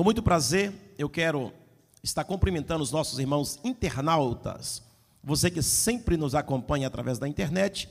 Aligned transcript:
Com 0.00 0.04
muito 0.04 0.22
prazer, 0.22 0.72
eu 0.96 1.10
quero 1.10 1.52
estar 2.02 2.24
cumprimentando 2.24 2.82
os 2.82 2.90
nossos 2.90 3.18
irmãos 3.18 3.60
internautas, 3.62 4.82
você 5.22 5.50
que 5.50 5.60
sempre 5.60 6.16
nos 6.16 6.34
acompanha 6.34 6.86
através 6.86 7.18
da 7.18 7.28
internet, 7.28 7.86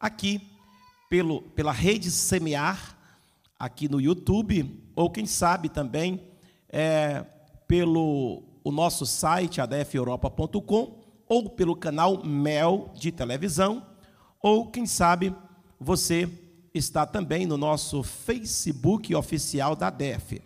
aqui 0.00 0.40
pelo, 1.08 1.40
pela 1.40 1.70
rede 1.70 2.10
Semear, 2.10 2.98
aqui 3.56 3.88
no 3.88 4.00
YouTube, 4.00 4.76
ou 4.96 5.08
quem 5.08 5.24
sabe 5.24 5.68
também 5.68 6.20
é, 6.68 7.24
pelo 7.68 8.42
o 8.64 8.72
nosso 8.72 9.06
site 9.06 9.60
adfeuropa.com, 9.60 10.98
ou 11.28 11.48
pelo 11.48 11.76
canal 11.76 12.24
Mel 12.24 12.90
de 12.92 13.12
televisão, 13.12 13.86
ou 14.42 14.68
quem 14.68 14.84
sabe 14.84 15.32
você 15.78 16.28
está 16.74 17.06
também 17.06 17.46
no 17.46 17.56
nosso 17.56 18.02
Facebook 18.02 19.14
oficial 19.14 19.76
da 19.76 19.86
ADEF. 19.86 20.42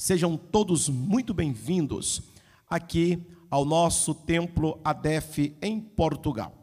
Sejam 0.00 0.36
todos 0.36 0.88
muito 0.88 1.34
bem-vindos 1.34 2.22
aqui 2.70 3.20
ao 3.50 3.64
nosso 3.64 4.14
templo 4.14 4.80
ADEF 4.84 5.56
em 5.60 5.80
Portugal. 5.80 6.54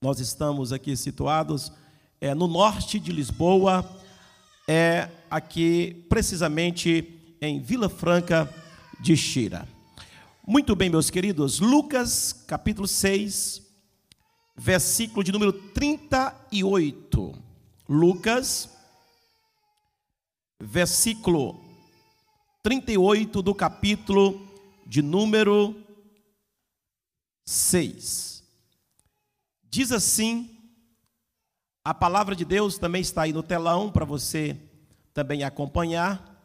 Nós 0.00 0.20
estamos 0.20 0.72
aqui 0.72 0.96
situados 0.96 1.72
é, 2.20 2.32
no 2.32 2.46
norte 2.46 3.00
de 3.00 3.10
Lisboa, 3.10 3.84
é 4.68 5.10
aqui 5.28 6.06
precisamente 6.08 7.36
em 7.40 7.60
Vila 7.60 7.88
Franca 7.88 8.48
de 9.00 9.16
Xira. 9.16 9.66
Muito 10.46 10.76
bem, 10.76 10.88
meus 10.88 11.10
queridos, 11.10 11.58
Lucas 11.58 12.32
capítulo 12.46 12.86
6, 12.86 13.62
versículo 14.56 15.24
de 15.24 15.32
número 15.32 15.52
38. 15.52 17.34
Lucas, 17.88 18.70
versículo 20.60 21.63
38 22.64 23.42
do 23.42 23.54
capítulo 23.54 24.48
de 24.86 25.02
número 25.02 25.76
6. 27.44 28.42
Diz 29.64 29.92
assim: 29.92 30.58
a 31.84 31.92
palavra 31.92 32.34
de 32.34 32.42
Deus 32.42 32.78
também 32.78 33.02
está 33.02 33.24
aí 33.24 33.34
no 33.34 33.42
telão 33.42 33.92
para 33.92 34.06
você 34.06 34.58
também 35.12 35.44
acompanhar. 35.44 36.40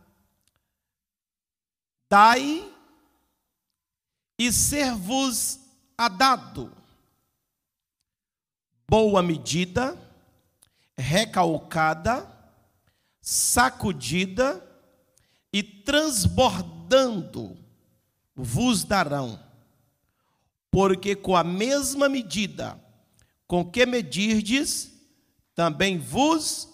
Dai 2.09 2.70
e 4.38 4.52
ser-vos 4.52 5.58
a 5.98 6.09
dado 6.09 6.70
boa 8.89 9.23
medida, 9.23 9.98
recalcada, 10.98 12.30
sacudida 13.22 14.69
e 15.52 15.64
transbordando 15.64 17.58
vos 18.36 18.83
darão. 18.83 19.39
Porque 20.72 21.16
com 21.16 21.36
a 21.36 21.44
mesma 21.44 22.08
medida 22.08 22.80
com 23.50 23.66
que 23.66 23.83
medirdes, 23.83 24.94
também 25.55 25.97
vos 25.97 26.70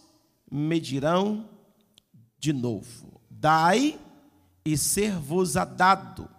medirão 0.52 1.50
de 2.38 2.52
novo. 2.52 3.22
Dai 3.30 3.98
e 4.66 4.78
ser-vos-á 4.78 5.64
dado, 5.64 6.30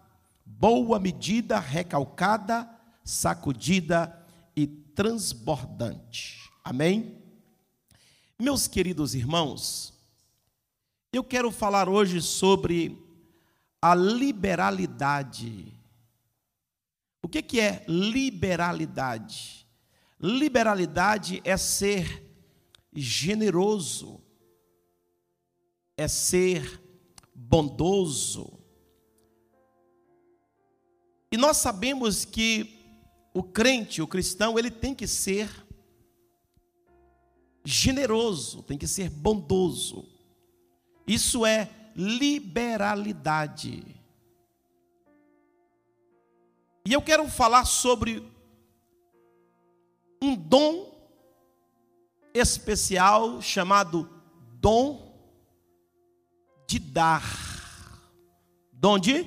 boa 0.44 1.00
medida, 1.00 1.58
recalcada, 1.58 2.68
sacudida 3.02 4.14
e 4.54 4.66
transbordante. 4.66 6.50
Amém? 6.62 7.16
Meus 8.38 8.68
queridos 8.68 9.14
irmãos, 9.14 9.95
eu 11.16 11.24
quero 11.24 11.50
falar 11.50 11.88
hoje 11.88 12.20
sobre 12.20 13.02
a 13.80 13.94
liberalidade. 13.94 15.72
O 17.22 17.28
que, 17.28 17.42
que 17.42 17.58
é 17.58 17.84
liberalidade? 17.88 19.66
Liberalidade 20.20 21.40
é 21.44 21.56
ser 21.56 22.22
generoso, 22.94 24.20
é 25.96 26.06
ser 26.06 26.82
bondoso. 27.34 28.58
E 31.32 31.36
nós 31.36 31.56
sabemos 31.56 32.24
que 32.24 32.78
o 33.32 33.42
crente, 33.42 34.00
o 34.00 34.06
cristão, 34.06 34.58
ele 34.58 34.70
tem 34.70 34.94
que 34.94 35.06
ser 35.06 35.50
generoso, 37.64 38.62
tem 38.62 38.78
que 38.78 38.86
ser 38.86 39.10
bondoso. 39.10 40.15
Isso 41.06 41.46
é 41.46 41.70
liberalidade. 41.94 43.84
E 46.84 46.92
eu 46.92 47.00
quero 47.00 47.28
falar 47.28 47.64
sobre 47.64 48.22
um 50.22 50.34
dom 50.34 50.94
especial 52.34 53.40
chamado 53.40 54.08
dom 54.60 55.14
de 56.66 56.78
dar. 56.78 57.24
Dom 58.72 58.98
de? 58.98 59.26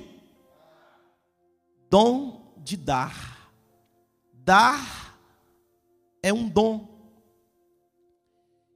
Dom 1.88 2.54
de 2.58 2.76
dar. 2.76 3.50
Dar 4.32 5.18
é 6.22 6.32
um 6.32 6.48
dom. 6.48 6.88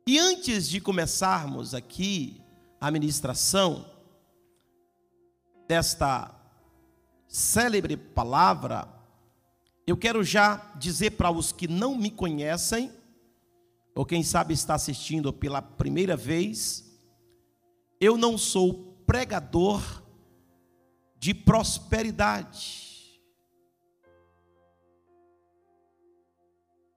E 0.06 0.18
antes 0.18 0.68
de 0.68 0.80
começarmos 0.80 1.74
aqui 1.74 2.43
a 2.86 2.90
ministração 2.90 3.86
desta 5.66 6.38
célebre 7.26 7.96
palavra, 7.96 8.86
eu 9.86 9.96
quero 9.96 10.22
já 10.22 10.56
dizer 10.76 11.12
para 11.12 11.30
os 11.30 11.50
que 11.50 11.66
não 11.66 11.96
me 11.96 12.10
conhecem, 12.10 12.92
ou 13.94 14.04
quem 14.04 14.22
sabe 14.22 14.52
está 14.52 14.74
assistindo 14.74 15.32
pela 15.32 15.62
primeira 15.62 16.14
vez, 16.14 16.94
eu 17.98 18.18
não 18.18 18.36
sou 18.36 18.94
pregador 19.06 20.02
de 21.16 21.32
prosperidade. 21.32 23.18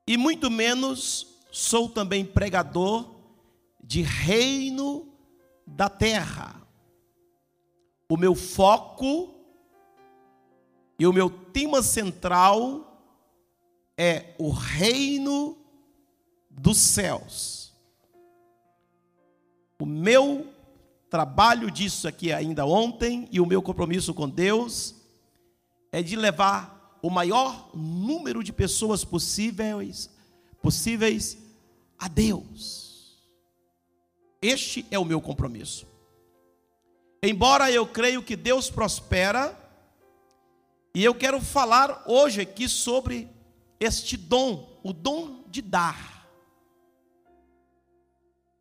E 0.05 0.17
muito 0.17 0.51
menos 0.51 1.39
sou 1.49 1.87
também 1.87 2.25
pregador 2.25 3.09
de 3.81 4.01
reino 4.01 5.06
da 5.67 5.89
terra. 5.89 6.55
O 8.09 8.15
meu 8.15 8.33
foco 8.33 9.35
e 10.97 11.05
o 11.05 11.11
meu 11.11 11.29
tema 11.29 11.83
central 11.83 13.05
é 13.97 14.33
o 14.39 14.49
reino 14.49 15.57
dos 16.49 16.77
céus. 16.77 17.73
O 19.79 19.85
meu 19.85 20.47
trabalho 21.09 21.69
disso 21.69 22.07
aqui 22.07 22.31
ainda 22.31 22.65
ontem 22.65 23.27
e 23.31 23.39
o 23.39 23.45
meu 23.45 23.61
compromisso 23.61 24.13
com 24.13 24.27
Deus 24.27 24.95
é 25.91 26.01
de 26.01 26.15
levar 26.15 26.97
o 27.01 27.09
maior 27.09 27.69
número 27.75 28.43
de 28.43 28.51
pessoas 28.51 29.03
possíveis 29.03 30.09
possíveis 30.61 31.37
a 31.97 32.07
Deus. 32.07 32.86
Este 34.41 34.85
é 34.91 34.99
o 34.99 35.05
meu 35.05 35.19
compromisso. 35.19 35.87
Embora 37.21 37.71
eu 37.71 37.87
creio 37.87 38.21
que 38.21 38.35
Deus 38.35 38.69
prospera, 38.69 39.57
e 40.93 41.03
eu 41.03 41.13
quero 41.13 41.41
falar 41.41 42.03
hoje 42.07 42.41
aqui 42.41 42.67
sobre 42.67 43.27
este 43.79 44.17
dom, 44.17 44.79
o 44.83 44.93
dom 44.93 45.43
de 45.47 45.61
dar. 45.61 46.27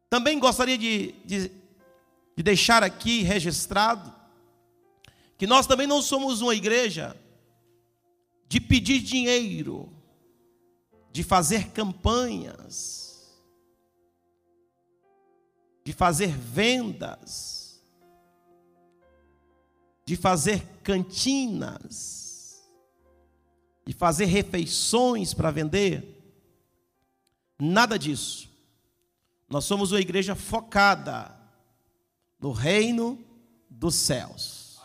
Também 0.09 0.39
gostaria 0.39 0.79
de, 0.79 1.13
de, 1.25 1.51
de 2.37 2.43
deixar 2.43 2.83
aqui 2.83 3.23
registrado 3.23 4.15
que 5.37 5.47
nós 5.47 5.67
também 5.67 5.87
não 5.87 6.01
somos 6.01 6.41
uma 6.41 6.55
igreja 6.55 7.17
de 8.49 8.61
pedir 8.61 9.01
dinheiro, 9.01 9.93
de 11.13 11.23
fazer 11.23 11.71
campanhas, 11.71 13.06
de 15.87 15.93
fazer 15.93 16.37
vendas, 16.37 17.81
de 20.05 20.17
fazer 20.17 20.67
cantinas, 20.83 22.69
de 23.87 23.93
fazer 23.93 24.25
refeições 24.25 25.33
para 25.33 25.53
vender. 25.53 26.43
Nada 27.57 27.97
disso. 27.97 28.51
Nós 29.49 29.65
somos 29.65 29.93
uma 29.93 30.01
igreja 30.01 30.35
focada 30.35 31.33
no 32.41 32.51
reino 32.51 33.25
dos 33.71 33.95
céus. 33.95 34.81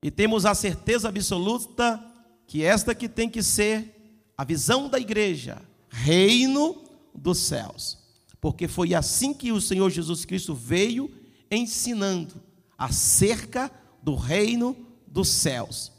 E 0.00 0.08
temos 0.08 0.46
a 0.46 0.54
certeza 0.54 1.08
absoluta 1.08 2.00
que 2.46 2.62
esta 2.62 2.94
que 2.94 3.08
tem 3.08 3.28
que 3.28 3.42
ser 3.42 4.22
a 4.36 4.44
visão 4.44 4.88
da 4.88 5.00
igreja, 5.00 5.60
reino 5.90 6.80
dos 7.12 7.38
céus 7.38 8.07
porque 8.40 8.68
foi 8.68 8.94
assim 8.94 9.34
que 9.34 9.52
o 9.52 9.60
Senhor 9.60 9.90
Jesus 9.90 10.24
Cristo 10.24 10.54
veio 10.54 11.10
ensinando 11.50 12.40
acerca 12.76 13.70
do 14.02 14.14
reino 14.14 14.76
dos 15.06 15.28
céus. 15.28 15.92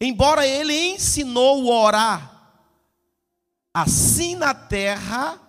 Embora 0.00 0.46
ele 0.46 0.74
ensinou 0.74 1.72
a 1.72 1.84
orar 1.84 2.36
assim 3.72 4.34
na 4.36 4.52
terra 4.54 5.40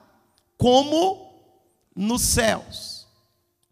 como 0.57 1.33
nos 1.95 2.21
céus. 2.21 3.07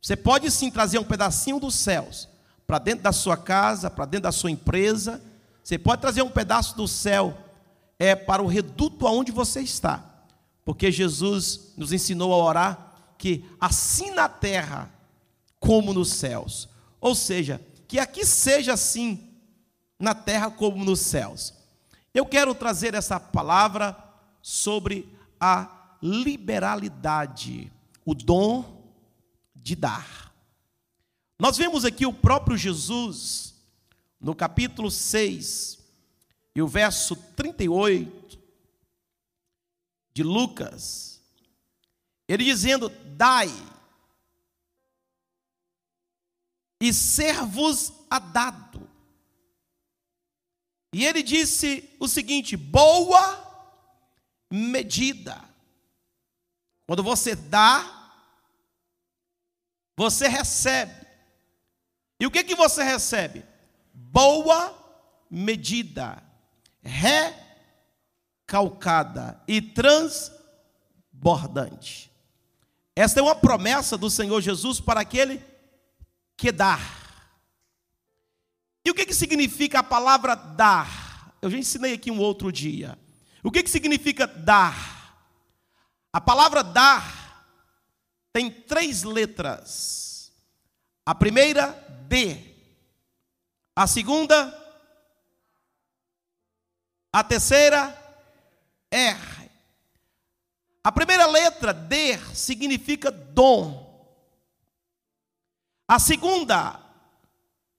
Você 0.01 0.15
pode 0.15 0.51
sim 0.51 0.69
trazer 0.69 0.99
um 0.99 1.03
pedacinho 1.03 1.59
dos 1.59 1.75
céus 1.75 2.27
para 2.67 2.79
dentro 2.79 3.03
da 3.03 3.11
sua 3.11 3.37
casa, 3.37 3.89
para 3.89 4.05
dentro 4.05 4.23
da 4.23 4.31
sua 4.31 4.51
empresa. 4.51 5.21
Você 5.63 5.77
pode 5.77 6.01
trazer 6.01 6.21
um 6.21 6.29
pedaço 6.29 6.75
do 6.75 6.87
céu 6.87 7.37
é 7.97 8.15
para 8.15 8.43
o 8.43 8.47
reduto 8.47 9.07
aonde 9.07 9.31
você 9.31 9.61
está. 9.61 10.14
Porque 10.65 10.91
Jesus 10.91 11.73
nos 11.77 11.93
ensinou 11.93 12.33
a 12.33 12.43
orar 12.43 13.13
que 13.17 13.45
assim 13.61 14.09
na 14.09 14.27
terra 14.27 14.91
como 15.59 15.93
nos 15.93 16.11
céus. 16.11 16.67
Ou 16.99 17.13
seja, 17.13 17.61
que 17.87 17.99
aqui 17.99 18.25
seja 18.25 18.73
assim 18.73 19.29
na 19.99 20.15
terra 20.15 20.49
como 20.49 20.83
nos 20.83 20.99
céus. 20.99 21.53
Eu 22.13 22.25
quero 22.25 22.55
trazer 22.55 22.95
essa 22.95 23.19
palavra 23.19 23.95
sobre 24.41 25.07
a 25.39 25.97
liberalidade, 26.01 27.71
o 28.03 28.15
dom 28.15 28.83
de 29.55 29.75
dar. 29.75 30.33
Nós 31.37 31.57
vemos 31.57 31.83
aqui 31.83 32.05
o 32.05 32.13
próprio 32.13 32.57
Jesus, 32.57 33.55
no 34.19 34.33
capítulo 34.33 34.89
6, 34.89 35.79
e 36.55 36.61
o 36.61 36.67
verso 36.67 37.15
38 37.35 38.24
de 40.15 40.23
Lucas, 40.23 41.21
ele 42.27 42.45
dizendo: 42.45 42.89
Dai, 42.89 43.49
e 46.81 46.93
ser-vos 46.93 47.91
a 48.09 48.17
dado. 48.17 48.89
E 50.93 51.05
ele 51.05 51.21
disse 51.21 51.93
o 51.99 52.07
seguinte: 52.07 52.55
boa 52.55 53.43
medida. 54.49 55.43
Quando 56.87 57.03
você 57.03 57.35
dá, 57.35 58.13
você 59.97 60.29
recebe. 60.29 61.05
E 62.19 62.25
o 62.25 62.31
que 62.31 62.43
que 62.43 62.55
você 62.55 62.83
recebe? 62.83 63.43
Boa 63.93 64.73
medida, 65.29 66.23
recalcada 68.45 69.41
e 69.47 69.59
transbordante. 69.59 72.11
Esta 72.95 73.19
é 73.19 73.23
uma 73.23 73.35
promessa 73.35 73.97
do 73.97 74.07
Senhor 74.09 74.39
Jesus 74.39 74.79
para 74.79 75.01
aquele 75.01 75.43
que 76.37 76.51
dá. 76.51 76.79
E 78.85 78.91
o 78.91 78.93
que, 78.93 79.05
que 79.05 79.13
significa 79.13 79.79
a 79.79 79.83
palavra 79.83 80.35
dar? 80.35 81.33
Eu 81.41 81.49
já 81.49 81.57
ensinei 81.57 81.93
aqui 81.93 82.11
um 82.11 82.19
outro 82.19 82.51
dia. 82.51 82.99
O 83.43 83.51
que, 83.51 83.63
que 83.63 83.69
significa 83.69 84.27
dar? 84.27 84.93
A 86.13 86.21
palavra 86.21 86.63
dar 86.63 87.43
tem 88.31 88.51
três 88.51 89.01
letras. 89.03 90.31
A 91.05 91.15
primeira, 91.15 91.71
D. 92.07 92.55
A 93.75 93.87
segunda, 93.87 94.53
a 97.11 97.23
terceira, 97.23 98.04
R. 98.95 99.51
A 100.81 100.91
primeira 100.91 101.25
letra, 101.25 101.73
D, 101.73 102.17
significa 102.33 103.11
dom. 103.11 103.83
A 105.87 105.99
segunda, 105.99 106.79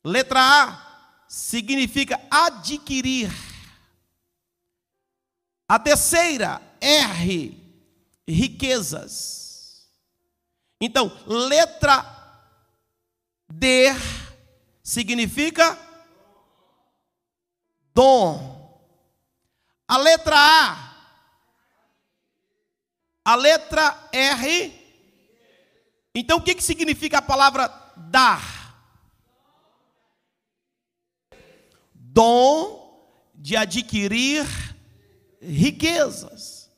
letra 0.04 0.40
A, 0.40 1.24
significa 1.26 2.20
adquirir. 2.30 3.32
A 5.66 5.78
terceira, 5.78 6.60
R, 6.80 7.56
riquezas. 8.28 9.88
Então, 10.80 11.10
letra 11.26 12.04
D 13.48 13.86
significa 14.82 15.78
dom. 17.94 18.54
A 19.88 19.96
letra 19.96 20.36
A, 20.36 20.85
a 23.26 23.34
letra 23.34 24.08
R. 24.12 24.72
Então, 26.14 26.38
o 26.38 26.40
que, 26.40 26.54
que 26.54 26.62
significa 26.62 27.18
a 27.18 27.22
palavra 27.22 27.66
dar? 27.96 28.40
Dom 31.92 32.86
de 33.34 33.56
adquirir 33.56 34.46
riquezas. 35.42 36.70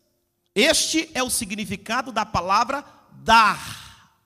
Este 0.54 1.10
é 1.12 1.22
o 1.22 1.28
significado 1.28 2.10
da 2.10 2.24
palavra 2.24 2.82
dar. 3.12 4.22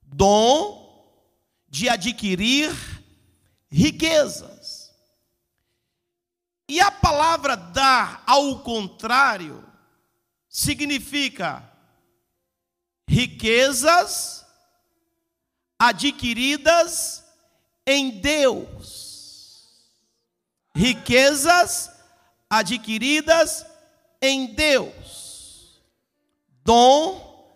Dom 0.00 0.82
de 1.68 1.90
adquirir 1.90 2.74
riquezas. 3.70 4.94
E 6.66 6.80
a 6.80 6.90
palavra 6.90 7.54
dar, 7.54 8.24
ao 8.26 8.60
contrário, 8.60 9.65
significa 10.56 11.62
riquezas 13.06 14.42
adquiridas 15.78 17.22
em 17.86 18.08
Deus. 18.08 19.92
Riquezas 20.74 21.90
adquiridas 22.48 23.66
em 24.22 24.54
Deus. 24.54 25.78
Dom 26.64 27.54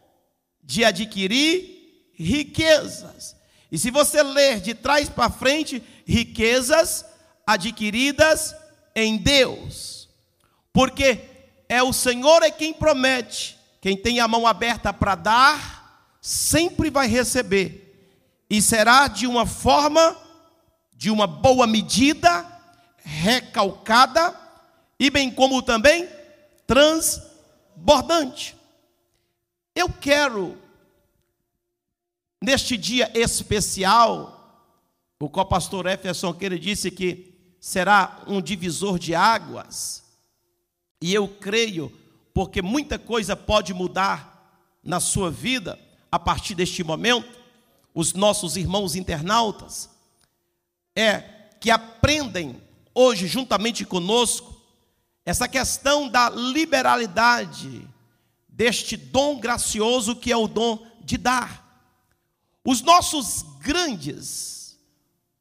de 0.63 0.85
adquirir 0.85 2.13
riquezas. 2.13 3.35
E 3.73 3.79
se 3.79 3.91
você 3.91 4.23
ler 4.23 4.61
de 4.61 4.75
trás 4.75 5.09
para 5.09 5.31
frente, 5.31 5.83
riquezas 6.07 7.07
adquiridas 7.47 8.55
em 8.95 9.17
Deus. 9.17 10.07
Porque 10.71 11.30
é 11.71 11.81
o 11.85 11.93
Senhor 11.93 12.43
é 12.43 12.51
quem 12.51 12.75
promete. 12.75 13.57
Quem 13.81 13.97
tem 13.97 14.19
a 14.19 14.27
mão 14.27 14.45
aberta 14.45 14.93
para 14.93 15.15
dar, 15.15 16.19
sempre 16.21 16.91
vai 16.91 17.07
receber. 17.07 17.87
E 18.51 18.61
será 18.61 19.07
de 19.07 19.25
uma 19.25 19.47
forma, 19.47 20.17
de 20.93 21.13
uma 21.13 21.29
boa 21.29 21.69
medida, 21.69 22.45
recalcada 22.97 24.37
e 24.99 25.11
bem 25.11 25.31
como 25.31 25.63
também 25.63 26.09
transbordante. 26.67 28.57
Eu 29.73 29.89
quero 29.89 30.59
neste 32.43 32.77
dia 32.77 33.13
especial, 33.15 34.75
o 35.21 35.31
qual 35.31 35.47
o 35.47 35.49
pastor 35.49 35.89
Jefferson 35.89 36.35
que 36.35 36.45
ele 36.45 36.59
disse 36.59 36.91
que 36.91 37.55
será 37.61 38.25
um 38.27 38.43
divisor 38.43 38.99
de 38.99 39.15
águas. 39.15 40.00
E 41.01 41.15
eu 41.15 41.27
creio, 41.27 41.91
porque 42.35 42.61
muita 42.61 42.99
coisa 42.99 43.35
pode 43.35 43.73
mudar 43.73 44.31
na 44.83 45.01
sua 45.01 45.31
vida 45.31 45.79
a 46.11 46.19
partir 46.19 46.55
deste 46.55 46.85
momento. 46.85 47.39
Os 47.95 48.13
nossos 48.13 48.57
irmãos 48.57 48.95
internautas 48.95 49.91
é 50.95 51.21
que 51.61 51.71
aprendem 51.71 52.61
hoje 52.95 53.27
juntamente 53.27 53.85
conosco 53.85 54.61
essa 55.25 55.49
questão 55.49 56.09
da 56.09 56.31
liberalidade 56.31 57.87
deste 58.49 58.97
dom 58.97 59.39
gracioso 59.39 60.17
que 60.17 60.33
é 60.33 60.37
o 60.37 60.49
dom 60.49 60.87
de 61.03 61.17
dar. 61.17 61.67
Os 62.65 62.83
nossos 62.83 63.43
grandes, 63.59 64.79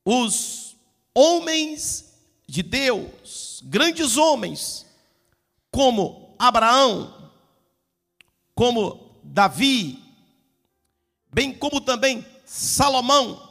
os 0.06 0.76
homens 1.14 2.14
de 2.48 2.64
Deus, 2.64 3.62
grandes 3.66 4.16
homens, 4.16 4.86
como 5.72 6.36
Abraão, 6.40 7.32
como 8.56 9.20
Davi, 9.24 10.04
bem 11.32 11.58
como 11.58 11.80
também 11.80 12.26
Salomão, 12.46 13.50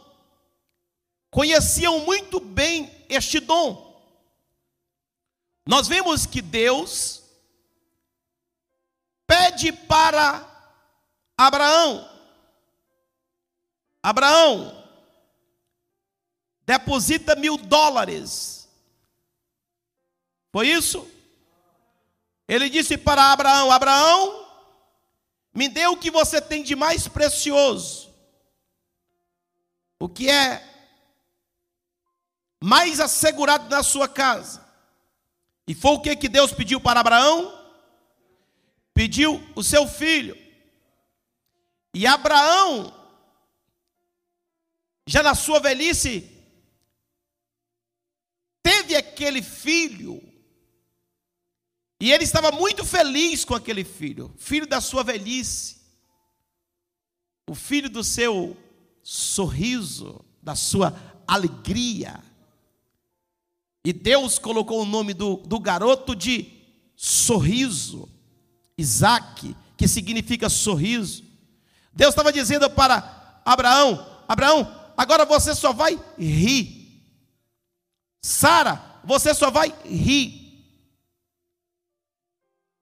conheciam 1.31 2.01
muito 2.01 2.41
bem 2.41 2.91
este 3.09 3.41
dom. 3.41 3.87
Nós 5.67 5.87
vemos 5.87 6.27
que 6.27 6.41
Deus 6.41 7.23
pede 9.27 9.71
para 9.73 10.47
Abraão, 11.37 12.09
Abraão, 14.03 14.85
deposita 16.65 17.37
mil 17.37 17.57
dólares. 17.57 18.69
Foi 20.51 20.69
isso? 20.69 21.18
Ele 22.49 22.71
disse 22.71 22.97
para 22.97 23.31
Abraão: 23.31 23.71
Abraão, 23.71 24.47
me 25.55 25.69
dê 25.69 25.87
o 25.87 25.97
que 25.97 26.11
você 26.11 26.41
tem 26.41 26.63
de 26.63 26.75
mais 26.75 27.07
precioso. 27.07 28.09
O 30.01 30.09
que 30.09 30.31
é 30.31 30.65
mais 32.63 33.01
assegurado 33.01 33.69
na 33.69 33.83
sua 33.83 34.09
casa. 34.09 34.67
E 35.67 35.75
foi 35.75 35.93
o 35.93 36.01
que, 36.01 36.17
que 36.17 36.29
Deus 36.29 36.53
pediu 36.53 36.81
para 36.81 37.01
Abraão? 37.01 37.55
Pediu 38.95 39.43
o 39.55 39.63
seu 39.63 39.87
filho. 39.87 40.37
E 41.95 42.07
Abraão, 42.07 42.95
já 45.07 45.23
na 45.23 45.35
sua 45.35 45.61
velhice, 45.61 46.31
teve 48.63 48.97
aquele 48.97 49.43
filho. 49.43 50.23
E 52.01 52.13
ele 52.13 52.25
estava 52.25 52.53
muito 52.53 52.85
feliz 52.85 53.45
com 53.45 53.55
aquele 53.55 53.83
filho, 53.83 54.33
filho 54.37 54.67
da 54.67 54.81
sua 54.81 55.03
velhice, 55.03 55.79
o 57.49 57.55
filho 57.55 57.91
do 57.91 58.05
seu 58.05 58.57
sorriso, 59.03 60.25
da 60.41 60.55
sua 60.55 60.95
alegria. 61.27 62.23
E 63.85 63.93
Deus 63.93 64.39
colocou 64.39 64.83
o 64.83 64.87
nome 64.87 65.13
do, 65.13 65.37
do 65.39 65.59
garoto 65.59 66.15
de 66.15 66.53
sorriso, 66.95 68.09
Isaac, 68.77 69.57
que 69.77 69.89
significa 69.89 70.49
sorriso. 70.49 71.25
Deus 71.93 72.11
estava 72.11 72.33
dizendo 72.33 72.71
para 72.71 73.43
Abraão: 73.45 74.07
Abraão, 74.29 74.93
agora 74.97 75.25
você 75.25 75.55
só 75.55 75.73
vai 75.73 75.99
rir. 76.17 77.03
Sara, 78.23 79.01
você 79.05 79.35
só 79.35 79.51
vai 79.51 79.75
rir. 79.85 80.38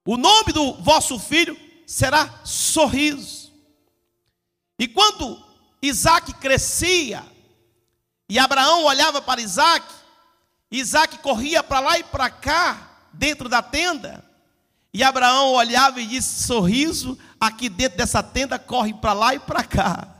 O 0.06 0.16
nome 0.16 0.52
do 0.52 0.74
vosso 0.74 1.18
filho 1.18 1.58
será 1.84 2.40
sorriso. 2.44 3.52
E 4.78 4.86
quando 4.86 5.44
Isaac 5.82 6.32
crescia, 6.34 7.24
e 8.28 8.38
Abraão 8.38 8.84
olhava 8.84 9.20
para 9.20 9.40
Isaac, 9.40 9.84
Isaac 10.70 11.18
corria 11.18 11.62
para 11.62 11.80
lá 11.80 11.98
e 11.98 12.04
para 12.04 12.30
cá, 12.30 12.90
dentro 13.12 13.48
da 13.48 13.60
tenda, 13.60 14.24
e 14.94 15.02
Abraão 15.02 15.52
olhava 15.52 16.00
e 16.00 16.06
disse: 16.06 16.44
sorriso, 16.44 17.18
aqui 17.40 17.68
dentro 17.68 17.98
dessa 17.98 18.22
tenda 18.22 18.58
corre 18.58 18.94
para 18.94 19.12
lá 19.12 19.34
e 19.34 19.38
para 19.38 19.64
cá. 19.64 20.15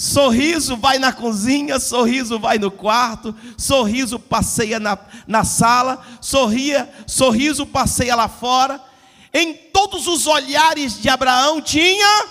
Sorriso 0.00 0.78
vai 0.78 0.98
na 0.98 1.12
cozinha, 1.12 1.78
sorriso 1.78 2.38
vai 2.38 2.56
no 2.56 2.70
quarto, 2.70 3.36
sorriso 3.58 4.18
passeia 4.18 4.80
na, 4.80 4.98
na 5.26 5.44
sala, 5.44 6.02
sorria, 6.22 6.90
sorriso 7.06 7.66
passeia 7.66 8.16
lá 8.16 8.26
fora. 8.26 8.82
Em 9.30 9.52
todos 9.52 10.06
os 10.06 10.26
olhares 10.26 10.98
de 11.02 11.10
Abraão 11.10 11.60
tinha 11.60 12.28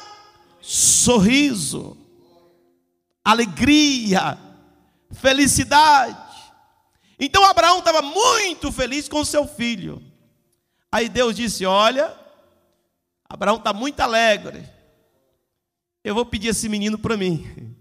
sorriso, 0.59 1.95
alegria, 3.23 4.35
felicidade. 5.11 6.17
Então 7.19 7.45
Abraão 7.45 7.77
estava 7.77 8.01
muito 8.01 8.71
feliz 8.71 9.07
com 9.07 9.23
seu 9.23 9.47
filho. 9.47 10.01
Aí 10.91 11.07
Deus 11.07 11.35
disse: 11.35 11.67
Olha, 11.67 12.17
Abraão 13.29 13.57
está 13.57 13.71
muito 13.73 13.99
alegre 13.99 14.78
eu 16.09 16.15
vou 16.15 16.25
pedir 16.25 16.47
esse 16.47 16.67
menino 16.67 16.97
para 16.97 17.15
mim. 17.15 17.75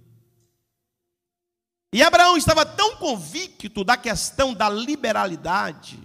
E 1.94 2.02
Abraão 2.02 2.36
estava 2.36 2.66
tão 2.66 2.96
convicto 2.96 3.82
da 3.82 3.96
questão 3.96 4.52
da 4.52 4.68
liberalidade 4.68 5.98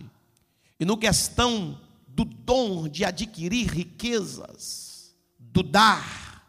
e 0.80 0.86
no 0.86 0.98
questão 0.98 1.82
do 2.08 2.24
dom 2.24 2.88
de 2.88 3.04
adquirir 3.04 3.68
riquezas, 3.68 5.14
do 5.38 5.62
dar, 5.62 6.48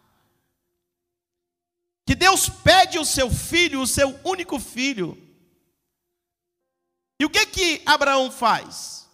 que 2.07 2.15
Deus 2.15 2.49
pede 2.49 2.97
o 2.97 3.05
seu 3.05 3.29
filho, 3.29 3.81
o 3.81 3.87
seu 3.87 4.17
único 4.25 4.61
filho. 4.61 5.19
E 7.19 7.25
o 7.25 7.31
que 7.31 7.47
que 7.47 7.83
Abraão 7.85 8.31
faz? 8.31 9.09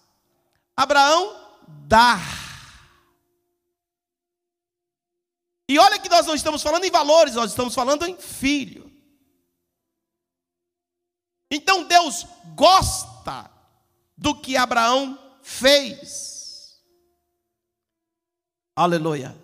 Abraão 0.76 1.55
dá. 1.87 2.19
E 5.71 5.79
olha 5.79 6.00
que 6.00 6.09
nós 6.09 6.27
não 6.27 6.35
estamos 6.35 6.65
falando 6.65 6.83
em 6.83 6.91
valores, 6.91 7.37
nós 7.37 7.53
estamos 7.53 7.73
falando 7.73 8.05
em 8.05 8.17
filho. 8.17 8.91
Então 11.49 11.85
Deus 11.85 12.27
gosta 12.57 13.49
do 14.17 14.35
que 14.35 14.57
Abraão 14.57 15.17
fez. 15.45 16.83
Aleluia. 18.75 19.41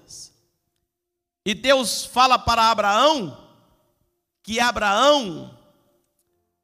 E 1.44 1.54
Deus 1.54 2.04
fala 2.04 2.36
para 2.36 2.72
Abraão 2.72 3.48
que 4.42 4.58
Abraão, 4.58 5.56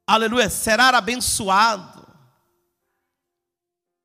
aleluia, 0.05 0.51
será 0.51 0.89
abençoado. 0.89 2.05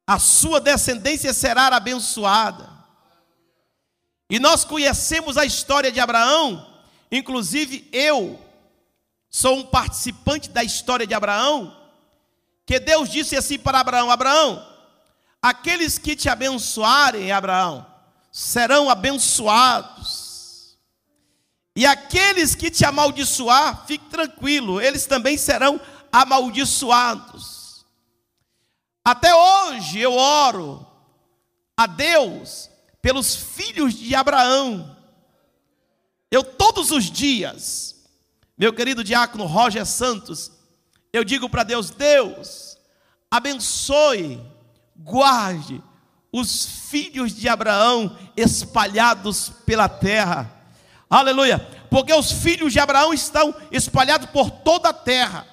A 0.06 0.20
sua 0.20 0.62
descendência 0.62 1.34
será 1.34 1.66
abençoada. 1.66 2.67
E 4.30 4.40
nós 4.40 4.66
conhecemos 4.66 5.38
a 5.38 5.46
história 5.46 5.92
de 5.92 6.00
Abraão, 6.00 6.66
inclusive 7.12 7.88
eu 7.94 8.40
sou 9.30 9.58
um 9.58 9.66
participante 9.66 10.50
da 10.50 10.64
história 10.64 11.08
de 11.08 11.14
Abraão, 11.14 11.76
que 12.66 12.80
Deus 12.80 13.10
disse 13.10 13.36
assim 13.38 13.58
para 13.58 13.80
Abraão: 13.80 14.12
Abraão, 14.12 14.68
aqueles 15.42 15.98
que 15.98 16.16
te 16.16 16.28
abençoarem, 16.28 17.32
Abraão, 17.32 17.86
serão 18.32 18.90
abençoados. 18.90 20.78
E 21.74 21.86
aqueles 21.86 22.56
que 22.56 22.72
te 22.72 22.84
amaldiçoar, 22.84 23.86
fique 23.86 24.10
tranquilo, 24.10 24.82
eles 24.82 25.06
também 25.06 25.38
serão 25.38 25.80
amaldiçoados. 26.12 27.86
Até 29.06 29.34
hoje 29.34 30.00
eu 30.00 30.14
oro 30.14 30.86
a 31.78 31.86
Deus 31.86 32.70
pelos 33.02 33.36
filhos 33.36 33.94
de 33.94 34.14
Abraão. 34.16 34.96
Eu 36.30 36.44
todos 36.44 36.92
os 36.92 37.06
dias, 37.10 37.96
meu 38.58 38.74
querido 38.74 39.04
diácono 39.04 39.46
Roger 39.46 39.86
Santos, 39.86 40.52
eu 41.14 41.24
digo 41.24 41.50
para 41.50 41.64
Deus: 41.64 41.90
Deus, 41.90 42.78
abençoe, 43.32 44.42
guarde 44.96 45.82
os 46.32 46.66
filhos 46.66 47.36
de 47.36 47.48
Abraão 47.48 48.18
espalhados 48.36 49.52
pela 49.66 49.88
terra. 49.88 50.52
Aleluia! 51.10 51.60
Porque 51.90 52.14
os 52.14 52.32
filhos 52.32 52.74
de 52.74 52.80
Abraão 52.80 53.14
estão 53.14 53.56
espalhados 53.72 54.30
por 54.30 54.52
toda 54.52 54.90
a 54.90 54.94
terra. 54.94 55.48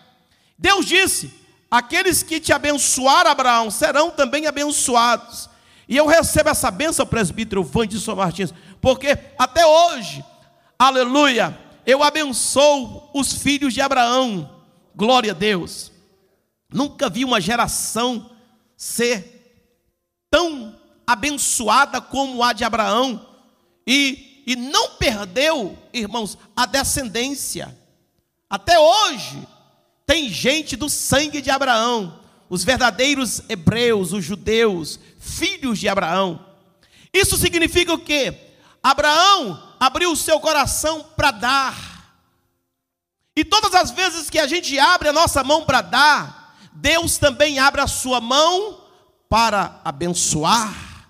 Deus 0.59 0.85
disse: 0.87 1.33
aqueles 1.71 2.23
que 2.23 2.41
te 2.41 2.53
abençoar, 2.53 3.27
Abraão, 3.27 3.71
serão 3.71 4.11
também 4.11 4.47
abençoados. 4.47 5.49
E 5.89 5.97
eu 5.97 6.07
recebo 6.07 6.49
essa 6.49 6.71
benção, 6.71 7.07
presbítero 7.07 7.63
Vandisson 7.63 8.15
Martins, 8.15 8.55
porque 8.81 9.19
até 9.39 9.67
hoje, 9.67 10.25
aleluia, 10.79 11.59
eu 11.87 12.03
abençoo 12.03 13.11
os 13.13 13.33
filhos 13.33 13.75
de 13.75 13.81
Abraão, 13.81 14.51
glória 14.95 15.33
a 15.33 15.35
Deus. 15.35 15.93
Nunca 16.73 17.11
vi 17.11 17.25
uma 17.25 17.41
geração 17.41 18.31
ser 18.77 19.35
tão 20.31 20.75
abençoada 21.07 22.01
como 22.01 22.43
a 22.43 22.53
de 22.53 22.65
Abraão, 22.65 23.29
e, 23.87 24.43
e 24.47 24.57
não 24.57 24.91
perdeu, 24.93 25.79
irmãos, 25.93 26.39
a 26.57 26.65
descendência. 26.65 27.77
Até 28.49 28.79
hoje, 28.79 29.47
tem 30.07 30.29
gente 30.29 30.77
do 30.77 30.89
sangue 30.89 31.43
de 31.43 31.51
Abraão, 31.51 32.21
os 32.55 32.63
verdadeiros 32.63 33.43
hebreus, 33.49 34.13
os 34.13 34.25
judeus, 34.25 35.01
filhos 35.19 35.77
de 35.81 35.89
Abraão. 35.89 36.47
Isso 37.13 37.37
significa 37.37 37.93
o 37.93 37.99
quê? 37.99 38.53
Abraão 38.81 39.75
abriu 39.81 40.13
o 40.13 40.17
seu 40.17 40.39
coração 40.39 41.03
para 41.17 41.33
dar. 41.33 42.25
E 43.37 43.45
todas 43.45 43.75
as 43.75 43.91
vezes 43.91 44.31
que 44.31 44.39
a 44.39 44.47
gente 44.47 44.79
abre 44.79 45.09
a 45.09 45.13
nossa 45.13 45.43
mão 45.43 45.65
para 45.65 45.81
dar, 45.81 46.57
Deus 46.73 47.19
também 47.19 47.59
abre 47.59 47.81
a 47.81 47.89
sua 47.89 48.21
mão 48.21 48.85
para 49.29 49.81
abençoar. 49.85 51.09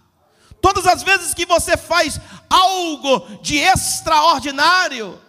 Todas 0.63 0.87
as 0.87 1.03
vezes 1.03 1.35
que 1.35 1.45
você 1.45 1.77
faz 1.77 2.19
algo 2.49 3.43
de 3.43 3.59
extraordinário 3.59 5.21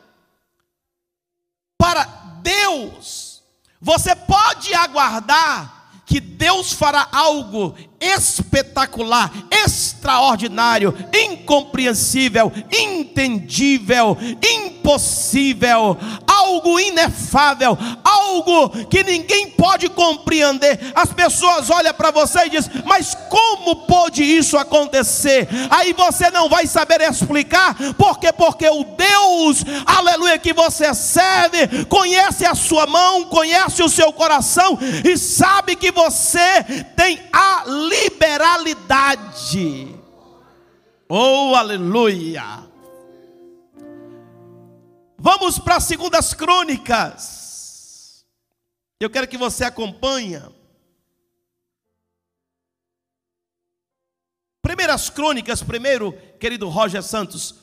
para 1.78 2.06
Deus, 2.42 3.44
você 3.82 4.16
pode 4.16 4.74
aguardar 4.74 5.76
que 6.06 6.20
Deus 6.20 6.72
fará 6.74 7.08
algo 7.12 7.76
espetacular, 8.06 9.32
extraordinário, 9.52 10.96
incompreensível, 11.14 12.52
intendível, 12.72 14.18
impossível, 14.44 15.98
algo 16.28 16.80
inefável, 16.80 17.78
algo 18.04 18.70
que 18.88 19.04
ninguém 19.04 19.52
pode 19.52 19.90
compreender. 19.90 20.92
As 20.94 21.12
pessoas 21.12 21.70
olham 21.70 21.94
para 21.94 22.12
você 22.12 22.46
e 22.46 22.50
dizem: 22.50 22.84
Mas 22.86 23.16
como 23.30 23.88
pôde 23.88 24.24
isso 24.24 24.58
acontecer? 24.58 25.48
Aí 25.70 25.94
você 25.94 26.30
não 26.30 26.48
vai 26.48 26.68
saber 26.68 27.02
explicar, 27.02 27.76
porque 27.98 28.32
porque 28.32 28.70
o 28.70 28.84
Deus, 28.84 29.64
aleluia, 29.86 30.38
que 30.38 30.54
você 30.54 30.94
serve, 30.94 31.86
conhece 31.86 32.46
a 32.46 32.56
sua 32.56 32.86
mão, 32.86 33.26
conhece 33.26 33.82
o 33.82 33.90
seu 33.90 34.12
coração 34.14 34.78
e 35.04 35.18
sabe 35.18 35.76
que 35.76 35.92
você 35.92 36.64
tem 36.96 37.20
a 37.32 37.64
liberalidade. 38.04 39.96
Oh, 41.08 41.54
aleluia! 41.56 42.68
Vamos 45.18 45.58
para 45.60 45.78
as 45.78 45.84
segundas 45.86 46.34
crônicas. 46.34 48.26
Eu 49.00 49.10
quero 49.10 49.28
que 49.28 49.38
você 49.38 49.64
acompanhe. 49.64 50.42
Primeiras 54.62 55.10
crônicas, 55.10 55.62
primeiro, 55.62 56.12
querido 56.40 56.68
Roger 56.70 57.04
Santos, 57.04 57.56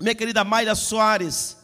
minha 0.00 0.14
querida 0.14 0.44
Mayra 0.44 0.74
Soares, 0.74 1.56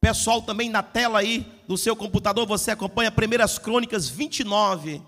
pessoal 0.00 0.40
também 0.40 0.70
na 0.70 0.82
tela 0.82 1.18
aí 1.18 1.46
do 1.68 1.76
seu 1.76 1.94
computador, 1.94 2.46
você 2.46 2.70
acompanha 2.70 3.12
Primeiras 3.12 3.58
Crônicas 3.58 4.08
29. 4.08 5.02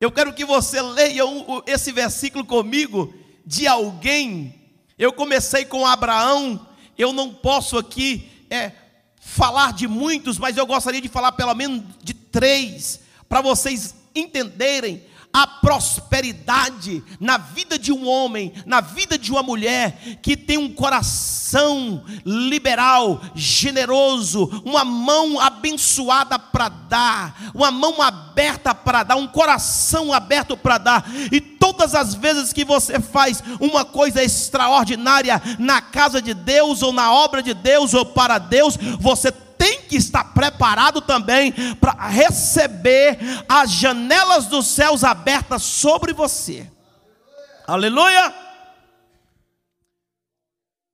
Eu 0.00 0.10
quero 0.10 0.32
que 0.32 0.44
você 0.44 0.80
leia 0.82 1.22
esse 1.66 1.92
versículo 1.92 2.44
comigo 2.44 3.14
de 3.46 3.66
alguém. 3.66 4.54
Eu 4.98 5.12
comecei 5.12 5.64
com 5.64 5.86
Abraão, 5.86 6.66
eu 6.96 7.12
não 7.12 7.32
posso 7.32 7.78
aqui 7.78 8.28
é, 8.50 8.72
falar 9.20 9.72
de 9.72 9.88
muitos, 9.88 10.38
mas 10.38 10.56
eu 10.56 10.66
gostaria 10.66 11.00
de 11.00 11.08
falar 11.08 11.32
pelo 11.32 11.54
menos 11.54 11.82
de 12.02 12.14
três, 12.14 13.00
para 13.28 13.40
vocês 13.40 13.94
entenderem 14.14 15.02
a 15.34 15.48
prosperidade 15.48 17.02
na 17.18 17.36
vida 17.36 17.76
de 17.76 17.90
um 17.90 18.06
homem, 18.06 18.52
na 18.64 18.80
vida 18.80 19.18
de 19.18 19.32
uma 19.32 19.42
mulher 19.42 20.18
que 20.22 20.36
tem 20.36 20.56
um 20.56 20.72
coração 20.72 22.04
liberal, 22.24 23.20
generoso, 23.34 24.62
uma 24.64 24.84
mão 24.84 25.40
abençoada 25.40 26.38
para 26.38 26.68
dar, 26.68 27.50
uma 27.52 27.72
mão 27.72 28.00
aberta 28.00 28.72
para 28.72 29.02
dar, 29.02 29.16
um 29.16 29.26
coração 29.26 30.12
aberto 30.12 30.56
para 30.56 30.78
dar. 30.78 31.04
E 31.32 31.40
todas 31.40 31.96
as 31.96 32.14
vezes 32.14 32.52
que 32.52 32.64
você 32.64 33.00
faz 33.00 33.42
uma 33.58 33.84
coisa 33.84 34.22
extraordinária 34.22 35.42
na 35.58 35.80
casa 35.80 36.22
de 36.22 36.32
Deus 36.32 36.80
ou 36.80 36.92
na 36.92 37.12
obra 37.12 37.42
de 37.42 37.54
Deus 37.54 37.92
ou 37.92 38.06
para 38.06 38.38
Deus, 38.38 38.76
você 39.00 39.32
tem 39.64 39.80
que 39.80 39.96
estar 39.96 40.34
preparado 40.34 41.00
também 41.00 41.50
para 41.76 41.94
receber 42.08 43.18
as 43.48 43.70
janelas 43.70 44.44
dos 44.46 44.66
céus 44.66 45.02
abertas 45.02 45.62
sobre 45.62 46.12
você. 46.12 46.70
Aleluia! 47.66 48.34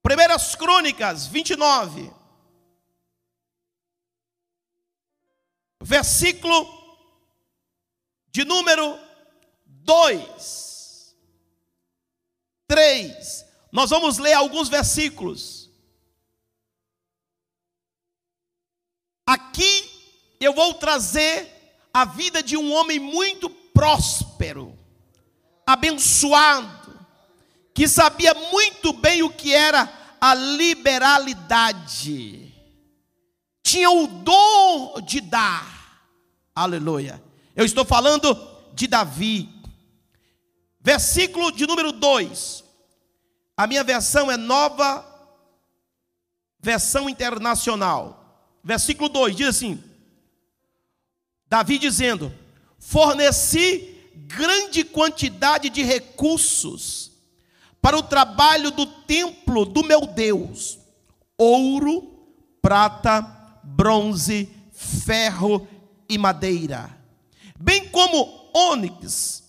Primeiras 0.01 0.55
Crônicas 0.55 1.27
29, 1.27 2.09
versículo 5.83 6.65
de 8.31 8.45
número 8.45 8.97
2, 9.65 11.15
3. 12.67 13.45
Nós 13.69 13.89
vamos 13.89 14.17
ler 14.17 14.33
alguns 14.33 14.69
versículos. 14.69 15.60
Aqui 19.31 19.89
eu 20.41 20.53
vou 20.53 20.73
trazer 20.73 21.47
a 21.93 22.03
vida 22.03 22.43
de 22.43 22.57
um 22.57 22.73
homem 22.73 22.99
muito 22.99 23.49
próspero, 23.49 24.77
abençoado, 25.65 26.99
que 27.73 27.87
sabia 27.87 28.33
muito 28.33 28.91
bem 28.91 29.23
o 29.23 29.29
que 29.29 29.53
era 29.53 29.89
a 30.19 30.33
liberalidade, 30.33 32.53
tinha 33.63 33.89
o 33.89 34.05
dom 34.05 34.99
de 34.99 35.21
dar, 35.21 36.03
aleluia. 36.53 37.23
Eu 37.55 37.63
estou 37.63 37.85
falando 37.85 38.37
de 38.73 38.85
Davi, 38.85 39.47
versículo 40.81 41.53
de 41.53 41.65
número 41.65 41.93
2. 41.93 42.65
A 43.55 43.65
minha 43.65 43.85
versão 43.85 44.29
é 44.29 44.35
nova, 44.35 45.05
versão 46.59 47.09
internacional 47.09 48.20
versículo 48.63 49.09
2 49.09 49.35
diz 49.35 49.47
assim: 49.47 49.83
Davi 51.47 51.77
dizendo: 51.77 52.33
Forneci 52.79 53.97
grande 54.15 54.83
quantidade 54.83 55.69
de 55.69 55.83
recursos 55.83 57.11
para 57.81 57.97
o 57.97 58.03
trabalho 58.03 58.71
do 58.71 58.85
templo 58.85 59.65
do 59.65 59.83
meu 59.83 60.05
Deus: 60.05 60.79
ouro, 61.37 62.25
prata, 62.61 63.21
bronze, 63.63 64.49
ferro 64.71 65.67
e 66.07 66.17
madeira, 66.17 66.95
bem 67.59 67.89
como 67.89 68.49
ônix 68.53 69.43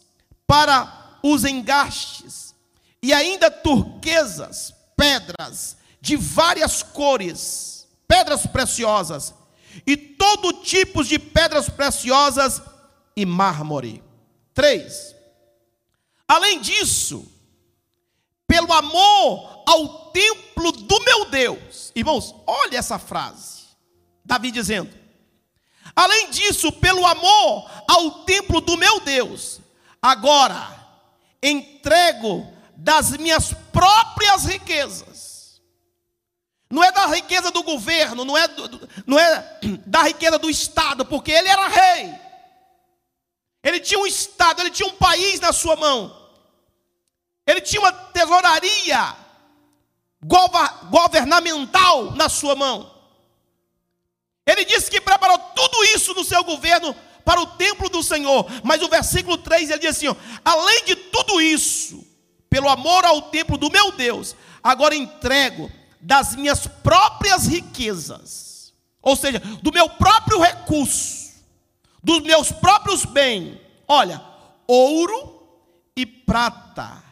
para 0.47 1.19
os 1.23 1.45
engastes, 1.45 2.55
e 3.03 3.13
ainda 3.13 3.51
turquesas, 3.51 4.75
pedras 4.97 5.77
de 6.01 6.17
várias 6.17 6.83
cores 6.83 7.82
pedras 8.13 8.47
preciosas, 8.47 9.35
e 9.87 9.97
todo 9.97 10.63
tipo 10.63 11.03
de 11.03 11.19
pedras 11.19 11.71
preciosas 11.71 12.61
e 13.17 13.25
mármore. 13.25 14.05
Três. 14.53 15.17
Além 16.29 16.61
disso, 16.61 17.27
pelo 18.47 18.71
amor 18.71 19.65
ao 19.67 20.11
templo 20.11 20.73
do 20.73 21.03
meu 21.05 21.25
Deus. 21.31 21.91
Irmãos, 21.97 22.35
olha 22.47 22.77
essa 22.77 22.99
frase. 22.99 23.63
Davi 24.23 24.51
dizendo: 24.51 24.93
Além 25.97 26.31
disso, 26.31 26.71
pelo 26.71 27.07
amor 27.07 27.71
ao 27.89 28.25
templo 28.25 28.61
do 28.61 28.77
meu 28.77 29.01
Deus, 29.01 29.59
agora 30.03 30.69
entrego 31.43 32.47
das 32.77 33.17
minhas 33.17 33.55
próprias 33.73 34.45
riquezas 34.45 35.32
não 36.73 36.83
é 36.83 36.91
da 36.91 37.05
riqueza 37.05 37.51
do 37.51 37.63
governo, 37.63 38.25
não 38.25 38.35
é, 38.35 38.49
do, 38.49 38.89
não 39.07 39.19
é 39.19 39.59
da 39.85 40.05
riqueza 40.05 40.39
do 40.39 40.49
Estado, 40.49 41.05
porque 41.05 41.31
ele 41.31 41.47
era 41.47 41.69
rei. 41.69 42.15
Ele 43.63 43.79
tinha 43.79 44.01
um 44.01 44.07
Estado, 44.07 44.63
ele 44.63 44.71
tinha 44.71 44.89
um 44.89 44.97
país 44.97 45.39
na 45.39 45.53
sua 45.53 45.77
mão. 45.77 46.31
Ele 47.47 47.61
tinha 47.61 47.79
uma 47.79 47.93
tesouraria 47.93 49.15
governamental 50.89 52.13
na 52.13 52.31
sua 52.31 52.57
mão. 52.57 52.91
Ele 54.47 54.65
disse 54.65 54.91
que 54.91 54.99
preparou 54.99 55.39
tudo 55.55 55.85
isso 55.95 56.15
no 56.15 56.25
seu 56.25 56.43
governo 56.43 56.97
para 57.23 57.39
o 57.39 57.47
templo 57.49 57.91
do 57.91 58.03
Senhor. 58.03 58.47
Mas 58.65 58.81
o 58.81 58.89
versículo 58.89 59.37
3 59.37 59.69
ele 59.69 59.79
diz 59.79 59.91
assim: 59.91 60.09
ó, 60.09 60.17
além 60.43 60.87
de 60.87 60.97
tudo 60.97 61.39
isso, 61.39 62.03
pelo 62.49 62.71
amor 62.71 63.05
ao 63.05 63.21
templo 63.21 63.59
do 63.59 63.71
meu 63.71 63.93
Deus, 63.93 64.35
agora 64.63 64.95
entrego 64.95 65.71
das 66.03 66.35
minhas 66.35 66.67
próprias 66.67 67.47
riquezas, 67.47 68.75
ou 69.01 69.15
seja, 69.15 69.39
do 69.63 69.73
meu 69.73 69.89
próprio 69.89 70.41
recurso, 70.41 71.33
dos 72.03 72.21
meus 72.23 72.51
próprios 72.51 73.05
bens. 73.05 73.59
Olha, 73.87 74.21
ouro 74.67 75.47
e 75.97 76.05
prata 76.05 77.03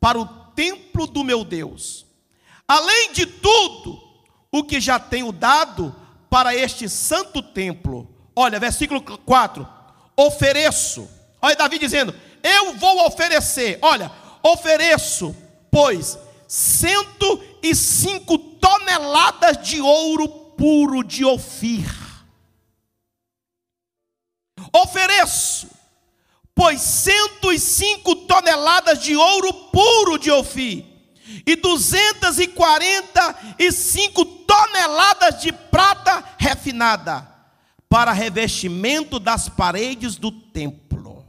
para 0.00 0.18
o 0.18 0.26
templo 0.54 1.06
do 1.06 1.24
meu 1.24 1.44
Deus. 1.44 2.06
Além 2.68 3.12
de 3.12 3.26
tudo, 3.26 4.00
o 4.52 4.62
que 4.62 4.80
já 4.80 4.98
tenho 4.98 5.32
dado 5.32 5.94
para 6.30 6.54
este 6.54 6.88
santo 6.88 7.42
templo. 7.42 8.08
Olha, 8.34 8.60
versículo 8.60 9.00
4. 9.02 9.66
Ofereço. 10.16 11.08
Olha 11.42 11.56
Davi 11.56 11.78
dizendo: 11.78 12.14
Eu 12.42 12.74
vou 12.74 13.06
oferecer. 13.06 13.78
Olha, 13.82 14.10
ofereço, 14.42 15.34
pois 15.70 16.18
105 16.48 18.38
toneladas 18.60 19.68
de 19.68 19.80
ouro 19.80 20.28
puro 20.28 21.02
de 21.02 21.24
Ofir. 21.24 21.90
Ofereço, 24.72 25.68
pois 26.54 26.80
105 26.80 28.14
toneladas 28.26 29.02
de 29.02 29.16
ouro 29.16 29.52
puro 29.70 30.16
de 30.18 30.30
Ofir 30.30 30.86
e 31.46 31.56
245 31.56 34.24
toneladas 34.24 35.42
de 35.42 35.52
prata 35.52 36.24
refinada 36.38 37.36
para 37.88 38.12
revestimento 38.12 39.18
das 39.18 39.48
paredes 39.48 40.16
do 40.16 40.30
templo. 40.30 41.24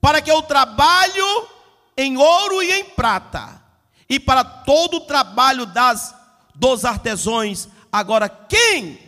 Para 0.00 0.20
que 0.20 0.32
o 0.32 0.42
trabalho 0.42 1.48
em 1.96 2.16
ouro 2.16 2.62
e 2.62 2.72
em 2.72 2.84
prata, 2.84 3.62
e 4.08 4.18
para 4.18 4.44
todo 4.44 4.98
o 4.98 5.06
trabalho 5.06 5.66
das, 5.66 6.14
dos 6.54 6.84
artesões. 6.84 7.68
Agora, 7.90 8.28
quem? 8.28 8.98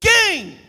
Quem 0.00 0.60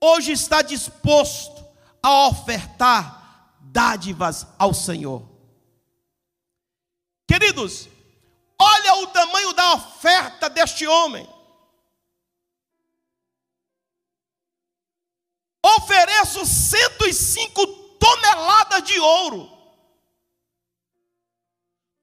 hoje 0.00 0.32
está 0.32 0.62
disposto 0.62 1.64
a 2.02 2.28
ofertar 2.28 3.54
dádivas 3.60 4.46
ao 4.58 4.72
Senhor? 4.74 5.26
Queridos, 7.26 7.88
olha 8.58 8.94
o 9.02 9.06
tamanho 9.08 9.52
da 9.52 9.74
oferta 9.74 10.48
deste 10.48 10.86
homem. 10.86 11.28
Ofereço 15.76 16.46
105 16.46 17.87
toneladas 17.98 18.82
de 18.82 18.98
ouro. 18.98 19.50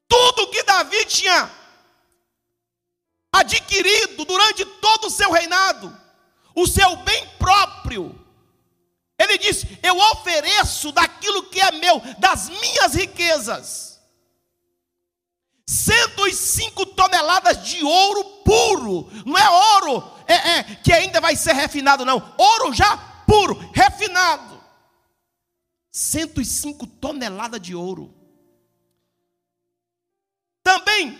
Tudo 0.08 0.50
que 0.50 0.64
Davi 0.64 1.06
tinha 1.06 1.52
adquirido 3.32 4.24
durante 4.26 4.64
todo 4.66 5.08
o 5.08 5.10
seu 5.10 5.32
reinado, 5.32 5.96
o 6.56 6.66
seu 6.66 6.96
bem 6.98 7.28
próprio. 7.38 8.18
Ele 9.18 9.38
diz: 9.38 9.66
Eu 9.82 9.98
ofereço 9.98 10.92
daquilo 10.92 11.44
que 11.50 11.60
é 11.60 11.72
meu, 11.72 12.00
das 12.18 12.50
minhas 12.50 12.94
riquezas. 12.94 13.96
105 15.68 16.86
toneladas 16.88 17.66
de 17.66 17.84
ouro 17.84 18.24
puro, 18.44 19.10
não 19.26 19.36
é 19.36 19.50
ouro 19.50 20.12
é, 20.28 20.34
é, 20.34 20.64
que 20.64 20.94
ainda 20.94 21.20
vai 21.20 21.36
ser 21.36 21.54
refinado, 21.54 22.06
não, 22.06 22.34
ouro 22.38 22.72
já 22.72 22.96
puro, 23.26 23.56
refinado. 23.74 24.55
105 25.96 26.86
toneladas 26.86 27.62
de 27.62 27.74
ouro. 27.74 28.14
Também 30.62 31.18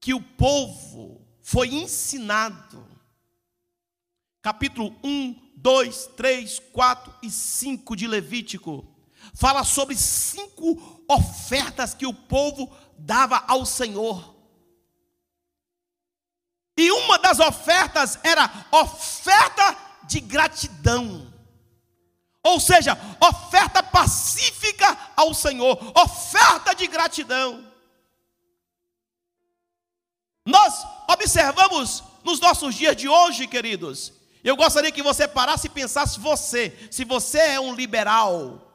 que 0.00 0.14
o 0.14 0.22
povo 0.22 1.26
foi 1.42 1.68
ensinado, 1.68 2.88
capítulo 4.40 4.96
1, 5.04 5.52
2, 5.56 6.06
3, 6.16 6.58
4 6.72 7.14
e 7.22 7.30
5 7.30 7.94
de 7.96 8.06
Levítico, 8.06 8.86
fala 9.34 9.64
sobre 9.64 9.94
cinco 9.96 11.04
ofertas 11.06 11.92
que 11.92 12.06
o 12.06 12.14
povo 12.14 12.74
dava 12.96 13.44
ao 13.46 13.66
Senhor. 13.66 14.36
E 16.78 16.90
uma 16.92 17.18
das 17.18 17.38
ofertas 17.40 18.18
era 18.22 18.50
oferta 18.72 19.76
de 20.04 20.20
gratidão. 20.20 21.29
Ou 22.42 22.58
seja, 22.58 22.98
oferta 23.20 23.82
pacífica 23.82 24.96
ao 25.16 25.34
Senhor, 25.34 25.78
oferta 25.96 26.74
de 26.74 26.86
gratidão. 26.86 27.70
Nós 30.46 30.84
observamos 31.08 32.02
nos 32.24 32.40
nossos 32.40 32.74
dias 32.74 32.96
de 32.96 33.08
hoje, 33.08 33.46
queridos. 33.46 34.12
Eu 34.42 34.56
gostaria 34.56 34.90
que 34.90 35.02
você 35.02 35.28
parasse 35.28 35.66
e 35.66 35.70
pensasse 35.70 36.18
você, 36.18 36.88
se 36.90 37.04
você 37.04 37.38
é 37.38 37.60
um 37.60 37.74
liberal, 37.74 38.74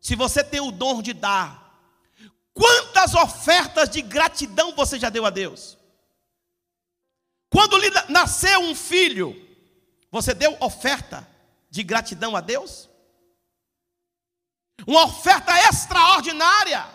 se 0.00 0.16
você 0.16 0.42
tem 0.42 0.60
o 0.60 0.72
dom 0.72 1.00
de 1.00 1.12
dar, 1.12 1.80
quantas 2.52 3.14
ofertas 3.14 3.88
de 3.88 4.02
gratidão 4.02 4.74
você 4.74 4.98
já 4.98 5.08
deu 5.08 5.24
a 5.24 5.30
Deus? 5.30 5.78
Quando 7.48 7.78
lhe 7.78 7.90
nasceu 8.08 8.60
um 8.60 8.74
filho, 8.74 9.36
você 10.10 10.34
deu 10.34 10.56
oferta 10.60 11.29
de 11.70 11.82
gratidão 11.82 12.34
a 12.34 12.40
Deus? 12.40 12.90
Uma 14.86 15.04
oferta 15.04 15.52
extraordinária. 15.68 16.86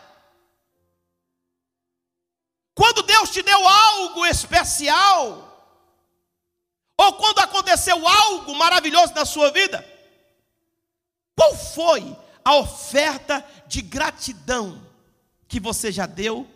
Quando 2.74 3.04
Deus 3.04 3.30
te 3.30 3.42
deu 3.42 3.68
algo 3.68 4.26
especial, 4.26 5.46
ou 6.98 7.14
quando 7.14 7.40
aconteceu 7.40 8.06
algo 8.06 8.54
maravilhoso 8.56 9.14
na 9.14 9.26
sua 9.26 9.50
vida, 9.52 9.88
qual 11.36 11.56
foi 11.56 12.16
a 12.44 12.56
oferta 12.56 13.46
de 13.66 13.82
gratidão 13.82 14.86
que 15.48 15.60
você 15.60 15.92
já 15.92 16.06
deu 16.06 16.50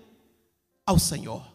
ao 0.86 1.00
Senhor? 1.00 1.48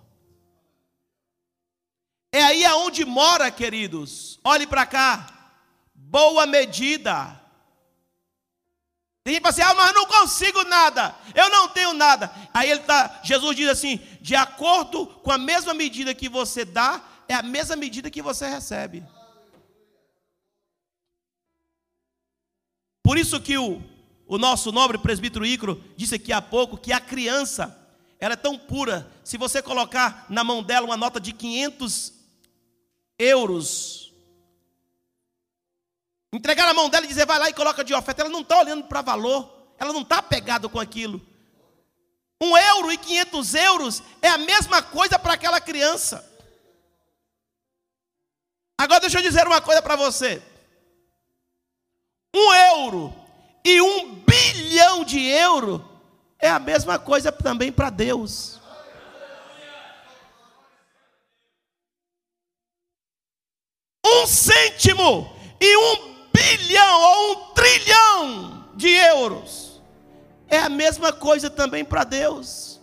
É 2.32 2.42
aí 2.42 2.64
aonde 2.64 3.04
mora, 3.04 3.50
queridos. 3.50 4.40
Olhe 4.42 4.66
para 4.66 4.86
cá 4.86 5.33
boa 6.14 6.46
medida. 6.46 7.40
Tem 9.24 9.34
gente 9.34 9.42
que 9.42 9.50
fala 9.50 9.50
assim, 9.50 9.62
ah, 9.62 9.74
mas 9.74 9.94
não 9.94 10.06
consigo 10.06 10.62
nada, 10.62 11.12
eu 11.34 11.50
não 11.50 11.68
tenho 11.70 11.92
nada. 11.92 12.32
Aí 12.52 12.70
ele 12.70 12.82
tá, 12.82 13.20
Jesus 13.24 13.56
diz 13.56 13.68
assim: 13.68 13.96
de 14.20 14.36
acordo 14.36 15.06
com 15.06 15.32
a 15.32 15.38
mesma 15.38 15.74
medida 15.74 16.14
que 16.14 16.28
você 16.28 16.64
dá, 16.64 17.02
é 17.26 17.34
a 17.34 17.42
mesma 17.42 17.74
medida 17.74 18.12
que 18.12 18.22
você 18.22 18.46
recebe. 18.46 19.02
Por 23.02 23.18
isso 23.18 23.40
que 23.40 23.58
o, 23.58 23.82
o 24.26 24.38
nosso 24.38 24.70
nobre 24.70 24.98
presbítero 24.98 25.44
Icro 25.44 25.82
disse 25.96 26.14
aqui 26.14 26.32
há 26.32 26.40
pouco 26.40 26.78
que 26.78 26.92
a 26.92 27.00
criança, 27.00 27.76
ela 28.20 28.34
é 28.34 28.36
tão 28.36 28.56
pura, 28.56 29.10
se 29.24 29.36
você 29.36 29.60
colocar 29.60 30.26
na 30.28 30.44
mão 30.44 30.62
dela 30.62 30.86
uma 30.86 30.96
nota 30.96 31.18
de 31.18 31.32
500 31.32 32.12
euros, 33.18 34.03
Entregar 36.34 36.66
na 36.66 36.74
mão 36.74 36.90
dela 36.90 37.04
e 37.04 37.08
dizer, 37.08 37.24
vai 37.24 37.38
lá 37.38 37.48
e 37.48 37.52
coloca 37.52 37.84
de 37.84 37.94
oferta. 37.94 38.22
Ela 38.22 38.30
não 38.30 38.40
está 38.40 38.58
olhando 38.58 38.82
para 38.84 39.00
valor. 39.02 39.48
Ela 39.78 39.92
não 39.92 40.02
está 40.02 40.18
apegada 40.18 40.68
com 40.68 40.80
aquilo. 40.80 41.24
Um 42.42 42.56
euro 42.56 42.90
e 42.92 42.98
quinhentos 42.98 43.54
euros 43.54 44.02
é 44.20 44.28
a 44.28 44.36
mesma 44.36 44.82
coisa 44.82 45.16
para 45.16 45.34
aquela 45.34 45.60
criança. 45.60 46.28
Agora 48.76 49.00
deixa 49.00 49.18
eu 49.18 49.22
dizer 49.22 49.46
uma 49.46 49.60
coisa 49.60 49.80
para 49.80 49.94
você. 49.94 50.42
Um 52.34 52.52
euro 52.52 53.14
e 53.64 53.80
um 53.80 54.16
bilhão 54.16 55.04
de 55.04 55.24
euro 55.24 55.88
é 56.40 56.50
a 56.50 56.58
mesma 56.58 56.98
coisa 56.98 57.30
também 57.30 57.70
para 57.70 57.90
Deus. 57.90 58.60
Um 64.04 64.26
cêntimo 64.26 65.32
e 65.60 65.76
um 65.76 66.13
bilhão 66.56 67.00
ou 67.00 67.32
um 67.32 67.52
trilhão 67.52 68.64
de 68.74 68.88
euros. 68.88 69.80
É 70.48 70.58
a 70.58 70.68
mesma 70.68 71.12
coisa 71.12 71.50
também 71.50 71.84
para 71.84 72.04
Deus. 72.04 72.80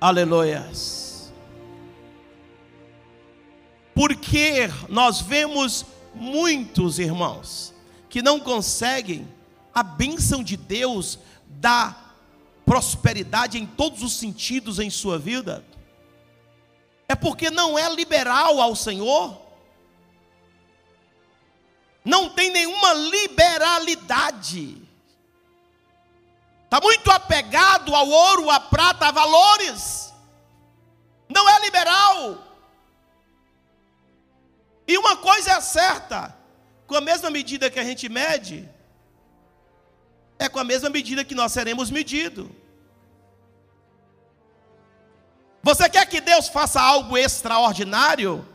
Aleluias. 0.00 1.32
Porque 3.94 4.70
nós 4.88 5.20
vemos 5.20 5.86
muitos 6.14 6.98
irmãos 6.98 7.74
que 8.08 8.20
não 8.20 8.38
conseguem 8.38 9.26
a 9.74 9.82
bênção 9.82 10.42
de 10.42 10.56
Deus 10.56 11.18
da 11.46 11.96
prosperidade 12.64 13.58
em 13.58 13.64
todos 13.64 14.02
os 14.02 14.14
sentidos 14.14 14.78
em 14.78 14.90
sua 14.90 15.18
vida, 15.18 15.64
é 17.08 17.14
porque 17.14 17.50
não 17.50 17.78
é 17.78 17.88
liberal 17.94 18.60
ao 18.60 18.74
Senhor, 18.74 19.45
não 22.06 22.30
tem 22.30 22.50
nenhuma 22.52 22.92
liberalidade, 22.94 24.80
está 26.64 26.80
muito 26.80 27.10
apegado 27.10 27.92
ao 27.96 28.08
ouro, 28.08 28.48
à 28.48 28.60
prata, 28.60 29.08
a 29.08 29.10
valores, 29.10 30.14
não 31.28 31.48
é 31.48 31.60
liberal. 31.62 32.44
E 34.86 34.96
uma 34.96 35.16
coisa 35.16 35.54
é 35.54 35.60
certa: 35.60 36.32
com 36.86 36.94
a 36.94 37.00
mesma 37.00 37.28
medida 37.28 37.68
que 37.68 37.80
a 37.80 37.84
gente 37.84 38.08
mede, 38.08 38.70
é 40.38 40.48
com 40.48 40.60
a 40.60 40.64
mesma 40.64 40.88
medida 40.88 41.24
que 41.24 41.34
nós 41.34 41.50
seremos 41.50 41.90
medidos. 41.90 42.48
Você 45.60 45.90
quer 45.90 46.06
que 46.06 46.20
Deus 46.20 46.48
faça 46.48 46.80
algo 46.80 47.18
extraordinário 47.18 48.46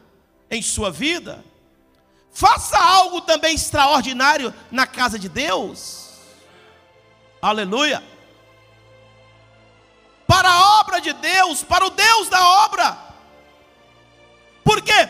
em 0.50 0.62
sua 0.62 0.90
vida? 0.90 1.44
Faça 2.32 2.78
algo 2.78 3.22
também 3.22 3.56
extraordinário 3.56 4.54
na 4.72 4.88
casa 4.88 5.20
de 5.20 5.28
Deus. 5.28 6.10
Aleluia. 7.42 8.04
Para 10.26 10.50
a 10.50 10.80
obra 10.80 11.02
de 11.02 11.12
Deus, 11.14 11.64
para 11.64 11.86
o 11.86 11.90
Deus 11.90 12.30
da 12.30 12.44
obra. 12.66 12.98
Por 14.64 14.82
quê? 14.82 15.10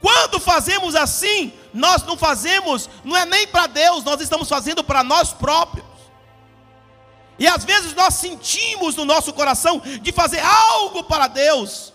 Quando 0.00 0.40
fazemos 0.40 0.96
assim, 0.96 1.52
nós 1.72 2.02
não 2.02 2.16
fazemos, 2.16 2.88
não 3.04 3.16
é 3.16 3.24
nem 3.24 3.46
para 3.46 3.66
Deus, 3.66 4.02
nós 4.02 4.20
estamos 4.20 4.48
fazendo 4.48 4.82
para 4.82 5.04
nós 5.04 5.32
próprios. 5.32 5.86
E 7.38 7.46
às 7.46 7.64
vezes 7.64 7.94
nós 7.94 8.14
sentimos 8.14 8.96
no 8.96 9.04
nosso 9.04 9.32
coração 9.32 9.80
de 9.80 10.12
fazer 10.12 10.40
algo 10.40 11.04
para 11.04 11.28
Deus, 11.28 11.92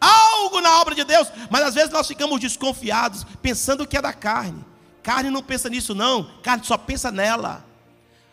algo 0.00 0.60
na 0.60 0.80
obra 0.80 0.94
de 0.94 1.04
Deus, 1.04 1.28
mas 1.50 1.62
às 1.62 1.74
vezes 1.74 1.90
nós 1.90 2.06
ficamos 2.06 2.40
desconfiados, 2.40 3.26
pensando 3.42 3.86
que 3.86 3.96
é 3.96 4.02
da 4.02 4.12
carne. 4.12 4.64
Carne 5.02 5.30
não 5.30 5.42
pensa 5.42 5.68
nisso, 5.68 5.94
não, 5.94 6.30
carne 6.42 6.64
só 6.64 6.76
pensa 6.76 7.10
nela. 7.10 7.64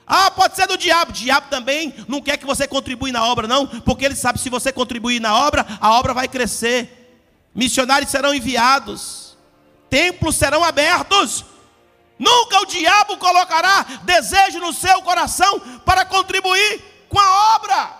Ah, 0.06 0.32
pode 0.32 0.56
ser 0.56 0.68
do 0.68 0.78
diabo. 0.78 1.12
Diabo 1.12 1.50
também 1.50 1.94
não 2.08 2.22
quer 2.22 2.38
que 2.38 2.46
você 2.46 2.66
contribua 2.66 3.12
na 3.12 3.26
obra, 3.26 3.48
não, 3.48 3.68
porque 3.68 4.06
ele 4.06 4.16
sabe 4.16 4.38
que 4.38 4.44
se 4.44 4.50
você 4.50 4.72
contribuir 4.72 5.20
na 5.20 5.36
obra, 5.36 5.66
a 5.82 5.92
obra 5.92 6.14
vai 6.14 6.28
crescer 6.28 6.98
missionários 7.58 8.12
serão 8.12 8.36
enviados, 8.36 9.36
templos 9.90 10.36
serão 10.36 10.64
abertos. 10.64 11.44
Nunca 12.20 12.62
o 12.62 12.66
diabo 12.66 13.18
colocará 13.18 13.84
desejo 14.04 14.60
no 14.60 14.72
seu 14.72 15.02
coração 15.02 15.60
para 15.84 16.06
contribuir 16.06 16.84
com 17.10 17.20
a 17.20 17.56
obra, 17.56 17.96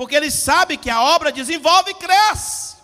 porque 0.00 0.16
ele 0.16 0.30
sabe 0.30 0.78
que 0.78 0.88
a 0.88 1.02
obra 1.02 1.30
desenvolve 1.30 1.90
e 1.90 1.94
cresce. 1.94 2.78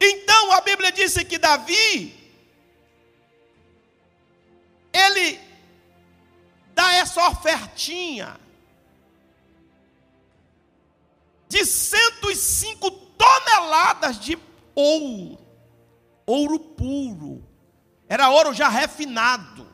Então 0.00 0.50
a 0.50 0.60
Bíblia 0.60 0.90
disse 0.90 1.24
que 1.24 1.38
Davi, 1.38 2.12
ele 4.92 5.38
dá 6.74 6.92
essa 6.94 7.24
ofertinha 7.28 8.36
de 11.48 11.64
105 11.64 12.90
toneladas 12.90 14.18
de 14.18 14.36
ouro, 14.74 15.38
ouro 16.26 16.58
puro, 16.58 17.46
era 18.08 18.28
ouro 18.28 18.52
já 18.52 18.68
refinado. 18.68 19.68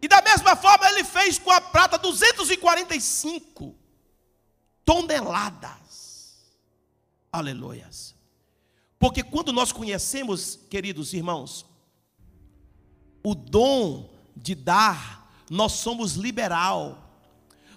E 0.00 0.08
da 0.08 0.20
mesma 0.22 0.54
forma 0.54 0.88
ele 0.88 1.04
fez 1.04 1.38
com 1.38 1.50
a 1.50 1.60
prata 1.60 1.98
245 1.98 3.74
toneladas. 4.84 6.36
Aleluias. 7.32 8.14
Porque 8.98 9.22
quando 9.22 9.52
nós 9.52 9.72
conhecemos, 9.72 10.58
queridos 10.70 11.12
irmãos, 11.12 11.66
o 13.22 13.34
dom 13.34 14.08
de 14.36 14.54
dar, 14.54 15.30
nós 15.50 15.72
somos 15.72 16.14
liberal. 16.14 17.02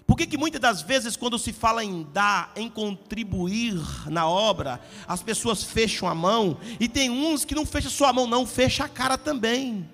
Por 0.06 0.16
que, 0.16 0.26
que 0.26 0.38
muitas 0.38 0.60
das 0.60 0.82
vezes, 0.82 1.16
quando 1.16 1.38
se 1.38 1.52
fala 1.52 1.84
em 1.84 2.02
dar, 2.02 2.52
em 2.56 2.68
contribuir 2.68 3.80
na 4.10 4.28
obra, 4.28 4.80
as 5.06 5.22
pessoas 5.22 5.62
fecham 5.62 6.08
a 6.08 6.14
mão, 6.14 6.58
e 6.80 6.88
tem 6.88 7.10
uns 7.10 7.44
que 7.44 7.54
não 7.54 7.64
fecham 7.64 7.90
só 7.90 8.06
a 8.06 8.12
mão, 8.12 8.26
não, 8.26 8.46
fecha 8.46 8.84
a 8.84 8.88
cara 8.88 9.16
também. 9.16 9.88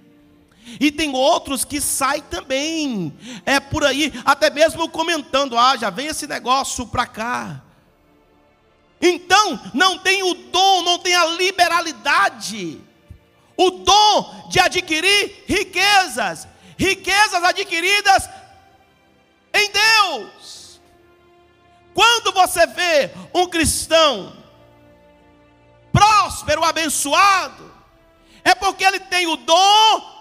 E 0.81 0.91
tem 0.91 1.15
outros 1.15 1.65
que 1.65 1.81
saem 1.81 2.23
também, 2.23 3.17
é 3.45 3.61
por 3.61 3.85
aí, 3.85 4.13
até 4.25 4.51
mesmo 4.51 4.89
comentando: 4.89 5.57
ah, 5.57 5.77
já 5.77 5.91
vem 5.91 6.09
esse 6.09 6.27
negócio 6.27 6.87
para 6.89 7.07
cá. 7.07 7.63
Então, 9.01 9.61
não 9.73 9.99
tem 9.99 10.23
o 10.25 10.35
dom, 10.35 10.83
não 10.83 10.99
tem 10.99 11.15
a 11.15 11.27
liberalidade, 11.27 12.81
o 13.57 13.71
dom 13.71 14.49
de 14.51 14.59
adquirir 14.59 15.45
riquezas, 15.47 16.49
riquezas 16.77 17.45
adquiridas 17.45 18.29
em 19.55 19.71
Deus. 19.71 20.81
Quando 21.95 22.33
você 22.33 22.67
vê 22.67 23.11
um 23.33 23.47
cristão 23.47 24.37
próspero, 25.93 26.65
abençoado, 26.65 27.73
é 28.45 28.55
porque 28.55 28.85
ele 28.85 29.01
tem 29.01 29.27
o 29.27 29.37
dom 29.37 30.16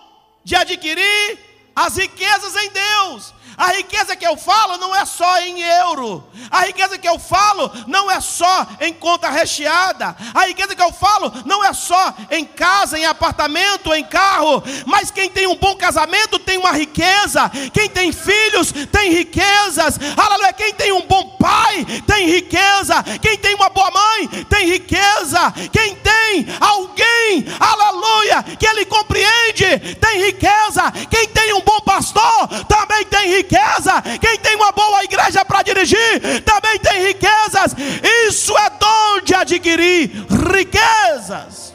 de 0.45 0.55
adquirir 0.55 1.39
as 1.75 1.97
riquezas 1.97 2.55
em 2.55 2.69
Deus. 2.69 3.33
A 3.57 3.71
riqueza 3.73 4.15
que 4.15 4.27
eu 4.27 4.35
falo 4.35 4.77
não 4.77 4.93
é 4.95 5.05
só 5.05 5.39
em 5.39 5.61
euro. 5.61 6.23
A 6.51 6.65
riqueza 6.65 6.97
que 6.97 7.07
eu 7.07 7.17
falo 7.17 7.71
não 7.87 8.11
é 8.11 8.19
só 8.19 8.67
em 8.81 8.93
conta 8.93 9.29
recheada. 9.29 10.15
A 10.33 10.47
riqueza 10.47 10.75
que 10.75 10.81
eu 10.81 10.91
falo 10.91 11.31
não 11.45 11.63
é 11.63 11.71
só 11.73 12.13
em 12.29 12.45
casa, 12.45 12.99
em 12.99 13.05
apartamento, 13.05 13.93
em 13.93 14.03
carro. 14.03 14.61
Mas 14.85 15.09
quem 15.09 15.29
tem 15.29 15.47
um 15.47 15.55
bom 15.55 15.75
casamento 15.75 16.37
tem 16.37 16.57
uma 16.57 16.71
riqueza. 16.71 17.49
Quem 17.73 17.89
tem 17.89 18.11
filhos 18.11 18.73
tem 18.91 19.11
riquezas. 19.11 19.97
Aleluia. 20.17 20.53
Quem 20.53 20.73
tem 20.73 20.91
um 20.91 21.05
bom 21.07 21.37
pai 21.37 21.85
tem 22.05 22.27
riqueza. 22.27 23.03
Quem 23.21 23.37
tem 23.37 23.55
uma 23.55 23.69
boa 23.69 23.91
mãe 23.91 24.27
tem 24.49 24.67
riqueza. 24.67 25.53
Quem 25.71 25.95
tem 25.95 26.45
alguém, 26.59 27.45
aleluia, 27.59 28.43
que 28.43 28.67
ele 28.67 28.85
compreende 28.85 29.95
tem 30.01 30.25
riqueza. 30.25 30.91
Quem 31.09 31.27
tem 31.29 31.53
um 31.53 31.61
bom 31.61 31.79
pastor 31.81 32.47
também 32.67 33.05
tem 33.05 33.29
riqueza 33.29 33.44
riqueza. 33.45 34.01
Quem 34.19 34.37
tem 34.39 34.55
uma 34.55 34.71
boa 34.71 35.03
igreja 35.03 35.45
para 35.45 35.61
dirigir 35.61 36.41
também 36.43 36.79
tem 36.79 37.07
riquezas. 37.07 37.75
Isso 38.27 38.57
é 38.57 38.69
dom 38.71 39.21
de 39.23 39.35
adquirir 39.35 40.11
riquezas. 40.53 41.73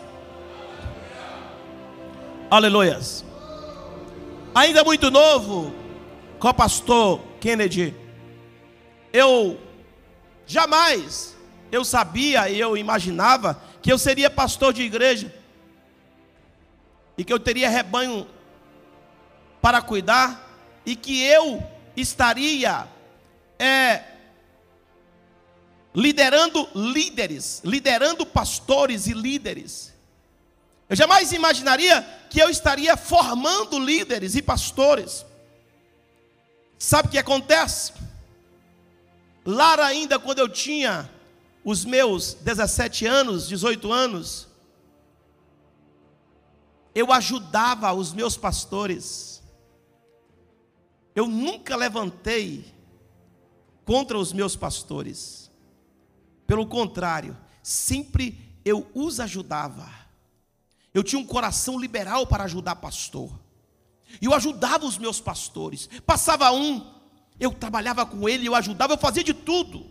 Aleluias. 2.50 3.24
Ainda 4.54 4.82
muito 4.82 5.10
novo, 5.10 5.72
com 6.40 6.48
o 6.48 6.54
pastor 6.54 7.20
Kennedy, 7.40 7.94
eu 9.12 9.58
jamais 10.46 11.36
eu 11.72 11.84
sabia 11.84 12.48
e 12.48 12.58
eu 12.58 12.76
imaginava 12.76 13.62
que 13.80 13.92
eu 13.92 13.98
seria 13.98 14.28
pastor 14.28 14.72
de 14.72 14.82
igreja 14.82 15.32
e 17.16 17.24
que 17.24 17.32
eu 17.32 17.38
teria 17.38 17.68
rebanho 17.68 18.26
para 19.62 19.80
cuidar 19.80 20.49
e 20.90 20.96
que 20.96 21.22
eu 21.22 21.62
estaria 21.96 22.88
é, 23.56 24.02
liderando 25.94 26.68
líderes, 26.74 27.62
liderando 27.64 28.26
pastores 28.26 29.06
e 29.06 29.12
líderes. 29.12 29.94
Eu 30.88 30.96
jamais 30.96 31.30
imaginaria 31.30 32.02
que 32.28 32.40
eu 32.40 32.50
estaria 32.50 32.96
formando 32.96 33.78
líderes 33.78 34.34
e 34.34 34.42
pastores. 34.42 35.24
Sabe 36.76 37.06
o 37.06 37.10
que 37.12 37.18
acontece? 37.18 37.92
Lá 39.46 39.86
ainda, 39.86 40.18
quando 40.18 40.40
eu 40.40 40.48
tinha 40.48 41.08
os 41.64 41.84
meus 41.84 42.34
17 42.34 43.06
anos, 43.06 43.46
18 43.46 43.92
anos, 43.92 44.48
eu 46.92 47.12
ajudava 47.12 47.92
os 47.92 48.12
meus 48.12 48.36
pastores 48.36 49.39
eu 51.20 51.28
nunca 51.28 51.76
levantei 51.76 52.64
contra 53.84 54.18
os 54.18 54.32
meus 54.32 54.56
pastores. 54.56 55.50
Pelo 56.46 56.66
contrário, 56.66 57.36
sempre 57.62 58.58
eu 58.64 58.90
os 58.94 59.20
ajudava. 59.20 59.88
Eu 60.94 61.04
tinha 61.04 61.20
um 61.20 61.26
coração 61.26 61.78
liberal 61.78 62.26
para 62.26 62.44
ajudar 62.44 62.76
pastor. 62.76 63.38
Eu 64.20 64.32
ajudava 64.32 64.86
os 64.86 64.96
meus 64.96 65.20
pastores. 65.20 65.90
Passava 66.06 66.50
um, 66.52 66.90
eu 67.38 67.52
trabalhava 67.52 68.06
com 68.06 68.26
ele, 68.26 68.48
eu 68.48 68.54
ajudava, 68.54 68.94
eu 68.94 68.98
fazia 68.98 69.22
de 69.22 69.34
tudo. 69.34 69.86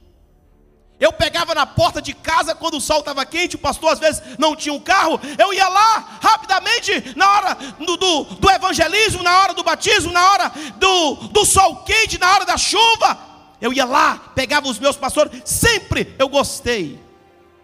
Eu 1.00 1.14
pegava 1.14 1.56
na 1.56 1.66
porta 1.66 2.02
de 2.02 2.14
casa 2.14 2.54
quando 2.54 2.76
o 2.76 2.82
sol 2.82 3.00
estava 3.00 3.26
quente, 3.26 3.56
o 3.56 3.60
pastor 3.60 3.94
às 3.94 4.00
vezes 4.00 4.22
não 4.38 4.54
tinha 4.56 4.74
um 4.74 4.80
carro. 4.80 5.20
Eu 5.38 5.54
ia 5.54 5.68
lá 5.70 6.20
rapidamente 6.22 7.14
na 7.16 7.32
hora 7.32 7.56
do, 7.56 7.96
do, 7.96 8.24
do 8.24 8.50
evangelismo, 8.50 9.24
na 9.24 9.40
hora 9.40 9.54
do 9.54 9.64
batismo, 9.64 10.12
na 10.12 10.32
hora 10.32 10.52
do, 10.76 11.16
do 11.30 11.46
sol 11.46 11.78
quente, 11.84 12.20
na 12.20 12.34
hora 12.34 12.46
da 12.46 12.58
chuva. 12.58 13.18
Eu 13.62 13.72
ia 13.72 13.86
lá, 13.86 14.18
pegava 14.36 14.68
os 14.68 14.78
meus 14.78 14.98
pastores. 14.98 15.42
Sempre 15.46 16.14
eu 16.20 16.28
gostei 16.28 17.00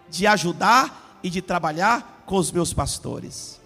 de 0.09 0.25
ajudar 0.25 1.19
e 1.21 1.29
de 1.29 1.41
trabalhar 1.41 2.23
com 2.25 2.37
os 2.37 2.51
meus 2.51 2.73
pastores. 2.73 3.59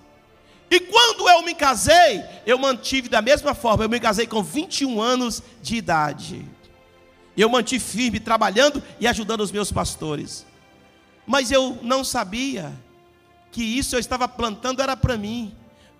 E 0.71 0.79
quando 0.79 1.29
eu 1.29 1.43
me 1.43 1.53
casei, 1.53 2.23
eu 2.45 2.58
mantive 2.58 3.08
da 3.08 3.21
mesma 3.21 3.53
forma. 3.53 3.84
Eu 3.84 3.89
me 3.89 3.99
casei 3.99 4.25
com 4.25 4.41
21 4.41 4.99
anos 4.99 5.43
de 5.62 5.75
idade. 5.75 6.45
Eu 7.39 7.47
mantive 7.47 7.84
firme, 7.84 8.19
trabalhando 8.19 8.84
e 8.99 9.08
ajudando 9.08 9.39
os 9.39 9.49
meus 9.49 9.71
pastores. 9.71 10.45
Mas 11.25 11.52
eu 11.52 11.80
não 11.82 12.04
sabia 12.04 12.73
que 13.49 13.63
isso 13.63 13.95
eu 13.95 13.99
estava 13.99 14.28
plantando 14.28 14.82
era 14.82 14.97
para 14.97 15.17
mim. 15.17 15.56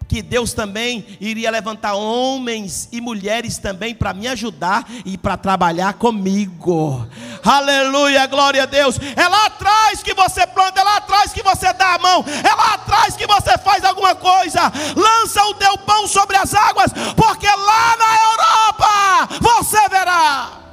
Que 0.06 0.22
Deus 0.22 0.52
também 0.52 1.06
iria 1.22 1.50
levantar 1.50 1.94
homens 1.94 2.90
e 2.92 3.00
mulheres 3.00 3.58
também 3.58 3.96
para 3.96 4.14
me 4.14 4.28
ajudar 4.28 4.86
e 5.06 5.18
para 5.18 5.38
trabalhar 5.38 5.94
comigo. 5.94 7.08
Aleluia, 7.42 8.26
glória 8.26 8.64
a 8.64 8.66
Deus. 8.66 9.00
É 9.16 9.28
lá 9.28 9.46
atrás 9.46 10.04
que 10.04 10.14
você 10.14 10.46
planta, 10.46 10.82
é 10.82 10.84
lá 10.84 10.98
atrás 10.98 11.32
que 11.32 11.44
você 11.44 11.72
dá 11.72 11.94
a 11.94 12.00
mão, 12.00 12.26
é 12.28 12.54
lá 12.54 12.74
atrás 12.74 13.16
que 13.16 13.28
você 13.28 13.58
faz 13.60 13.86
alguma 13.86 14.14
coisa. 14.14 14.62
Lança 14.94 15.42
o 15.46 15.54
teu 15.54 15.78
pão 15.78 16.06
sobre 16.06 16.36
as 16.36 16.54
águas, 16.54 16.92
porque 17.16 17.48
lá 17.48 17.96
na 17.98 18.18
Europa 18.30 19.40
você 19.42 19.88
verá. 19.88 20.69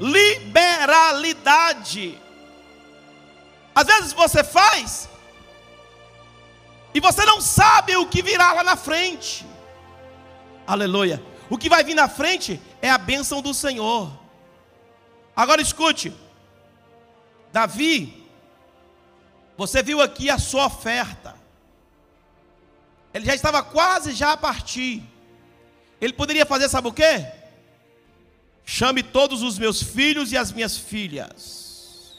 Liberalidade. 0.00 2.20
Às 3.74 3.86
vezes 3.86 4.12
você 4.12 4.44
faz 4.44 5.08
e 6.94 7.00
você 7.00 7.24
não 7.24 7.40
sabe 7.40 7.96
o 7.96 8.06
que 8.06 8.22
virá 8.22 8.52
lá 8.52 8.62
na 8.62 8.76
frente. 8.76 9.44
Aleluia. 10.66 11.22
O 11.50 11.58
que 11.58 11.68
vai 11.68 11.84
vir 11.84 11.94
na 11.94 12.08
frente 12.08 12.60
é 12.80 12.90
a 12.90 12.96
bênção 12.96 13.42
do 13.42 13.52
Senhor. 13.52 14.10
Agora 15.34 15.60
escute. 15.60 16.14
Davi, 17.52 18.24
você 19.56 19.82
viu 19.82 20.00
aqui 20.00 20.30
a 20.30 20.38
sua 20.38 20.66
oferta. 20.66 21.34
Ele 23.12 23.26
já 23.26 23.34
estava 23.34 23.62
quase 23.62 24.12
já 24.12 24.32
a 24.32 24.36
partir. 24.36 25.02
Ele 26.00 26.12
poderia 26.12 26.46
fazer, 26.46 26.68
sabe 26.68 26.88
o 26.88 26.92
quê? 26.92 27.26
Chame 28.64 29.02
todos 29.02 29.42
os 29.42 29.58
meus 29.58 29.82
filhos 29.82 30.32
e 30.32 30.36
as 30.36 30.52
minhas 30.52 30.76
filhas. 30.76 32.14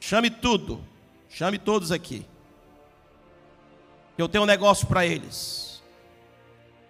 Chame 0.00 0.30
tudo. 0.30 0.84
Chame 1.28 1.58
todos 1.58 1.92
aqui. 1.92 2.26
Eu 4.18 4.28
tenho 4.28 4.44
um 4.44 4.46
negócio 4.46 4.86
para 4.86 5.06
eles. 5.06 5.82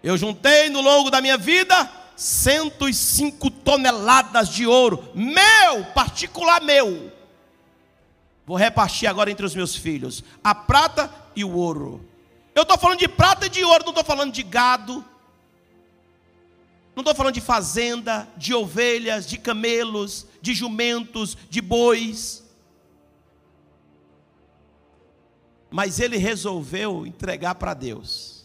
Eu 0.02 0.16
juntei 0.16 0.68
no 0.68 0.80
longo 0.80 1.10
da 1.10 1.20
minha 1.20 1.38
vida 1.38 1.90
105 2.16 3.50
toneladas 3.50 4.48
de 4.48 4.66
ouro, 4.66 5.08
meu, 5.14 5.84
particular 5.94 6.60
meu. 6.60 7.10
Vou 8.46 8.56
repartir 8.56 9.08
agora 9.08 9.30
entre 9.30 9.46
os 9.46 9.54
meus 9.54 9.74
filhos 9.74 10.22
a 10.42 10.54
prata 10.54 11.10
e 11.34 11.44
o 11.44 11.52
ouro. 11.56 12.06
Eu 12.54 12.62
estou 12.62 12.78
falando 12.78 12.98
de 12.98 13.08
prata 13.08 13.46
e 13.46 13.48
de 13.48 13.64
ouro, 13.64 13.84
não 13.84 13.90
estou 13.90 14.04
falando 14.04 14.32
de 14.32 14.42
gado, 14.42 15.04
não 16.94 17.00
estou 17.02 17.14
falando 17.14 17.34
de 17.34 17.40
fazenda, 17.40 18.28
de 18.36 18.54
ovelhas, 18.54 19.26
de 19.26 19.36
camelos, 19.36 20.26
de 20.40 20.54
jumentos, 20.54 21.36
de 21.50 21.60
bois. 21.60 22.44
Mas 25.70 25.98
ele 25.98 26.16
resolveu 26.16 27.04
entregar 27.04 27.56
para 27.56 27.74
Deus. 27.74 28.44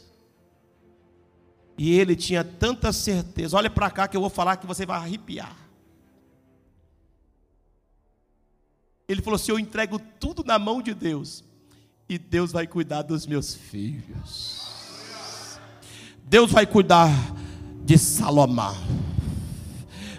E 1.77 1.91
ele 1.91 2.15
tinha 2.15 2.43
tanta 2.43 2.91
certeza. 2.91 3.55
Olha 3.55 3.69
para 3.69 3.91
cá 3.91 4.07
que 4.07 4.17
eu 4.17 4.21
vou 4.21 4.29
falar 4.29 4.57
que 4.57 4.65
você 4.65 4.85
vai 4.85 4.97
arrepiar. 4.97 5.55
Ele 9.07 9.21
falou 9.21 9.35
assim: 9.35 9.51
Eu 9.51 9.59
entrego 9.59 9.99
tudo 10.19 10.43
na 10.43 10.57
mão 10.57 10.81
de 10.81 10.93
Deus. 10.93 11.43
E 12.09 12.17
Deus 12.17 12.51
vai 12.51 12.65
cuidar 12.65 13.03
dos 13.03 13.27
meus 13.27 13.53
filhos. 13.53 14.67
Deus 16.23 16.51
vai 16.51 16.65
cuidar 16.65 17.09
de 17.89 17.97
Salomão. 17.97 18.77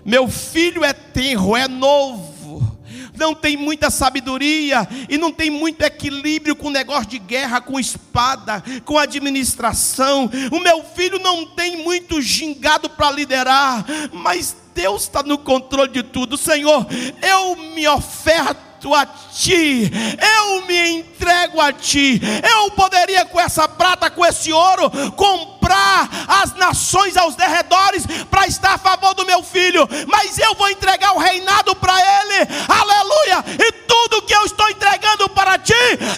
Meu 0.05 0.27
filho 0.27 0.85
é 0.85 0.93
tenro, 0.93 1.55
é 1.55 1.69
novo, 1.69 2.77
não 3.15 3.33
tem 3.33 3.57
muita 3.57 3.91
sabedoria 3.91 4.89
e 5.09 5.17
não 5.17 5.31
tem 5.31 5.51
muito 5.51 5.83
equilíbrio 5.83 6.57
com 6.57 6.69
negócio 6.69 7.07
de 7.07 7.21
guerra, 7.21 7.61
com 7.61 7.79
espada, 7.79 8.61
com 8.85 8.99
administração. 8.99 10.29
O 10.51 10.59
meu 10.59 10.83
filho 10.83 11.21
não 11.21 11.47
tem 11.47 11.77
muito 11.77 12.21
gingado 12.21 12.91
para 12.91 13.13
liderar, 13.13 13.87
mas 14.13 14.57
Deus 14.75 15.03
está 15.03 15.23
no 15.23 15.39
controle 15.39 15.93
de 15.93 16.03
tudo. 16.03 16.37
Senhor, 16.37 16.85
eu 17.23 17.55
me 17.55 17.87
oferto 17.87 18.93
a 18.93 19.07
ti, 19.07 19.93
eu 20.37 20.67
me 20.67 20.91
entrego 20.91 21.61
a 21.61 21.73
ti. 21.73 22.21
Eu 22.53 22.73
poderia 22.73 23.25
com 23.27 23.39
essa 23.39 23.69
prata, 23.69 24.11
com 24.11 24.27
esse 24.27 24.53
ouro, 24.53 24.91
comprar 25.13 25.60
as 26.29 26.55
nações 26.55 27.17
aos 27.17 27.35
derredores 27.35 28.05
para 28.31 28.47
estar 28.47 28.75
a 28.75 28.79
favor 28.79 29.15
do 29.15 29.25
meu 29.25 29.43
filho, 29.43 29.89
mas 30.07 30.39
eu 30.39 30.55
vou 30.55 30.71
entregar 30.71 31.13
o 31.13 31.19
reinado 31.19 31.75
para 31.77 31.95
ele. 31.95 32.49
Aleluia! 32.69 33.45
E 33.59 33.73
tudo 33.73 34.23
que 34.23 34.35
eu 34.35 34.45
estou 34.45 34.69
entregando 34.71 35.29
para 35.29 35.59
ti, 35.59 35.75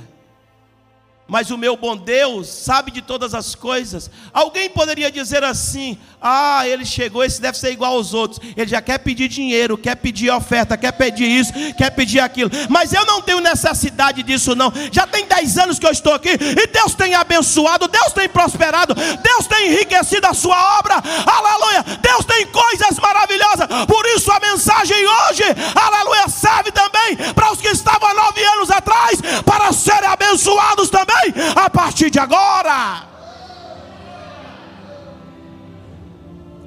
mas 1.31 1.49
o 1.49 1.57
meu 1.57 1.77
bom 1.77 1.95
Deus 1.95 2.49
sabe 2.49 2.91
de 2.91 3.01
todas 3.01 3.33
as 3.33 3.55
coisas. 3.55 4.11
Alguém 4.33 4.69
poderia 4.69 5.09
dizer 5.09 5.45
assim: 5.45 5.97
ah, 6.21 6.67
ele 6.67 6.85
chegou, 6.85 7.23
esse 7.23 7.39
deve 7.39 7.57
ser 7.57 7.71
igual 7.71 7.93
aos 7.93 8.13
outros. 8.13 8.41
Ele 8.55 8.69
já 8.69 8.81
quer 8.81 8.97
pedir 8.97 9.29
dinheiro, 9.29 9.77
quer 9.77 9.95
pedir 9.95 10.29
oferta, 10.29 10.75
quer 10.75 10.91
pedir 10.91 11.27
isso, 11.27 11.53
quer 11.77 11.91
pedir 11.91 12.19
aquilo. 12.19 12.51
Mas 12.69 12.91
eu 12.91 13.05
não 13.05 13.21
tenho 13.21 13.39
necessidade 13.39 14.23
disso, 14.23 14.55
não. 14.55 14.73
Já 14.91 15.07
tem 15.07 15.25
10 15.25 15.57
anos 15.59 15.79
que 15.79 15.87
eu 15.87 15.91
estou 15.91 16.13
aqui 16.13 16.31
e 16.31 16.67
Deus 16.67 16.95
tem 16.95 17.15
abençoado, 17.15 17.87
Deus 17.87 18.11
tem 18.11 18.27
prosperado, 18.27 18.93
Deus 18.93 19.47
tem 19.47 19.71
enriquecido 19.71 20.27
a 20.27 20.33
sua 20.33 20.79
obra. 20.79 20.95
Aleluia! 21.25 21.85
Deus 22.01 22.25
tem 22.25 22.45
coisas 22.47 22.99
maravilhosas. 22.99 23.67
Por 23.87 24.05
isso 24.07 24.29
a 24.33 24.39
mensagem 24.41 24.97
hoje, 24.97 25.43
aleluia, 25.73 26.27
serve 26.27 26.71
também 26.71 27.15
para 27.33 27.53
os 27.53 27.61
que 27.61 27.69
estavam 27.69 28.09
há 28.09 28.13
nove 28.13 28.43
anos 28.43 28.69
atrás, 28.69 29.21
para 29.45 29.71
serem 29.71 30.09
abençoados 30.09 30.89
também 30.89 31.10
a 31.55 31.69
partir 31.69 32.09
de 32.09 32.19
agora. 32.19 33.07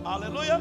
Aleluia. 0.05 0.61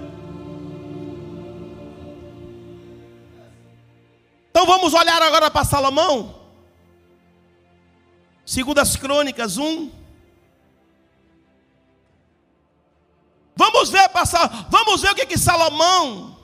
Então 4.50 4.66
vamos 4.66 4.94
olhar 4.94 5.22
agora 5.22 5.50
para 5.50 5.66
Salomão. 5.66 6.36
Segundo 8.46 8.80
as 8.80 8.96
Crônicas 8.96 9.58
1. 9.58 9.92
Vamos 13.56 13.90
ver 13.90 14.10
passar, 14.10 14.68
vamos 14.70 15.02
ver 15.02 15.12
o 15.12 15.16
que 15.16 15.26
que 15.26 15.38
Salomão 15.38 16.38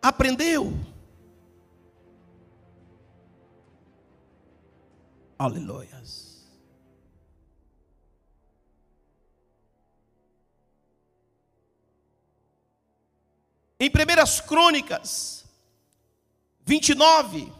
aprendeu. 0.00 0.72
Aleluias. 5.38 6.34
Em 13.78 13.88
1 13.88 14.46
Crônicas 14.46 15.44
29, 16.64 17.52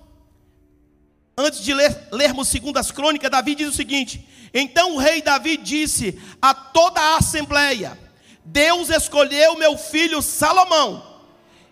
antes 1.37 1.61
de 1.61 1.75
ler, 1.75 2.09
lermos 2.11 2.49
segundas 2.49 2.91
crônicas, 2.91 3.31
Davi 3.31 3.55
diz 3.55 3.69
o 3.69 3.73
seguinte: 3.73 4.27
Então 4.55 4.95
o 4.95 4.99
rei 4.99 5.21
Davi 5.21 5.57
disse 5.57 6.19
a 6.41 6.55
toda 6.55 7.01
a 7.01 7.17
assembleia: 7.19 7.99
Deus 8.45 8.89
escolheu 8.89 9.57
meu 9.57 9.77
filho 9.77 10.23
Salomão, 10.23 11.23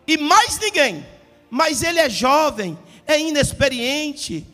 e 0.06 0.18
mais 0.18 0.58
ninguém, 0.58 1.06
mas 1.48 1.82
ele 1.82 2.00
é 2.00 2.10
jovem, 2.10 2.78
é 3.06 3.18
inexperiente, 3.18 4.46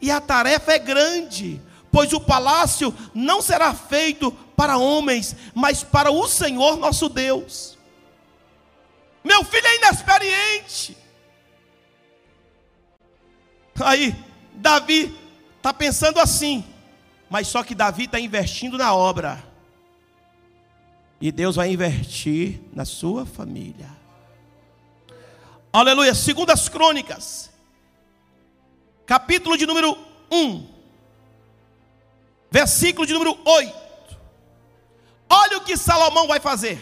e 0.00 0.10
a 0.10 0.20
tarefa 0.20 0.72
é 0.72 0.78
grande, 0.78 1.60
pois 1.90 2.12
o 2.12 2.20
palácio 2.20 2.94
não 3.14 3.42
será 3.42 3.74
feito 3.74 4.30
para 4.56 4.76
homens, 4.76 5.34
mas 5.54 5.82
para 5.82 6.10
o 6.10 6.26
Senhor 6.28 6.76
nosso 6.76 7.08
Deus. 7.08 7.78
Meu 9.24 9.44
filho 9.44 9.66
é 9.66 9.76
inexperiente. 9.76 10.96
Aí, 13.80 14.14
Davi 14.54 15.16
está 15.56 15.72
pensando 15.72 16.18
assim, 16.18 16.64
mas 17.30 17.46
só 17.48 17.62
que 17.62 17.74
Davi 17.74 18.04
está 18.04 18.18
investindo 18.18 18.78
na 18.78 18.94
obra. 18.94 19.44
E 21.20 21.32
Deus 21.32 21.56
vai 21.56 21.72
investir 21.72 22.60
na 22.72 22.84
sua 22.84 23.26
família. 23.26 23.88
Aleluia. 25.72 26.14
Segundas 26.14 26.68
Crônicas, 26.68 27.50
capítulo 29.08 29.56
de 29.56 29.64
número 29.64 29.96
1, 30.30 30.68
versículo 32.50 33.06
de 33.06 33.14
número 33.14 33.40
8. 33.42 33.74
Olha 35.30 35.56
o 35.56 35.64
que 35.64 35.78
Salomão 35.78 36.26
vai 36.26 36.38
fazer. 36.38 36.78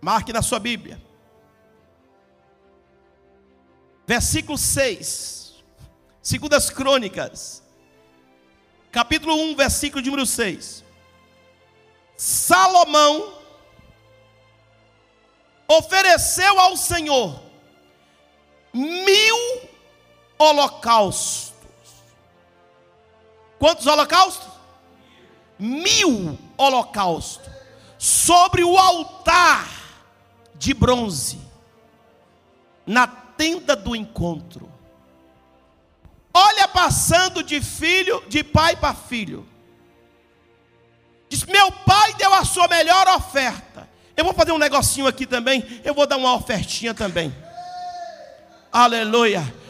Marque 0.00 0.32
na 0.32 0.40
sua 0.40 0.58
Bíblia. 0.58 0.98
Versículo 4.06 4.56
6. 4.56 5.62
Segundas 6.22 6.70
Crônicas. 6.70 7.62
Capítulo 8.90 9.34
1, 9.34 9.54
versículo 9.54 10.00
de 10.00 10.08
número 10.08 10.26
6. 10.26 10.82
Salomão 12.16 13.34
ofereceu 15.68 16.58
ao 16.58 16.74
Senhor 16.74 17.42
mil 18.72 19.73
holocaustos. 20.44 21.52
Quantos 23.58 23.86
holocaustos? 23.86 24.48
Mil 25.58 26.38
holocaustos. 26.56 27.50
Sobre 27.98 28.62
o 28.62 28.76
altar 28.78 29.66
de 30.54 30.74
bronze. 30.74 31.40
Na 32.86 33.06
tenda 33.06 33.74
do 33.74 33.96
encontro. 33.96 34.70
Olha 36.32 36.68
passando 36.68 37.42
de 37.42 37.60
filho, 37.62 38.22
de 38.28 38.42
pai 38.42 38.76
para 38.76 38.94
filho. 38.94 39.48
Diz: 41.28 41.44
Meu 41.44 41.72
pai 41.72 42.14
deu 42.14 42.34
a 42.34 42.44
sua 42.44 42.68
melhor 42.68 43.06
oferta. 43.08 43.88
Eu 44.16 44.24
vou 44.24 44.34
fazer 44.34 44.52
um 44.52 44.58
negocinho 44.58 45.06
aqui 45.06 45.26
também. 45.26 45.80
Eu 45.84 45.94
vou 45.94 46.06
dar 46.06 46.16
uma 46.16 46.34
ofertinha 46.34 46.92
também. 46.92 47.34
Aleluia. 48.70 49.63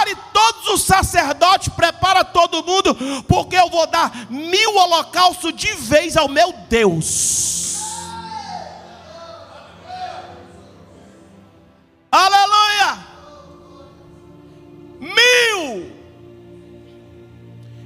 Prepare 0.00 0.16
todos 0.32 0.68
os 0.68 0.82
sacerdotes, 0.82 1.68
prepara 1.68 2.24
todo 2.24 2.64
mundo, 2.64 2.96
porque 3.28 3.56
eu 3.56 3.68
vou 3.68 3.86
dar 3.86 4.10
mil 4.30 4.76
holocaustos 4.76 5.54
de 5.54 5.74
vez 5.74 6.16
ao 6.16 6.26
meu 6.26 6.54
Deus. 6.70 7.80
Aleluia. 12.10 12.98
Mil. 15.00 15.92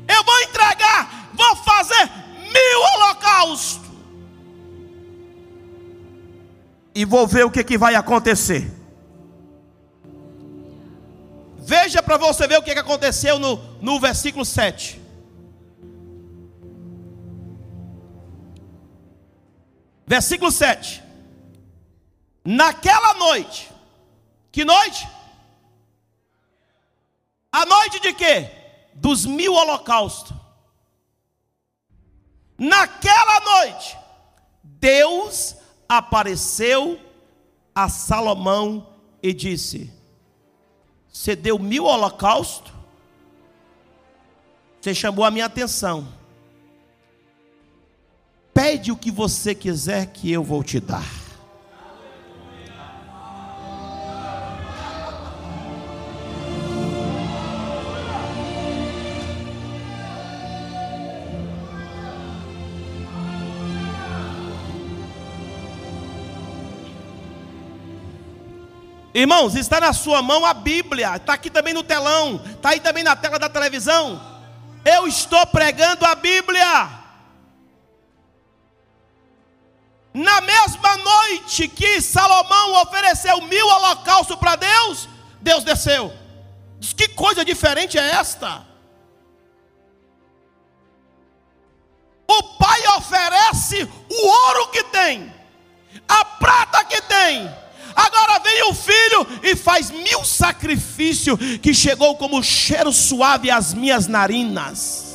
Eu 0.06 0.24
vou 0.24 0.40
entregar, 0.42 1.30
vou 1.34 1.56
fazer 1.56 2.10
mil 2.38 2.80
holocaustos. 2.94 3.80
E 6.94 7.04
vou 7.04 7.26
ver 7.26 7.44
o 7.44 7.50
que, 7.50 7.64
que 7.64 7.76
vai 7.76 7.96
acontecer. 7.96 8.84
Veja 11.66 12.02
para 12.02 12.18
você 12.18 12.46
ver 12.46 12.58
o 12.58 12.62
que 12.62 12.72
aconteceu 12.72 13.38
no, 13.38 13.56
no 13.80 13.98
versículo 13.98 14.44
7. 14.44 15.00
Versículo 20.06 20.52
7. 20.52 21.02
Naquela 22.44 23.14
noite, 23.14 23.72
que 24.52 24.62
noite? 24.62 25.08
A 27.50 27.64
noite 27.64 27.98
de 27.98 28.12
quê? 28.12 28.50
Dos 28.92 29.24
mil 29.24 29.54
holocaustos. 29.54 30.36
Naquela 32.58 33.40
noite, 33.40 33.96
Deus 34.62 35.56
apareceu 35.88 37.00
a 37.74 37.88
Salomão 37.88 38.86
e 39.22 39.32
disse: 39.32 40.03
você 41.14 41.36
deu 41.36 41.60
mil 41.60 41.84
holocaustos? 41.84 42.72
Você 44.80 44.92
chamou 44.92 45.24
a 45.24 45.30
minha 45.30 45.46
atenção. 45.46 46.08
Pede 48.52 48.90
o 48.90 48.96
que 48.96 49.12
você 49.12 49.54
quiser 49.54 50.06
que 50.06 50.30
eu 50.30 50.42
vou 50.42 50.64
te 50.64 50.80
dar. 50.80 51.24
Irmãos, 69.14 69.54
está 69.54 69.80
na 69.80 69.92
sua 69.92 70.20
mão 70.20 70.44
a 70.44 70.52
Bíblia, 70.52 71.14
está 71.14 71.34
aqui 71.34 71.48
também 71.48 71.72
no 71.72 71.84
telão, 71.84 72.42
está 72.44 72.70
aí 72.70 72.80
também 72.80 73.04
na 73.04 73.14
tela 73.14 73.38
da 73.38 73.48
televisão. 73.48 74.20
Eu 74.84 75.06
estou 75.06 75.46
pregando 75.46 76.04
a 76.04 76.16
Bíblia. 76.16 76.90
Na 80.12 80.40
mesma 80.40 80.96
noite 80.96 81.68
que 81.68 82.00
Salomão 82.00 82.82
ofereceu 82.82 83.40
mil 83.42 83.66
holocaustos 83.68 84.36
para 84.36 84.56
Deus, 84.56 85.08
Deus 85.40 85.62
desceu. 85.62 86.12
Diz, 86.80 86.92
que 86.92 87.06
coisa 87.08 87.44
diferente 87.44 87.96
é 87.96 88.10
esta? 88.16 88.66
O 92.26 92.42
pai 92.58 92.86
oferece 92.96 93.84
o 94.10 94.26
ouro 94.26 94.68
que 94.68 94.82
tem, 94.84 95.32
a 96.08 96.24
prata 96.24 96.84
que 96.84 97.00
tem, 97.02 97.63
Agora 97.95 98.40
vem 98.40 98.70
o 98.70 98.74
filho 98.74 99.26
e 99.42 99.55
faz 99.55 99.90
mil 99.90 100.24
sacrifícios 100.24 101.38
que 101.62 101.72
chegou 101.72 102.16
como 102.16 102.42
cheiro 102.42 102.92
suave 102.92 103.51
às 103.51 103.72
minhas 103.72 104.07
narinas. 104.07 105.14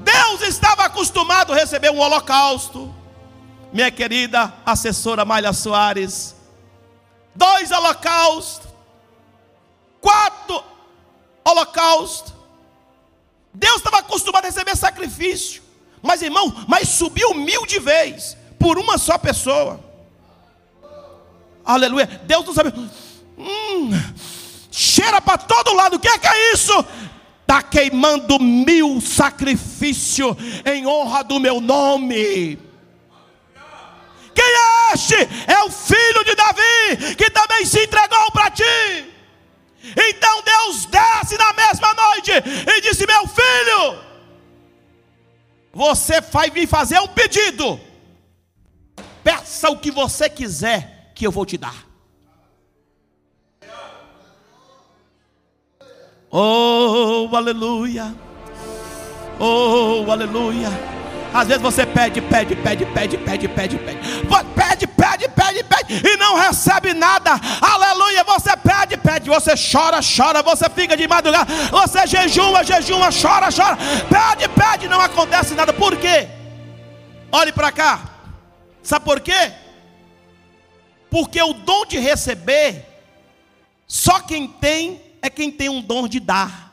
Deus 0.00 0.42
estava 0.42 0.84
acostumado 0.84 1.52
a 1.52 1.56
receber 1.56 1.90
um 1.90 1.98
holocausto. 1.98 2.94
Minha 3.72 3.90
querida 3.90 4.54
assessora 4.64 5.24
Malha 5.24 5.52
Soares, 5.52 6.36
dois 7.34 7.70
holocaustos, 7.70 8.68
quatro 10.00 10.62
holocaustos. 11.44 12.34
Deus 13.52 13.76
estava 13.76 13.98
acostumado 13.98 14.44
a 14.44 14.48
receber 14.48 14.76
sacrifício. 14.76 15.62
Mas 16.02 16.22
irmão, 16.22 16.64
mas 16.68 16.88
subiu 16.88 17.34
mil 17.34 17.66
de 17.66 17.80
vez 17.80 18.36
por 18.58 18.78
uma 18.78 18.98
só 18.98 19.18
pessoa. 19.18 19.80
Aleluia. 21.64 22.06
Deus 22.24 22.46
não 22.46 22.54
sabe. 22.54 22.72
Hum, 23.36 23.90
cheira 24.70 25.20
para 25.20 25.38
todo 25.38 25.74
lado. 25.74 25.96
O 25.96 25.98
que 25.98 26.08
é, 26.08 26.18
que 26.18 26.26
é 26.26 26.52
isso? 26.52 26.72
Está 27.42 27.62
queimando 27.62 28.38
mil 28.40 29.00
sacrifícios 29.00 30.36
em 30.64 30.86
honra 30.86 31.22
do 31.22 31.38
meu 31.38 31.60
nome. 31.60 32.58
Quem 34.34 34.44
é 34.44 34.92
este? 34.94 35.14
É 35.46 35.64
o 35.64 35.70
filho 35.70 36.24
de 36.24 36.34
Davi, 36.34 37.14
que 37.16 37.30
também 37.30 37.64
se 37.64 37.82
entregou 37.84 38.30
para 38.32 38.50
ti. 38.50 39.14
Então 39.96 40.42
Deus 40.42 40.86
desce 40.86 41.38
na 41.38 41.52
mesma 41.52 41.94
noite 41.94 42.32
e 42.32 42.80
disse: 42.80 43.06
Meu 43.06 43.26
filho, 43.26 43.98
você 45.72 46.20
vai 46.20 46.50
me 46.50 46.66
fazer 46.66 46.98
um 47.00 47.08
pedido. 47.08 47.80
Peça 49.26 49.68
o 49.70 49.76
que 49.76 49.90
você 49.90 50.28
quiser, 50.30 51.10
que 51.12 51.26
eu 51.26 51.32
vou 51.32 51.44
te 51.44 51.58
dar. 51.58 51.74
Oh, 56.30 57.28
aleluia. 57.34 58.14
Oh, 59.40 60.08
aleluia. 60.08 60.68
Às 61.34 61.48
vezes 61.48 61.60
você 61.60 61.84
pede, 61.84 62.20
pede, 62.20 62.54
pede, 62.54 62.86
pede, 62.86 63.18
pede, 63.18 63.48
pede, 63.48 63.78
pede. 63.78 63.98
Pede, 64.54 64.86
pede, 64.86 65.28
pede, 65.28 65.64
pede 65.64 66.08
e 66.08 66.16
não 66.18 66.36
recebe 66.36 66.94
nada. 66.94 67.32
Aleluia. 67.60 68.22
Você 68.22 68.56
pede, 68.56 68.96
pede, 68.96 69.28
você 69.28 69.54
chora, 69.56 69.98
chora, 70.02 70.40
você 70.40 70.70
fica 70.70 70.96
de 70.96 71.08
madrugada, 71.08 71.52
você 71.72 72.06
jejuma, 72.06 72.62
jejuma, 72.62 73.08
chora, 73.10 73.48
chora. 73.50 73.76
Pede, 74.08 74.48
pede, 74.50 74.88
não 74.88 75.00
acontece 75.00 75.52
nada. 75.54 75.72
Por 75.72 75.96
quê? 75.96 76.28
Olhe 77.32 77.50
para 77.50 77.72
cá. 77.72 78.15
Sabe 78.86 79.04
por 79.04 79.18
quê? 79.18 79.52
Porque 81.10 81.42
o 81.42 81.52
dom 81.52 81.84
de 81.86 81.98
receber, 81.98 82.86
só 83.84 84.20
quem 84.20 84.46
tem 84.46 85.02
é 85.20 85.28
quem 85.28 85.50
tem 85.50 85.68
um 85.68 85.82
dom 85.82 86.06
de 86.06 86.20
dar. 86.20 86.72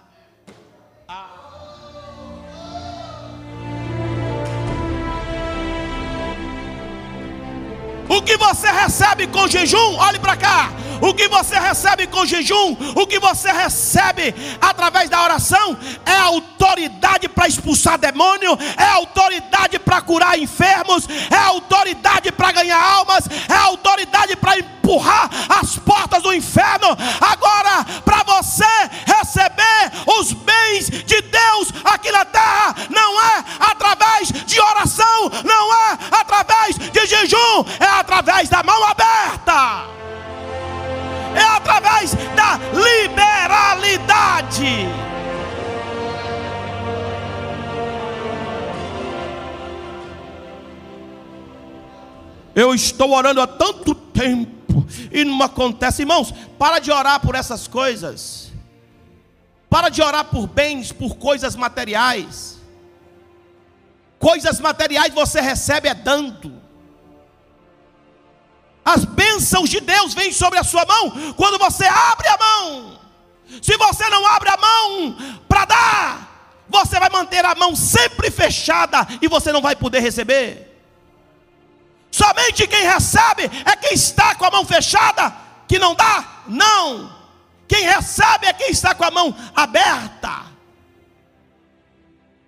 O 8.08 8.22
que 8.22 8.38
você 8.38 8.70
recebe 8.72 9.26
com 9.26 9.48
jejum, 9.48 9.96
olhe 9.96 10.20
para 10.20 10.38
cá. 10.38 10.70
O 11.04 11.14
que 11.14 11.28
você 11.28 11.60
recebe 11.60 12.08
com 12.08 12.26
jejum, 12.26 12.78
o 12.96 13.06
que 13.06 13.20
você 13.20 13.52
recebe 13.52 14.34
através 14.62 15.10
da 15.10 15.22
oração, 15.22 15.78
é 16.06 16.16
autoridade 16.16 17.28
para 17.28 17.46
expulsar 17.46 17.98
demônio, 17.98 18.58
é 18.78 18.86
autoridade 18.86 19.78
para 19.80 20.02
curar 20.02 20.40
enfermos, 20.40 21.06
é 21.30 21.36
autoridade 21.36 22.32
para 22.32 22.54
ganhar 22.54 22.82
almas, 22.82 23.26
é 23.50 23.54
autoridade 23.54 24.38
para 24.38 24.58
empurrar 24.58 25.30
as 25.50 25.76
portas 25.76 26.24
do 26.24 26.34
inferno. 26.34 26.88
Agora, 27.20 27.84
para 28.06 28.24
você 28.24 28.64
receber 29.06 29.92
os 30.20 30.32
bens 30.32 30.90
de 30.90 31.22
Deus 31.22 31.68
aqui 31.84 32.14
na 32.14 32.24
terra, 32.24 32.76
não 32.90 33.22
é 33.22 33.44
através 33.60 34.32
de 34.32 34.58
oração, 34.58 35.30
não 35.44 35.74
é 35.74 35.98
através 36.12 36.78
de 36.78 37.06
jejum, 37.06 37.66
é 37.78 38.00
através 38.00 38.48
da 38.48 38.64
mão 38.64 38.82
aberta 38.86 40.03
é 41.36 41.58
através 41.58 42.14
da 42.36 42.60
liberalidade. 42.74 44.88
Eu 52.56 52.74
estou 52.74 53.12
orando 53.12 53.42
há 53.42 53.48
tanto 53.48 53.96
tempo 53.96 54.54
e 55.12 55.24
não 55.24 55.42
acontece, 55.42 56.04
irmãos. 56.04 56.34
Para 56.58 56.80
de 56.80 56.92
orar 56.92 57.20
por 57.20 57.36
essas 57.36 57.68
coisas. 57.68 58.52
Para 59.70 59.90
de 59.90 60.02
orar 60.02 60.26
por 60.26 60.48
bens, 60.48 60.92
por 60.92 61.16
coisas 61.16 61.56
materiais. 61.56 62.60
Coisas 64.20 64.60
materiais 64.60 65.14
você 65.14 65.42
recebe 65.42 65.90
é 65.90 65.94
dando. 65.94 66.62
As 68.86 69.06
bênçãos 69.06 69.70
de 69.70 69.80
Deus 69.80 70.14
vêm 70.14 70.32
sobre 70.32 70.60
a 70.60 70.64
sua 70.64 70.86
mão 70.86 71.34
quando 71.34 71.58
você 71.58 71.86
abre 71.86 72.28
a 72.28 72.38
mão. 72.38 73.00
Se 73.62 73.78
você 73.78 74.10
não 74.10 74.26
abre 74.28 74.50
a 74.50 74.58
mão 74.58 75.18
para 75.48 75.66
dar, 75.66 76.64
você 76.68 77.00
vai 77.00 77.10
manter 77.10 77.46
a 77.46 77.56
mão 77.56 77.76
sempre 77.76 78.30
fechada 78.30 79.08
e 79.22 79.28
você 79.28 79.52
não 79.52 79.62
vai 79.62 79.76
poder 79.76 80.00
receber. 80.00 80.70
Somente 82.12 82.68
quem 82.68 82.84
recebe 82.84 83.44
é 83.66 83.76
quem 83.76 83.94
está 83.94 84.36
com 84.36 84.46
a 84.46 84.52
mão 84.52 84.66
fechada, 84.66 85.34
que 85.68 85.80
não 85.80 85.96
dá? 85.96 86.44
Não. 86.48 87.12
Quem 87.68 87.86
recebe 87.86 88.48
é 88.48 88.54
quem 88.54 88.70
está 88.70 88.94
com 88.94 89.04
a 89.04 89.12
mão 89.12 89.36
aberta. 89.56 90.44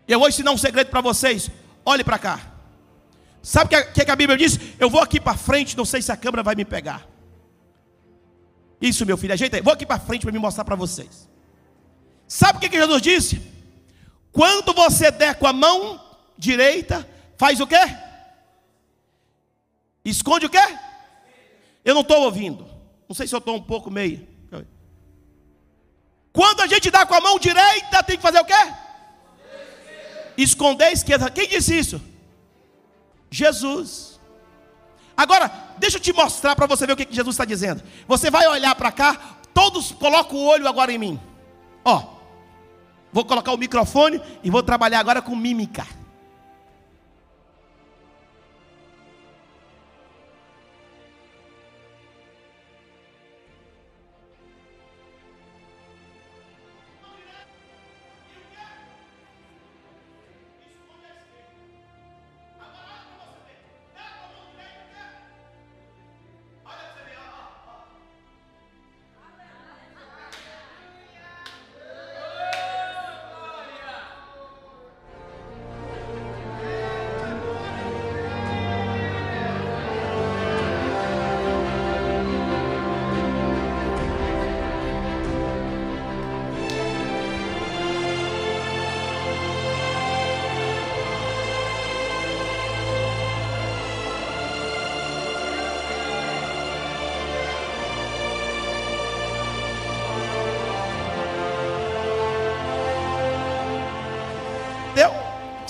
Eu 0.08 0.20
vou 0.20 0.28
ensinar 0.28 0.52
um 0.52 0.58
segredo 0.58 0.90
para 0.90 1.02
vocês. 1.02 1.50
Olhe 1.84 2.04
para 2.04 2.20
cá. 2.20 2.55
Sabe 3.46 3.76
o 3.76 3.94
que, 3.94 4.04
que, 4.04 4.10
a 4.10 4.16
Bíblia 4.16 4.36
diz? 4.36 4.60
Eu 4.80 4.90
vou 4.90 5.00
aqui 5.00 5.20
para 5.20 5.38
frente, 5.38 5.78
não 5.78 5.86
sei 5.86 6.02
se 6.02 6.12
a 6.12 6.18
câmera 6.18 6.42
vai 6.42 6.56
me 6.56 6.66
pegar. 6.66 7.08
Isso, 8.82 9.06
meu 9.06 9.16
filho, 9.16 9.34
ajeita 9.34 9.56
aí. 9.56 9.62
Vou 9.62 9.72
aqui 9.72 9.86
para 9.86 10.00
frente 10.00 10.24
para 10.24 10.32
me 10.32 10.40
mostrar 10.40 10.66
para 10.66 10.76
vocês. 10.76 11.30
Sabe 12.28 12.58
o 12.58 12.60
que, 12.60 12.70
que 12.70 12.76
Jesus 12.76 13.04
disse? 13.04 13.40
Quando 14.32 14.74
você 14.74 15.12
der 15.12 15.36
com 15.36 15.46
a 15.46 15.54
mão 15.54 16.04
direita, 16.36 17.08
faz 17.38 17.60
o 17.60 17.68
quê? 17.68 17.86
Esconde 20.04 20.48
o 20.48 20.50
quê? 20.50 20.66
Eu 21.84 21.94
não 21.94 22.02
estou 22.02 22.24
ouvindo. 22.24 22.68
Não 23.08 23.16
sei 23.16 23.28
se 23.28 23.36
eu 23.36 23.40
estou 23.40 23.58
um 23.58 23.62
pouco 23.62 23.92
meio. 23.92 24.28
Quando 26.34 26.62
a 26.62 26.68
gente 26.68 26.90
dá 26.90 27.06
com 27.06 27.14
a 27.14 27.22
mão 27.22 27.38
direita, 27.38 28.02
tem 28.02 28.18
que 28.18 28.24
fazer 28.24 28.40
o 28.40 28.46
quê? 28.46 28.74
Esconder 30.36 30.86
a 30.86 30.92
esquerda. 30.92 31.30
Quem 31.30 31.48
disse 31.48 31.78
isso? 31.78 32.15
Jesus. 33.36 34.20
Agora, 35.18 35.52
deixa 35.78 35.98
eu 35.98 36.02
te 36.02 36.14
mostrar 36.14 36.56
para 36.56 36.66
você 36.66 36.88
ver 36.88 36.94
o 36.94 36.96
que 36.96 37.08
Jesus 37.10 37.34
está 37.34 37.44
dizendo. 37.46 37.84
Você 38.08 38.32
vai 38.32 38.48
olhar 38.48 38.74
para 38.76 38.92
cá, 38.92 39.38
todos 39.54 39.92
colocam 39.92 40.38
o 40.38 40.46
olho 40.46 40.68
agora 40.68 40.92
em 40.92 40.98
mim. 40.98 41.20
Ó, 41.84 42.04
vou 43.12 43.26
colocar 43.26 43.52
o 43.52 43.58
microfone 43.58 44.22
e 44.44 44.50
vou 44.50 44.64
trabalhar 44.64 45.00
agora 45.00 45.22
com 45.22 45.36
mímica. 45.36 45.86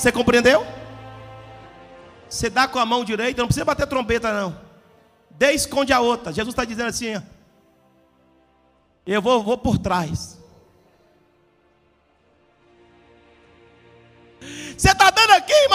Você 0.05 0.11
compreendeu? 0.11 0.63
Você 2.29 2.47
dá 2.47 2.67
com 2.67 2.77
a 2.77 2.85
mão 2.85 3.03
direita, 3.03 3.41
não 3.41 3.47
precisa 3.47 3.65
bater 3.65 3.87
trombeta, 3.87 4.31
não. 4.31 4.55
Dê 5.31 5.53
esconde 5.53 5.91
a 5.91 5.99
outra. 5.99 6.31
Jesus 6.31 6.53
está 6.53 6.63
dizendo 6.63 6.89
assim: 6.89 7.15
ó, 7.15 7.21
eu 9.03 9.19
vou, 9.19 9.41
vou 9.41 9.57
por 9.57 9.79
trás. 9.79 10.39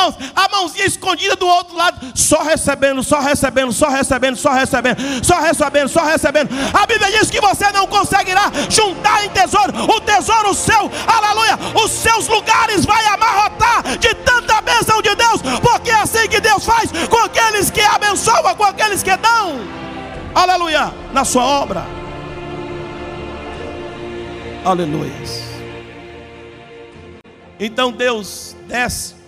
Irmãos, 0.01 0.14
a 0.34 0.48
mãozinha 0.48 0.86
escondida 0.86 1.36
do 1.36 1.46
outro 1.46 1.76
lado, 1.76 2.12
só 2.14 2.42
recebendo, 2.42 3.03
só 3.03 3.20
recebendo, 3.20 3.72
só 3.72 3.88
recebendo, 3.88 4.36
só 4.36 4.51
recebendo, 4.51 5.24
só 5.24 5.40
recebendo, 5.40 5.88
só 5.88 6.05
recebendo. 6.05 6.48
A 6.72 6.86
Bíblia 6.86 7.11
diz 7.11 7.30
que 7.30 7.40
você 7.40 7.70
não 7.72 7.86
conseguirá 7.86 8.51
juntar 8.68 9.24
em 9.24 9.30
tesouro 9.30 9.72
o 9.84 10.01
tesouro 10.01 10.55
seu, 10.55 10.90
aleluia. 11.07 11.59
Os 11.84 11.90
seus 11.90 12.28
lugares 12.28 12.84
vai 12.84 13.05
amarrotar 13.07 13.98
de 13.98 14.14
tanta 14.14 14.61
bênção 14.62 15.03
de 15.03 15.14
Deus, 15.14 15.42
porque 15.62 15.90
é 15.90 16.01
assim 16.01 16.28
que 16.28 16.40
Deus 16.40 16.64
faz 16.64 16.90
com 17.09 17.18
aqueles 17.18 17.70
que 17.70 17.80
abençoam, 17.80 18.55
com 18.55 18.64
aqueles 18.64 19.03
que 19.03 19.16
dão, 19.16 19.61
aleluia, 20.34 20.92
na 21.12 21.24
sua 21.24 21.44
obra. 21.44 21.84
Aleluia. 24.64 25.11
Então 27.59 27.90
Deus 27.92 28.55
desce. 28.66 29.19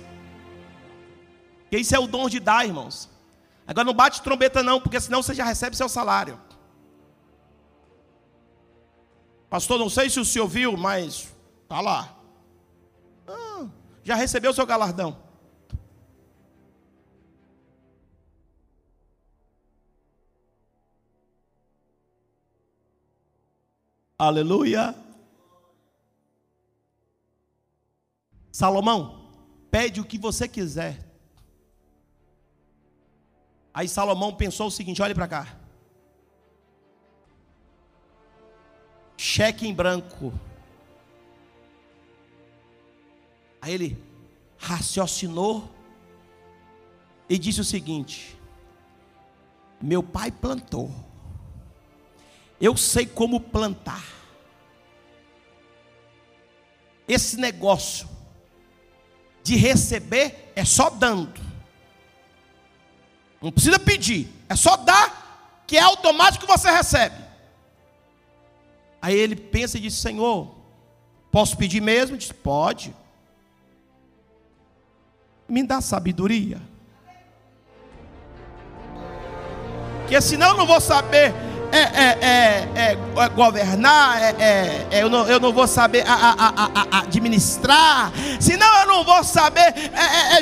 Que 1.73 1.79
isso 1.79 1.97
é 1.97 1.99
o 1.99 2.07
dom 2.07 2.29
de 2.29 2.39
dar, 2.39 2.67
irmãos. 2.67 3.09
Agora 3.67 3.87
não 3.87 3.95
bate 3.95 4.21
trombeta 4.21 4.63
não, 4.63 4.79
porque 4.79 5.01
senão 5.01 5.23
você 5.23 5.33
já 5.33 5.43
recebe 5.43 5.75
seu 5.75 5.89
salário. 5.89 6.39
Pastor, 9.49 9.79
não 9.79 9.89
sei 9.89 10.11
se 10.11 10.21
o 10.21 10.25
senhor 10.27 10.47
viu, 10.47 10.77
mas 10.77 11.35
tá 11.67 11.81
lá. 11.81 12.15
Ah, 13.27 13.67
já 14.05 14.15
recebeu 14.15 14.53
seu 14.53 14.67
galardão. 14.67 15.17
Aleluia. 24.19 24.95
Salomão, 28.53 29.33
pede 29.71 30.03
o 30.03 30.05
que 30.05 30.19
você 30.19 30.47
quiser. 30.47 31.12
Aí 33.75 33.89
Salomão 33.89 34.35
pensou 34.35 34.67
o 34.67 34.71
seguinte: 34.71 35.01
olhe 35.03 35.15
para 35.15 35.29
cá. 35.29 35.57
Cheque 39.17 39.67
em 39.67 39.75
branco. 39.75 40.33
Aí 43.61 43.73
ele 43.73 44.05
raciocinou 44.59 45.71
e 47.29 47.39
disse 47.39 47.61
o 47.61 47.65
seguinte: 47.65 48.39
Meu 49.81 50.03
pai 50.03 50.31
plantou, 50.31 50.91
eu 52.61 52.77
sei 52.77 53.07
como 53.07 53.41
plantar. 53.41 54.05
Esse 57.07 57.37
negócio 57.37 58.09
de 59.43 59.57
receber 59.57 60.53
é 60.55 60.65
só 60.65 60.91
dando, 60.91 61.41
não 63.43 63.53
precisa 63.53 63.79
pedir, 63.79 64.29
é 64.49 64.55
só 64.55 64.77
dar, 64.77 65.63
que 65.67 65.77
é 65.77 65.81
automático 65.81 66.47
que 66.47 66.53
você 66.53 66.71
recebe. 66.71 67.17
Aí 69.01 69.17
ele 69.17 69.35
pensa 69.35 69.77
e 69.79 69.81
diz: 69.81 69.95
Senhor, 69.95 70.55
posso 71.31 71.57
pedir 71.57 71.81
mesmo? 71.81 72.17
Diz: 72.17 72.31
Pode 72.31 72.95
me 75.53 75.63
dá 75.63 75.83
sabedoria. 75.83 76.59
Porque 80.01 80.19
senão 80.23 80.49
eu 80.49 80.57
não 80.57 80.67
vou 80.67 80.81
saber 80.81 81.35
é, 81.73 81.79
é, 81.79 82.69
é, 82.75 82.99
é 83.17 83.29
governar, 83.31 84.23
é, 84.23 84.35
é, 84.39 84.87
é, 84.91 85.03
eu, 85.03 85.09
não, 85.09 85.27
eu 85.27 85.41
não 85.41 85.53
vou 85.53 85.67
saber 85.67 86.05
a, 86.07 86.13
a, 86.13 86.97
a, 86.97 86.99
administrar, 86.99 88.13
senão 88.39 88.81
eu 88.81 88.87
não 88.87 89.05
vou 89.05 89.25
saber 89.25 89.75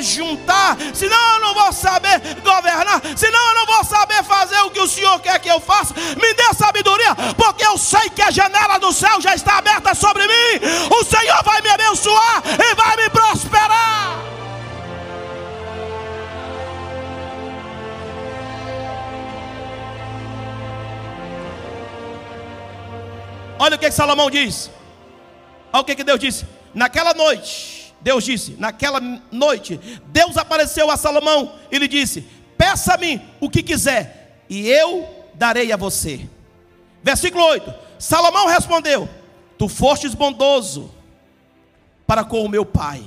juntar, 0.01 0.77
senão 0.93 1.35
eu 1.35 1.39
não 1.39 1.53
vou 1.53 1.71
saber 1.71 2.21
governar, 2.43 3.01
senão 3.15 3.47
eu 3.49 3.55
não 3.55 3.65
vou 3.65 3.83
saber 3.85 4.23
fazer 4.23 4.59
o 4.61 4.71
que 4.71 4.81
o 4.81 4.87
Senhor 4.87 5.19
quer 5.19 5.39
que 5.39 5.49
eu 5.49 5.59
faça. 5.59 5.93
Me 5.93 6.33
dê 6.33 6.53
sabedoria, 6.53 7.15
porque 7.37 7.65
eu 7.65 7.77
sei 7.77 8.09
que 8.09 8.21
a 8.21 8.31
janela 8.31 8.77
do 8.77 8.91
céu 8.91 9.21
já 9.21 9.33
está 9.33 9.57
aberta 9.57 9.95
sobre 9.95 10.27
mim. 10.27 10.59
O 10.99 11.03
Senhor 11.03 11.43
vai 11.43 11.61
me 11.61 11.69
abençoar 11.69 12.43
e 12.45 12.75
vai 12.75 12.97
me 12.97 13.09
prosperar. 13.09 14.20
Olha 23.61 23.75
o 23.75 23.79
que, 23.79 23.85
que 23.85 23.91
Salomão 23.91 24.27
diz. 24.27 24.71
Olha 25.71 25.81
o 25.83 25.85
que, 25.85 25.93
que 25.93 26.03
Deus 26.03 26.19
disse. 26.19 26.47
Naquela 26.73 27.13
noite, 27.13 27.93
Deus 28.01 28.23
disse, 28.23 28.55
naquela 28.57 28.99
noite, 29.31 29.79
Deus 30.07 30.35
apareceu 30.35 30.89
a 30.89 30.97
Salomão 30.97 31.53
e 31.71 31.77
lhe 31.77 31.87
disse: 31.87 32.25
Peça-me 32.57 33.21
o 33.39 33.51
que 33.51 33.61
quiser, 33.61 34.43
e 34.49 34.67
eu 34.67 35.07
darei 35.35 35.71
a 35.71 35.77
você. 35.77 36.27
Versículo 37.03 37.43
8: 37.43 37.71
Salomão 37.99 38.47
respondeu: 38.47 39.07
Tu 39.59 39.69
fostes 39.69 40.15
bondoso 40.15 40.91
para 42.07 42.23
com 42.23 42.43
o 42.43 42.49
meu 42.49 42.65
pai, 42.65 43.03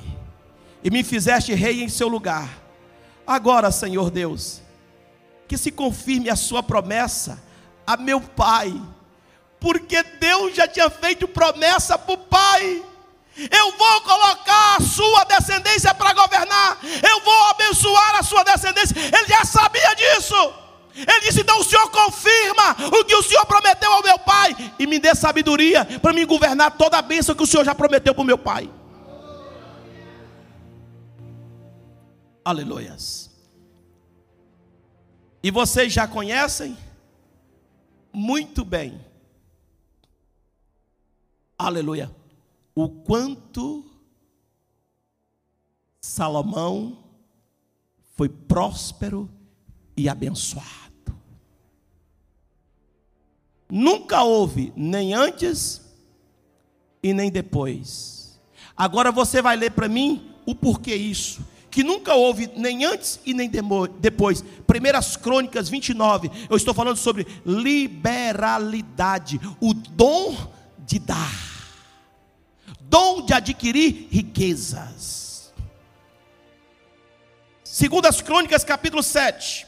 e 0.84 0.88
me 0.88 1.02
fizeste 1.02 1.52
rei 1.52 1.82
em 1.82 1.88
seu 1.88 2.07
lugar. 2.07 2.62
Agora, 3.26 3.72
Senhor 3.72 4.09
Deus, 4.09 4.62
que 5.48 5.59
se 5.59 5.72
confirme 5.72 6.30
a 6.30 6.36
sua 6.36 6.62
promessa 6.62 7.42
a 7.84 7.96
meu 7.96 8.20
pai 8.20 8.80
porque 9.65 10.03
Deus 10.21 10.55
já 10.55 10.69
tinha 10.69 10.91
feito 10.91 11.27
promessa 11.27 11.97
para 11.97 12.12
o 12.12 12.19
pai. 12.19 12.85
Eu 13.51 13.73
vou 13.73 14.01
colocar 14.03 14.77
a 14.77 14.83
sua 14.83 15.25
descendência 15.25 15.95
para 15.95 16.12
governar, 16.12 16.79
eu 17.11 17.21
vou 17.23 17.47
abençoar 17.47 18.17
a 18.17 18.23
sua 18.23 18.45
descendência. 18.45 18.95
Ele 18.95 19.27
já 19.27 19.43
sabia 19.43 19.95
disso. 19.95 20.35
Ele 20.95 21.21
disse: 21.21 21.41
então 21.41 21.59
o 21.59 21.65
Senhor 21.65 21.91
confirma 21.91 22.77
o 22.93 23.05
que 23.07 23.15
o 23.15 23.23
Senhor 23.23 23.47
prometeu 23.47 23.91
ao 23.91 24.03
meu 24.03 24.19
pai 24.19 24.55
e 24.79 24.87
me 24.87 24.99
dê 24.99 25.15
sabedoria 25.15 25.83
para 26.03 26.12
me 26.12 26.27
governar 26.27 26.73
toda 26.73 26.99
a 26.99 27.03
bênção 27.03 27.35
que 27.35 27.43
o 27.43 27.47
Senhor 27.47 27.65
já 27.65 27.75
prometeu 27.75 28.15
para 28.15 28.23
o 28.23 28.27
meu 28.27 28.37
pai. 28.37 28.71
Aleluias. 32.45 33.31
E 35.43 35.51
vocês 35.51 35.91
já 35.91 36.07
conhecem 36.07 36.77
muito 38.12 38.62
bem 38.62 39.14
aleluia, 41.59 42.14
o 42.74 42.88
quanto 42.88 43.84
Salomão 46.00 46.98
foi 48.14 48.28
próspero 48.28 49.30
e 49.96 50.09
abençoado. 50.09 51.16
Nunca 53.70 54.22
houve, 54.22 54.72
nem 54.76 55.14
antes 55.14 55.80
e 57.02 57.12
nem 57.12 57.30
depois. 57.30 58.40
Agora 58.76 59.11
você 59.11 59.40
vai 59.40 59.57
ler 59.57 59.70
para 59.70 59.88
mim 59.88 60.30
o 60.46 60.55
porquê 60.55 60.94
isso. 60.94 61.44
Que 61.70 61.82
nunca 61.82 62.14
houve 62.14 62.48
nem 62.57 62.84
antes 62.84 63.18
e 63.26 63.34
nem 63.34 63.50
depois. 63.98 64.44
Primeiras 64.66 65.16
Crônicas 65.16 65.68
29. 65.68 66.30
Eu 66.48 66.57
estou 66.57 66.72
falando 66.72 66.96
sobre 66.96 67.26
liberalidade, 67.44 69.40
o 69.61 69.74
dom 69.74 70.53
de 70.87 70.99
dar 70.99 71.55
dom 72.80 73.24
de 73.24 73.35
adquirir 73.35 74.09
riquezas. 74.11 75.53
Segundo 77.64 78.07
as 78.07 78.20
Crônicas, 78.20 78.62
capítulo 78.62 79.03
7. 79.03 79.66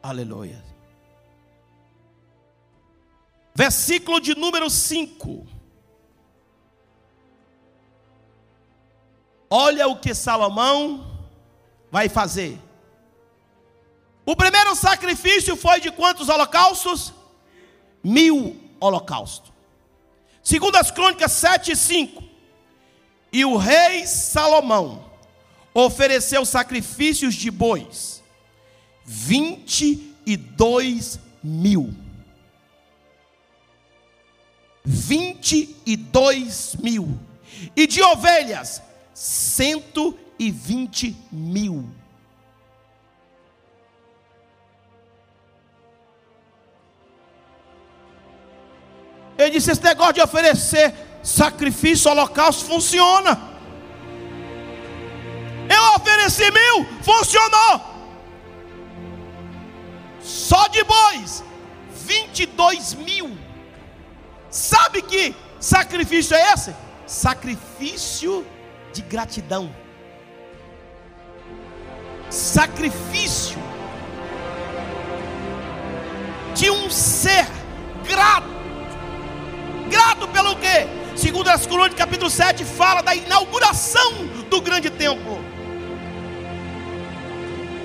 Aleluia. 0.00 0.64
Versículo 3.54 4.20
de 4.20 4.36
número 4.36 4.70
5. 4.70 5.57
Olha 9.50 9.88
o 9.88 9.96
que 9.96 10.14
Salomão 10.14 11.18
vai 11.90 12.08
fazer. 12.08 12.58
O 14.26 14.36
primeiro 14.36 14.76
sacrifício 14.76 15.56
foi 15.56 15.80
de 15.80 15.90
quantos 15.90 16.28
holocaustos? 16.28 17.14
Mil 18.04 18.60
holocaustos. 18.78 19.50
Segundo 20.42 20.76
as 20.76 20.90
crônicas 20.90 21.32
7 21.32 21.72
e 21.72 21.76
5. 21.76 22.22
E 23.32 23.44
o 23.44 23.56
rei 23.56 24.06
Salomão 24.06 25.04
ofereceu 25.74 26.44
sacrifícios 26.44 27.34
de 27.34 27.50
bois, 27.50 28.22
22 29.04 31.18
mil. 31.42 31.94
22 34.84 36.76
mil. 36.76 37.18
E 37.76 37.86
de 37.86 38.02
ovelhas, 38.02 38.82
120 39.18 41.16
mil. 41.32 41.90
Ele 49.36 49.50
disse: 49.50 49.72
esse 49.72 49.82
negócio 49.82 50.12
de 50.14 50.20
oferecer 50.20 50.94
sacrifício, 51.20 52.08
holocausto, 52.12 52.64
funciona. 52.64 53.36
Eu 55.68 55.96
ofereci 55.96 56.48
mil, 56.52 56.86
funcionou. 57.02 57.80
Só 60.20 60.68
de 60.68 60.84
bois, 60.84 61.42
22 61.90 62.94
mil. 62.94 63.36
Sabe 64.48 65.02
que 65.02 65.34
sacrifício 65.58 66.36
é 66.36 66.52
esse? 66.52 66.72
Sacrifício 67.04 68.46
de 68.98 69.02
gratidão. 69.02 69.74
Sacrifício 72.28 73.58
de 76.54 76.70
um 76.70 76.90
ser 76.90 77.46
grato 78.04 78.58
Grato 79.88 80.28
pelo 80.28 80.54
quê? 80.56 80.86
Segundo 81.16 81.48
as 81.48 81.66
Crônicas, 81.66 81.98
capítulo 81.98 82.28
7, 82.28 82.62
fala 82.64 83.00
da 83.00 83.14
inauguração 83.14 84.26
do 84.50 84.60
grande 84.60 84.90
templo. 84.90 85.38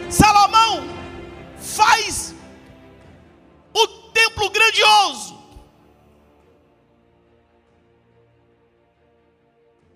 Salomão 0.09 0.85
faz 1.57 2.35
o 3.73 3.87
templo 3.87 4.49
grandioso. 4.49 5.32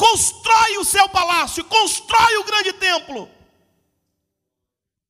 Constrói 0.09 0.77
o 0.77 0.85
seu 0.85 1.09
palácio, 1.09 1.65
constrói 1.65 2.37
o 2.37 2.43
grande 2.45 2.71
templo. 2.71 3.29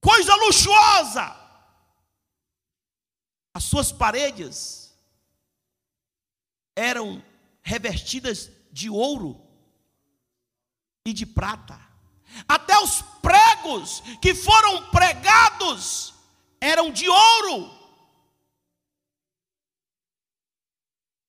Coisa 0.01 0.33
luxuosa. 0.35 1.35
As 3.53 3.63
suas 3.63 3.91
paredes 3.91 4.91
eram 6.75 7.23
revestidas 7.61 8.49
de 8.71 8.89
ouro 8.89 9.39
e 11.05 11.13
de 11.13 11.27
prata. 11.27 11.79
Até 12.47 12.77
os 12.79 13.03
pregos 13.21 14.01
que 14.19 14.33
foram 14.33 14.89
pregados 14.89 16.15
eram 16.59 16.91
de 16.91 17.07
ouro. 17.07 17.71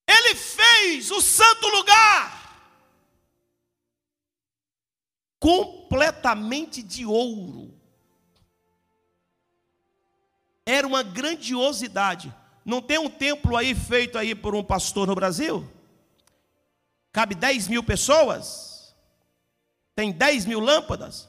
Ele 0.06 0.34
fez 0.34 1.10
o 1.10 1.20
santo 1.20 1.68
lugar 1.68 2.37
completamente 5.38 6.82
de 6.82 7.06
ouro. 7.06 7.74
Era 10.64 10.86
uma 10.86 11.02
grandiosidade. 11.02 12.34
Não 12.64 12.82
tem 12.82 12.98
um 12.98 13.08
templo 13.08 13.56
aí 13.56 13.74
feito 13.74 14.18
aí 14.18 14.34
por 14.34 14.54
um 14.54 14.62
pastor 14.62 15.06
no 15.06 15.14
Brasil? 15.14 15.66
Cabe 17.12 17.34
10 17.34 17.68
mil 17.68 17.82
pessoas? 17.82 18.94
Tem 19.94 20.12
10 20.12 20.44
mil 20.44 20.60
lâmpadas? 20.60 21.28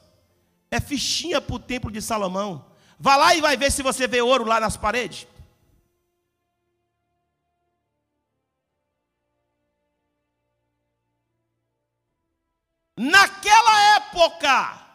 É 0.70 0.80
fichinha 0.80 1.40
para 1.40 1.56
o 1.56 1.58
templo 1.58 1.90
de 1.90 2.02
Salomão. 2.02 2.66
Vá 2.98 3.16
lá 3.16 3.34
e 3.34 3.40
vai 3.40 3.56
ver 3.56 3.72
se 3.72 3.82
você 3.82 4.06
vê 4.06 4.20
ouro 4.20 4.44
lá 4.44 4.60
nas 4.60 4.76
paredes. 4.76 5.26
Naquela 12.96 13.99
época, 14.10 14.86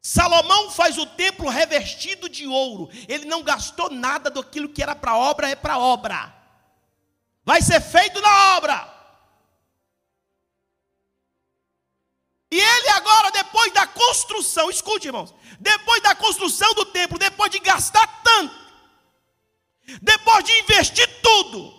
Salomão 0.00 0.70
faz 0.70 0.96
o 0.98 1.06
templo 1.06 1.48
revestido 1.48 2.28
de 2.28 2.46
ouro. 2.46 2.88
Ele 3.08 3.24
não 3.24 3.42
gastou 3.42 3.90
nada 3.90 4.30
daquilo 4.30 4.68
que 4.68 4.82
era 4.82 4.94
para 4.94 5.16
obra, 5.16 5.50
é 5.50 5.56
para 5.56 5.78
obra. 5.78 6.34
Vai 7.44 7.62
ser 7.62 7.80
feito 7.80 8.20
na 8.20 8.56
obra. 8.56 8.94
E 12.50 12.58
ele 12.58 12.88
agora, 12.90 13.30
depois 13.30 13.72
da 13.72 13.86
construção, 13.86 14.70
escute 14.70 15.08
irmãos, 15.08 15.34
depois 15.60 16.02
da 16.02 16.14
construção 16.14 16.72
do 16.74 16.86
templo, 16.86 17.18
depois 17.18 17.50
de 17.50 17.58
gastar 17.58 18.06
tanto, 18.22 18.54
depois 20.00 20.44
de 20.44 20.52
investir 20.60 21.20
tudo, 21.20 21.74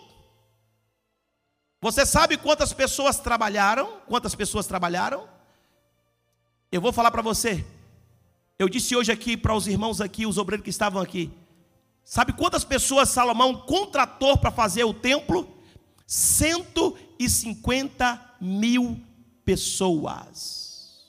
você 1.80 2.04
sabe 2.06 2.36
quantas 2.36 2.72
pessoas 2.72 3.18
trabalharam? 3.18 4.00
Quantas 4.06 4.34
pessoas 4.34 4.66
trabalharam? 4.66 5.28
Eu 6.72 6.80
vou 6.80 6.92
falar 6.92 7.10
para 7.10 7.22
você. 7.22 7.66
Eu 8.58 8.68
disse 8.68 8.94
hoje 8.94 9.10
aqui 9.10 9.36
para 9.36 9.54
os 9.54 9.66
irmãos 9.66 10.00
aqui, 10.00 10.24
os 10.26 10.38
obreiros 10.38 10.62
que 10.62 10.70
estavam 10.70 11.02
aqui. 11.02 11.32
Sabe 12.04 12.32
quantas 12.32 12.64
pessoas 12.64 13.08
Salomão 13.08 13.54
contratou 13.54 14.38
para 14.38 14.50
fazer 14.50 14.84
o 14.84 14.94
templo? 14.94 15.48
150 16.06 18.36
mil 18.40 19.00
pessoas. 19.44 21.04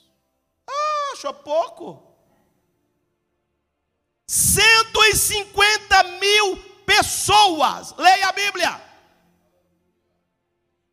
Ah, 0.68 1.12
achou 1.12 1.34
pouco? 1.34 2.02
150 4.26 6.02
mil 6.20 6.56
pessoas. 6.86 7.94
Leia 7.96 8.28
a 8.28 8.32
Bíblia. 8.32 8.91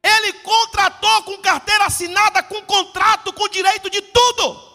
Ele 0.01 0.33
contratou 0.33 1.23
com 1.23 1.37
carteira 1.39 1.85
assinada, 1.85 2.41
com 2.43 2.61
contrato, 2.63 3.33
com 3.33 3.47
direito 3.49 3.89
de 3.89 4.01
tudo. 4.01 4.69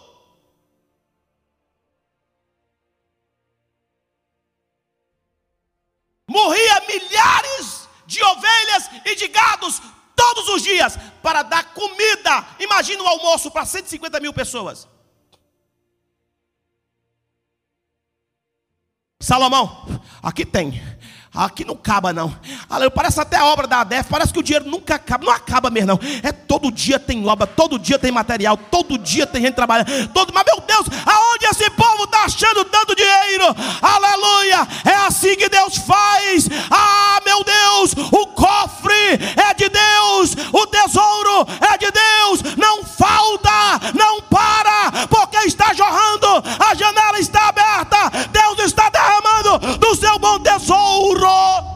Morria 6.29 6.81
milhares 6.87 7.89
de 8.07 8.23
ovelhas 8.23 8.91
e 9.05 9.15
de 9.15 9.29
gados 9.29 9.81
todos 10.17 10.49
os 10.49 10.63
dias 10.63 10.97
para 11.23 11.43
dar 11.43 11.73
comida. 11.73 12.47
Imagina 12.59 13.03
o 13.03 13.07
um 13.07 13.09
almoço 13.09 13.51
para 13.51 13.65
150 13.65 14.21
mil 14.21 14.33
pessoas. 14.33 14.89
Salomão, 19.21 19.87
aqui 20.23 20.45
tem 20.45 20.83
Aqui 21.35 21.65
não 21.65 21.75
acaba, 21.75 22.13
não. 22.13 22.35
Parece 22.95 23.21
até 23.21 23.37
a 23.37 23.47
obra 23.47 23.67
da 23.67 23.81
ADEF, 23.81 24.09
parece 24.09 24.33
que 24.33 24.39
o 24.39 24.43
dinheiro 24.43 24.71
nunca 24.71 24.95
acaba. 24.95 25.25
Não 25.25 25.33
acaba 25.33 25.71
mesmo, 25.71 25.89
não. 25.89 26.01
É 26.23 26.31
todo 26.31 26.71
dia 26.71 26.99
tem 26.99 27.27
obra, 27.27 27.47
todo 27.47 27.79
dia 27.79 27.99
tem 27.99 28.13
material, 28.13 28.57
todo 28.57 28.97
dia 28.97 29.27
tem 29.27 29.43
gente 29.43 29.55
trabalhando. 29.55 30.09
Todo... 30.09 30.33
Mas, 30.33 30.45
meu 30.45 30.61
Deus, 30.61 30.87
aonde 31.05 31.47
esse 31.47 31.69
povo 31.71 32.05
está 32.05 32.25
achando 32.25 32.65
tanto 32.67 32.95
dinheiro? 32.95 33.47
Aleluia! 33.83 34.69
É 34.85 34.95
assim 35.07 35.35
que 35.37 35.49
Deus 35.49 35.77
faz. 35.79 36.49
Ah, 36.71 37.21
meu 37.25 37.43
Deus, 37.43 37.95
o 38.13 38.27
cofre 38.29 38.95
é 38.95 39.55
de 39.55 39.69
Deus, 39.69 40.37
o 40.53 40.67
tesouro 40.67 41.47
é 41.61 41.79
de 41.79 41.91
Deus. 41.91 42.57
Não 42.57 42.85
falta, 42.85 43.51
não 43.95 44.21
tesouro. 51.05 51.75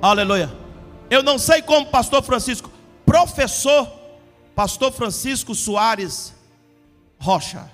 Aleluia. 0.00 0.56
Eu 1.10 1.22
não 1.22 1.38
sei 1.38 1.62
como, 1.62 1.86
pastor 1.86 2.22
Francisco, 2.22 2.70
professor, 3.04 3.90
pastor 4.54 4.92
Francisco 4.92 5.54
Soares 5.54 6.34
Rocha. 7.18 7.70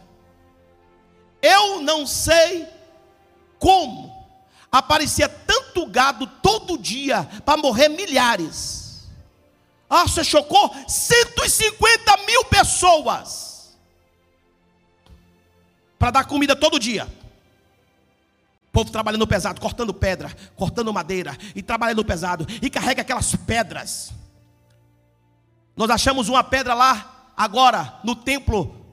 Eu 1.42 1.82
não 1.82 2.06
sei 2.06 2.66
como 3.58 4.12
aparecia 4.70 5.28
tanto 5.28 5.86
gado 5.86 6.26
todo 6.42 6.78
dia 6.78 7.28
para 7.44 7.60
morrer 7.60 7.88
milhares. 7.88 9.08
Ah, 9.90 10.04
você 10.04 10.24
chocou? 10.24 10.74
150 10.88 12.16
mil 12.26 12.44
pessoas 12.44 13.51
para 16.02 16.10
dar 16.10 16.24
comida 16.24 16.56
todo 16.56 16.80
dia. 16.80 17.06
O 18.66 18.72
povo 18.72 18.90
trabalhando 18.90 19.24
pesado, 19.24 19.60
cortando 19.60 19.94
pedra, 19.94 20.36
cortando 20.56 20.92
madeira 20.92 21.38
e 21.54 21.62
trabalhando 21.62 22.04
pesado 22.04 22.44
e 22.60 22.68
carrega 22.68 23.02
aquelas 23.02 23.36
pedras. 23.36 24.12
Nós 25.76 25.88
achamos 25.90 26.28
uma 26.28 26.42
pedra 26.42 26.74
lá 26.74 27.30
agora 27.36 28.00
no 28.02 28.16
templo, 28.16 28.84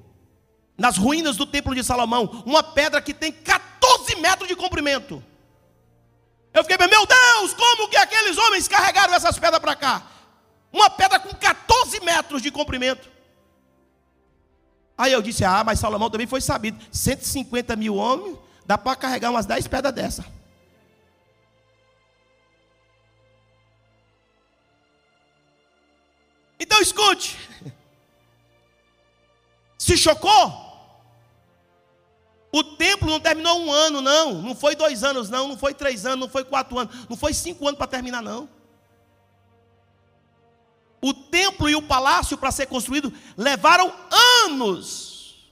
nas 0.78 0.98
ruínas 0.98 1.36
do 1.36 1.48
templo 1.48 1.74
de 1.74 1.84
Salomão, 1.84 2.44
uma 2.46 2.62
pedra 2.62 3.02
que 3.02 3.12
tem 3.12 3.32
14 3.32 4.16
metros 4.18 4.48
de 4.48 4.56
comprimento. 4.56 5.24
Eu 6.54 6.64
fiquei, 6.64 6.78
meu 6.78 7.08
Deus, 7.08 7.56
como 7.56 7.90
que 7.90 7.98
aqueles 7.98 8.38
homens 8.38 8.68
carregaram 8.68 9.16
essas 9.16 9.40
pedras 9.40 9.60
para 9.60 9.76
cá? 9.76 10.04
Uma 10.72 10.92
pedra 10.92 11.20
com 11.20 11.34
14 11.34 12.02
metros 12.02 12.40
de 12.44 12.52
comprimento. 12.52 13.10
Aí 15.00 15.14
eu 15.14 15.22
disse: 15.22 15.46
Ah, 15.46 15.64
mas 15.64 15.80
Salomão 15.80 16.10
também 16.10 16.28
foi 16.28 16.42
sabido. 16.42 16.78
150 16.92 17.74
mil 17.78 17.96
homens, 17.96 18.38
dá 18.66 18.78
para 18.78 18.98
carregar 18.98 19.32
umas 19.32 19.46
10 19.46 19.66
pedras 19.70 19.94
dessa. 19.96 20.26
Então 26.60 26.82
escute. 26.82 27.38
Se 29.80 29.96
chocou? 29.96 30.68
O 32.52 32.62
templo 32.62 33.10
não 33.10 33.22
terminou 33.22 33.58
um 33.58 33.72
ano, 33.72 34.02
não. 34.02 34.34
Não 34.42 34.54
foi 34.54 34.76
dois 34.76 35.02
anos, 35.02 35.30
não. 35.30 35.48
Não 35.48 35.58
foi 35.58 35.74
três 35.74 36.06
anos, 36.06 36.20
não 36.20 36.30
foi 36.30 36.44
quatro 36.44 36.78
anos. 36.78 36.94
Não 37.08 37.16
foi 37.16 37.34
cinco 37.34 37.66
anos 37.66 37.78
para 37.78 37.88
terminar, 37.88 38.22
não. 38.22 38.50
O 41.02 41.14
templo 41.14 41.70
e 41.70 41.76
o 41.76 41.82
palácio 41.82 42.38
para 42.38 42.52
ser 42.52 42.66
construído 42.66 43.12
levaram 43.38 43.92
anos. 44.46 45.52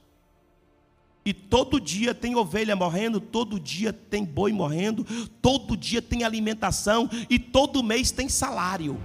E 1.24 1.32
todo 1.34 1.80
dia 1.80 2.14
tem 2.14 2.36
ovelha 2.36 2.74
morrendo, 2.74 3.20
todo 3.20 3.60
dia 3.60 3.92
tem 3.92 4.24
boi 4.24 4.52
morrendo, 4.52 5.04
todo 5.42 5.76
dia 5.76 6.00
tem 6.00 6.24
alimentação 6.24 7.08
e 7.28 7.38
todo 7.38 7.82
mês 7.82 8.10
tem 8.10 8.28
salário 8.28 8.98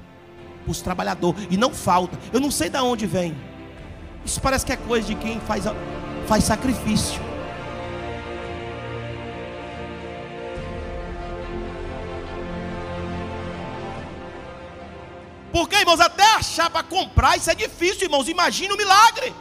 os 0.68 0.82
trabalhadores 0.82 1.48
e 1.50 1.58
não 1.58 1.74
falta. 1.74 2.18
Eu 2.32 2.40
não 2.40 2.52
sei 2.52 2.70
de 2.70 2.78
onde 2.78 3.06
vem. 3.06 3.36
Isso 4.26 4.42
parece 4.42 4.66
que 4.66 4.72
é 4.72 4.78
coisa 4.78 5.08
de 5.08 5.16
quem 5.16 5.40
faz, 5.42 5.66
faz 6.28 6.44
sacrifício. 6.46 7.33
Porque, 15.54 15.76
irmãos, 15.76 16.00
até 16.00 16.26
achar 16.34 16.68
para 16.72 16.82
comprar, 16.82 17.38
isso 17.38 17.52
é 17.52 17.54
difícil, 17.54 18.06
irmãos. 18.06 18.28
Imagina 18.28 18.74
o 18.74 18.78
milagre. 18.78 19.36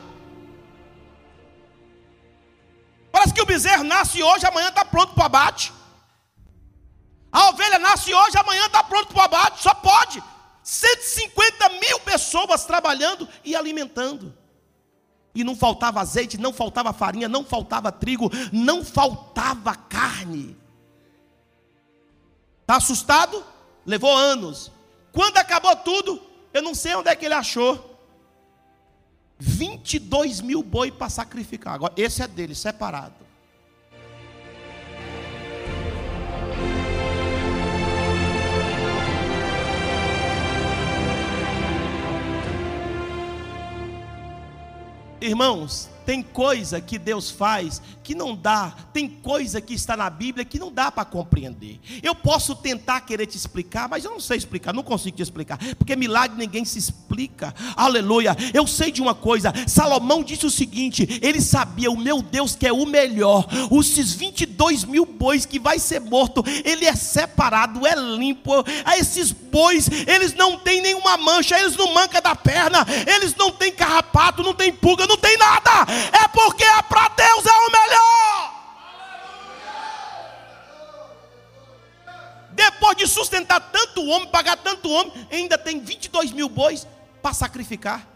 Parece 3.10 3.32
que 3.32 3.40
o 3.40 3.46
bezerro 3.46 3.82
nasce 3.82 4.22
hoje, 4.22 4.44
amanhã 4.44 4.68
está 4.68 4.84
pronto 4.84 5.14
para 5.14 5.22
o 5.22 5.26
abate. 5.26 5.72
A 7.32 7.48
ovelha 7.48 7.78
nasce 7.78 8.12
hoje, 8.12 8.36
amanhã 8.36 8.66
está 8.66 8.82
pronto 8.84 9.08
para 9.08 9.22
o 9.22 9.24
abate. 9.24 9.62
Só 9.62 9.72
pode. 9.72 10.22
150 10.62 11.68
mil 11.70 12.00
pessoas 12.00 12.66
trabalhando 12.66 13.26
e 13.42 13.56
alimentando. 13.56 14.34
E 15.34 15.42
não 15.42 15.56
faltava 15.56 16.00
azeite, 16.00 16.36
não 16.36 16.52
faltava 16.52 16.92
farinha, 16.92 17.26
não 17.26 17.42
faltava 17.42 17.90
trigo, 17.90 18.30
não 18.52 18.84
faltava 18.84 19.74
carne. 19.74 20.58
Está 22.60 22.76
assustado? 22.76 23.42
Levou 23.86 24.14
anos. 24.14 24.71
Quando 25.12 25.36
acabou 25.36 25.76
tudo, 25.76 26.22
eu 26.54 26.62
não 26.62 26.74
sei 26.74 26.94
onde 26.94 27.10
é 27.10 27.14
que 27.14 27.26
ele 27.26 27.34
achou. 27.34 27.90
22 29.38 30.40
mil 30.40 30.62
boi 30.62 30.90
para 30.90 31.10
sacrificar. 31.10 31.74
Agora, 31.74 31.92
esse 31.96 32.22
é 32.22 32.28
dele, 32.28 32.54
separado. 32.54 33.22
Irmãos, 45.20 45.88
tem 46.05 46.22
coisa 46.22 46.80
que 46.80 46.98
Deus 46.98 47.30
faz 47.30 47.80
que 48.03 48.14
não 48.14 48.34
dá, 48.34 48.74
tem 48.92 49.09
coisa 49.09 49.61
que 49.61 49.74
está 49.74 49.96
na 49.96 50.11
Bíblia 50.11 50.44
que 50.44 50.59
não 50.59 50.72
dá 50.72 50.90
para 50.90 51.05
compreender. 51.05 51.78
Eu 52.03 52.14
posso 52.14 52.55
tentar 52.55 53.00
querer 53.03 53.26
te 53.26 53.36
explicar, 53.36 53.88
mas 53.88 54.05
eu 54.05 54.11
não 54.11 54.20
sei 54.20 54.36
explicar, 54.36 54.72
não 54.72 54.82
consigo 54.82 55.16
te 55.16 55.22
explicar, 55.22 55.59
porque 55.76 55.94
milagre 55.94 56.36
ninguém 56.36 56.64
se 56.64 56.78
explica. 56.78 57.55
Aleluia. 57.76 58.36
Eu 58.53 58.66
sei 58.66 58.90
de 58.90 59.00
uma 59.00 59.14
coisa: 59.14 59.53
Salomão 59.66 60.22
disse 60.22 60.44
o 60.46 60.50
seguinte: 60.50 61.20
ele 61.22 61.40
sabia, 61.40 61.90
o 61.90 61.96
meu 61.96 62.20
Deus 62.20 62.57
que 62.57 62.66
é 62.66 62.72
o 62.72 62.84
melhor, 62.84 63.46
os 63.70 63.92
22 63.92 64.84
mil 64.84 65.07
bois 65.07 65.46
que 65.46 65.59
vai 65.59 65.78
ser 65.78 66.00
morto, 66.00 66.42
ele 66.64 66.84
é 66.84 66.94
separado, 66.94 67.86
é 67.86 67.94
limpo. 67.94 68.53
A 68.84 68.98
esses 68.98 69.30
bois, 69.30 69.88
eles 70.07 70.34
não 70.34 70.59
têm 70.59 70.82
nenhuma 70.82 71.16
mancha, 71.16 71.59
eles 71.59 71.76
não 71.76 71.94
mancam 71.94 72.20
da 72.20 72.34
perna, 72.34 72.84
eles 73.07 73.34
não 73.36 73.50
têm 73.50 73.72
carrapato, 73.72 74.42
não 74.42 74.55
tem 74.55 74.72
pulga, 74.72 75.07
não 75.07 75.16
tem 75.16 75.36
nada 75.38 75.91
é 76.12 76.28
porque 76.28 76.64
é 76.64 76.82
para 76.82 77.09
Deus 77.09 77.47
é 77.47 77.51
o 77.51 77.70
melhor. 77.70 78.62
Depois 82.53 82.97
de 82.97 83.07
sustentar 83.07 83.61
tanto 83.72 84.05
homem, 84.07 84.28
pagar 84.28 84.57
tanto 84.57 84.90
homem, 84.90 85.26
ainda 85.30 85.57
tem 85.57 85.80
22 85.80 86.32
mil 86.32 86.49
bois 86.49 86.86
para 87.22 87.32
sacrificar. 87.32 88.07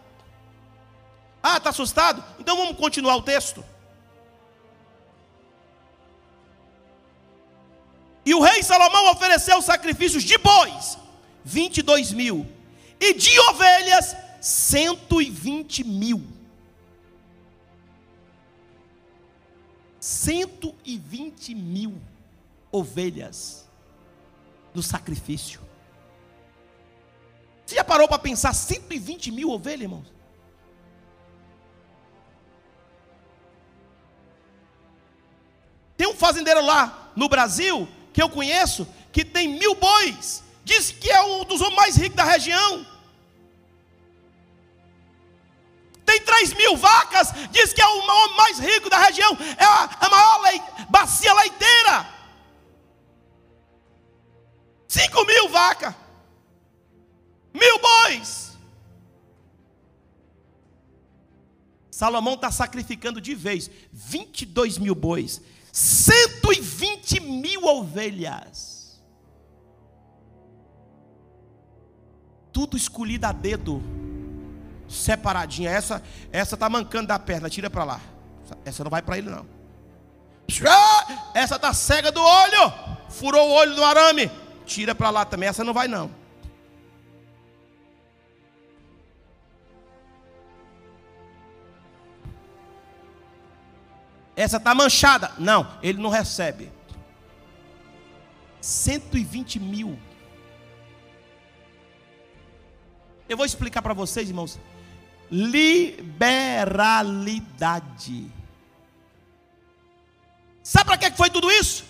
Ah, 1.41 1.57
está 1.57 1.69
assustado? 1.69 2.23
Então 2.39 2.55
vamos 2.57 2.77
continuar 2.77 3.15
o 3.15 3.21
texto. 3.21 3.63
E 8.25 8.33
o 8.33 8.41
rei 8.41 8.61
Salomão 8.61 9.11
ofereceu 9.11 9.61
sacrifícios 9.61 10.23
de 10.23 10.37
bois, 10.37 10.97
22 11.45 12.11
mil, 12.11 12.45
e 12.99 13.13
de 13.13 13.39
ovelhas, 13.39 14.15
120 14.41 15.83
mil. 15.85 16.36
120 20.07 21.53
mil 21.53 22.01
ovelhas 22.71 23.67
no 24.73 24.81
sacrifício. 24.81 25.59
Você 27.65 27.75
já 27.75 27.83
parou 27.83 28.07
para 28.07 28.17
pensar 28.17 28.53
120 28.53 29.31
mil 29.31 29.49
ovelhas, 29.49 29.81
irmãos? 29.81 30.07
Tem 35.97 36.07
um 36.07 36.15
fazendeiro 36.15 36.65
lá 36.65 37.11
no 37.13 37.27
Brasil, 37.27 37.85
que 38.13 38.21
eu 38.21 38.29
conheço, 38.29 38.87
que 39.11 39.25
tem 39.25 39.59
mil 39.59 39.75
bois. 39.75 40.41
Diz 40.63 40.89
que 40.89 41.11
é 41.11 41.21
um 41.21 41.43
dos 41.43 41.59
homens 41.59 41.75
mais 41.75 41.97
ricos 41.97 42.15
da 42.15 42.23
região. 42.23 42.85
Tem 46.07 46.21
3 46.21 46.53
mil 46.53 46.77
vacas, 46.77 47.33
diz 47.51 47.73
que 47.73 47.81
é 47.81 47.85
o 47.85 47.99
homem 47.99 48.37
mais 48.37 48.59
rico 48.59 48.89
da 48.89 48.97
região, 48.97 49.37
é 49.57 49.65
a, 49.65 49.83
a 49.99 50.09
maior 50.09 50.41
lei, 50.43 50.61
bacia 50.89 51.33
leiteira. 51.33 52.07
5 54.87 55.25
mil 55.25 55.49
vacas, 55.49 55.93
mil 57.53 57.79
bois. 57.79 58.57
Salomão 61.91 62.35
está 62.35 62.51
sacrificando 62.51 63.19
de 63.19 63.35
vez 63.35 63.69
22 63.91 64.77
mil 64.77 64.95
bois, 64.95 65.41
120 65.73 67.19
mil 67.19 67.65
ovelhas. 67.65 69.01
Tudo 72.53 72.77
escolhido 72.77 73.25
a 73.25 73.33
dedo 73.33 73.83
separadinha. 74.87 75.69
Essa 75.69 76.01
essa 76.31 76.55
tá 76.55 76.69
mancando 76.69 77.07
da 77.07 77.19
perna, 77.19 77.49
tira 77.49 77.69
para 77.69 77.83
lá. 77.83 78.01
Essa 78.65 78.83
não 78.83 78.91
vai 78.91 79.01
para 79.01 79.17
ele 79.17 79.29
não. 79.29 79.45
Essa 81.33 81.59
tá 81.59 81.73
cega 81.73 82.11
do 82.11 82.21
olho, 82.23 82.73
furou 83.09 83.49
o 83.49 83.51
olho 83.51 83.75
do 83.75 83.83
arame, 83.83 84.31
tira 84.65 84.95
para 84.95 85.09
lá 85.09 85.25
também. 85.25 85.49
Essa 85.49 85.63
não 85.63 85.73
vai 85.73 85.87
não. 85.87 86.09
Essa 94.35 94.59
tá 94.59 94.73
manchada. 94.75 95.31
Não, 95.39 95.67
ele 95.81 95.99
não 95.99 96.11
recebe. 96.11 96.71
120 98.61 99.59
mil. 99.59 99.99
Eu 103.27 103.35
vou 103.35 103.45
explicar 103.45 103.81
para 103.81 103.95
vocês, 103.95 104.29
irmãos 104.29 104.59
liberalidade. 105.31 108.29
Sabe 110.63 110.85
para 110.85 110.97
que 110.97 111.11
foi 111.11 111.29
tudo 111.29 111.51
isso? 111.51 111.85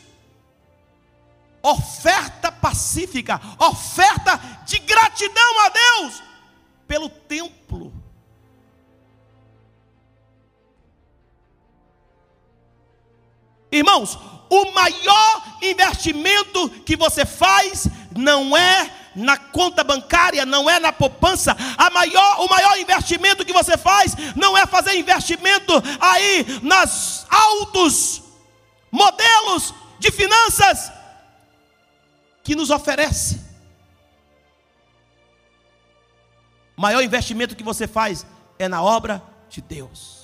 Oferta 1.62 2.52
pacífica, 2.52 3.40
oferta 3.60 4.36
de 4.66 4.80
gratidão 4.80 5.66
a 5.66 5.70
Deus 5.70 6.24
pelo 6.88 7.10
templo. 7.10 7.94
Irmãos, 13.72 14.18
o 14.50 14.72
maior 14.72 15.58
investimento 15.62 16.70
que 16.86 16.96
você 16.96 17.26
faz 17.26 17.88
não 18.16 18.56
é 18.56 18.90
na 19.18 19.36
conta 19.36 19.84
bancária, 19.84 20.45
não 20.45 20.70
é 20.70 20.80
na 20.80 20.93
poupança. 20.93 21.55
A 21.78 21.89
maior, 21.89 22.41
o 22.41 22.47
maior 22.47 22.78
investimento 22.78 23.43
que 23.43 23.51
você 23.51 23.76
faz 23.78 24.15
não 24.36 24.55
é 24.57 24.65
fazer 24.65 24.95
investimento 24.95 25.74
aí 25.99 26.45
nas 26.61 27.26
altos 27.30 28.22
modelos 28.91 29.74
de 29.99 30.11
finanças 30.11 30.91
que 32.43 32.55
nos 32.55 32.70
oferece. 32.70 33.41
O 36.78 36.82
maior 36.82 37.01
investimento 37.01 37.55
que 37.55 37.63
você 37.63 37.88
faz 37.88 38.26
é 38.59 38.68
na 38.68 38.84
obra 38.84 39.22
de 39.49 39.61
Deus. 39.61 40.18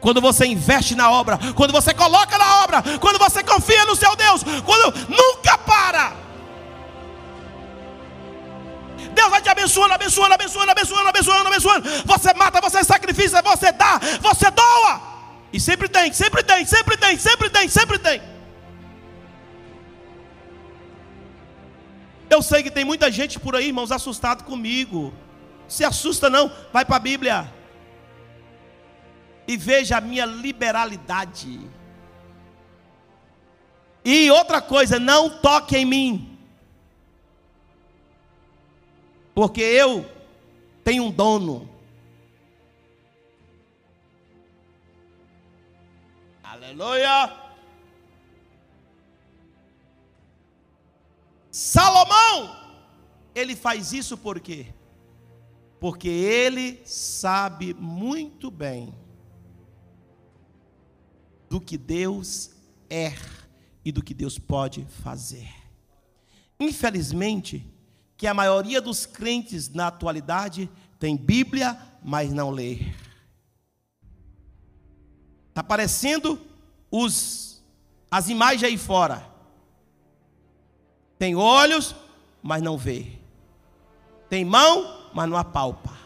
Quando 0.00 0.22
você 0.22 0.46
investe 0.46 0.94
na 0.94 1.10
obra, 1.10 1.38
quando 1.54 1.72
você 1.72 1.92
coloca 1.92 2.38
na 2.38 2.62
obra, 2.64 2.82
quando 2.98 3.18
você 3.18 3.44
confia 3.44 3.84
no 3.84 3.94
seu 3.94 4.16
Deus, 4.16 4.42
quando 4.64 5.08
nunca 5.10 5.58
para. 5.58 6.29
Deus 9.20 9.30
vai 9.30 9.42
te 9.42 9.50
abençoando, 9.50 9.92
abençoando, 9.92 10.32
abençoando, 10.34 10.70
abençoando, 10.70 11.08
abençoando, 11.08 11.48
abençoando. 11.48 11.88
Você 12.06 12.32
mata, 12.34 12.60
você 12.60 12.82
sacrifica, 12.82 13.42
você 13.42 13.70
dá, 13.70 14.00
você 14.20 14.50
doa. 14.50 14.92
E 15.52 15.60
sempre 15.60 15.88
tem, 15.88 16.10
sempre 16.12 16.42
tem, 16.42 16.64
sempre 16.64 16.96
tem, 16.96 17.18
sempre 17.18 17.50
tem, 17.50 17.68
sempre 17.68 17.98
tem. 17.98 18.22
Eu 22.30 22.40
sei 22.42 22.62
que 22.62 22.70
tem 22.70 22.84
muita 22.84 23.10
gente 23.10 23.38
por 23.38 23.54
aí, 23.56 23.66
irmãos, 23.66 23.92
assustado 23.92 24.44
comigo. 24.44 25.12
Se 25.68 25.84
assusta 25.84 26.30
não, 26.30 26.50
vai 26.72 26.84
para 26.84 26.96
a 26.96 27.00
Bíblia. 27.00 27.52
E 29.46 29.56
veja 29.56 29.98
a 29.98 30.00
minha 30.00 30.24
liberalidade. 30.24 31.60
E 34.02 34.30
outra 34.30 34.62
coisa, 34.62 34.98
não 34.98 35.28
toque 35.28 35.76
em 35.76 35.84
mim. 35.84 36.29
Porque 39.40 39.62
eu 39.62 40.04
tenho 40.84 41.04
um 41.04 41.10
dono. 41.10 41.66
Aleluia. 46.42 47.54
Salomão, 51.50 52.54
ele 53.34 53.56
faz 53.56 53.94
isso 53.94 54.18
por 54.18 54.40
quê? 54.40 54.74
Porque 55.80 56.10
ele 56.10 56.82
sabe 56.84 57.72
muito 57.72 58.50
bem 58.50 58.94
do 61.48 61.58
que 61.58 61.78
Deus 61.78 62.50
é 62.90 63.14
e 63.82 63.90
do 63.90 64.04
que 64.04 64.12
Deus 64.12 64.38
pode 64.38 64.84
fazer. 64.84 65.48
Infelizmente, 66.60 67.66
que 68.20 68.26
a 68.26 68.34
maioria 68.34 68.82
dos 68.82 69.06
crentes 69.06 69.70
na 69.70 69.86
atualidade 69.86 70.70
tem 70.98 71.16
Bíblia, 71.16 71.74
mas 72.04 72.30
não 72.30 72.50
lê. 72.50 72.92
Está 75.48 75.62
aparecendo 75.62 76.38
os, 76.90 77.64
as 78.10 78.28
imagens 78.28 78.64
aí 78.64 78.76
fora. 78.76 79.26
Tem 81.18 81.34
olhos, 81.34 81.94
mas 82.42 82.62
não 82.62 82.76
vê. 82.76 83.06
Tem 84.28 84.44
mão, 84.44 85.08
mas 85.14 85.26
não 85.26 85.38
apalpa. 85.38 85.96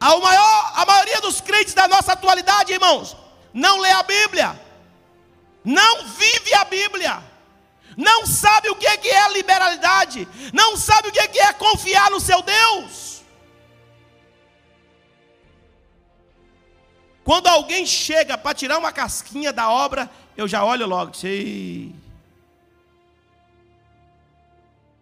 A, 0.00 0.18
maior, 0.18 0.72
a 0.74 0.84
maioria 0.84 1.20
dos 1.20 1.40
crentes 1.40 1.74
da 1.74 1.86
nossa 1.86 2.12
atualidade, 2.12 2.72
irmãos, 2.72 3.16
não 3.52 3.78
lê 3.78 3.92
a 3.92 4.02
Bíblia, 4.02 4.60
não 5.62 6.08
vive 6.08 6.54
a 6.54 6.64
Bíblia, 6.64 7.22
não 7.96 8.26
sabe 8.26 8.70
o 8.70 8.76
que 8.76 8.86
é 8.86 9.32
liberalidade, 9.32 10.28
não 10.52 10.76
sabe 10.76 11.08
o 11.08 11.12
que 11.12 11.38
é 11.38 11.52
confiar 11.52 12.10
no 12.10 12.20
seu 12.20 12.42
Deus. 12.42 13.22
Quando 17.24 17.46
alguém 17.46 17.86
chega 17.86 18.36
para 18.36 18.54
tirar 18.54 18.78
uma 18.78 18.92
casquinha 18.92 19.50
da 19.50 19.70
obra, 19.70 20.10
eu 20.36 20.46
já 20.46 20.62
olho 20.62 20.86
logo. 20.86 21.16
Sei. 21.16 21.94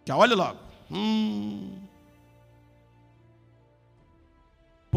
Já 0.05 0.15
olho 0.15 0.35
logo. 0.35 0.59
Hum. 0.89 1.82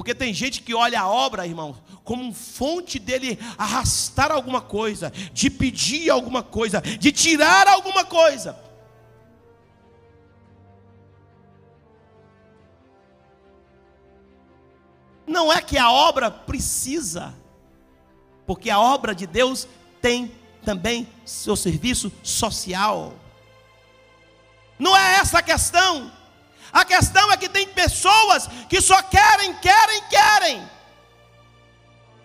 Porque 0.07 0.15
tem 0.15 0.33
gente 0.33 0.63
que 0.63 0.73
olha 0.73 1.01
a 1.01 1.09
obra, 1.09 1.45
irmão, 1.45 1.77
como 2.05 2.33
fonte 2.33 2.97
dele 2.97 3.37
arrastar 3.59 4.31
alguma 4.31 4.61
coisa, 4.61 5.13
de 5.33 5.51
pedir 5.51 6.11
alguma 6.11 6.45
coisa, 6.45 6.81
de 6.81 7.11
tirar 7.11 7.67
alguma 7.67 8.05
coisa. 8.05 8.57
Não 15.27 15.53
é 15.53 15.61
que 15.61 15.77
a 15.77 15.91
obra 15.91 16.31
precisa, 16.31 17.35
porque 18.47 18.71
a 18.71 18.79
obra 18.79 19.13
de 19.13 19.27
Deus 19.27 19.67
tem 20.01 20.31
também 20.65 21.09
seu 21.25 21.57
serviço 21.57 22.13
social. 22.23 23.13
Não 24.79 24.97
é 24.97 25.17
essa 25.17 25.41
a 25.41 25.43
questão. 25.43 26.13
A 26.73 26.85
questão 26.85 27.31
é 27.33 27.37
que 27.37 27.49
tem 27.49 27.67
pessoas 27.69 28.49
que 28.69 28.81
só 28.81 29.01
querem, 29.03 29.55
querem, 29.55 30.03
querem. 30.09 30.71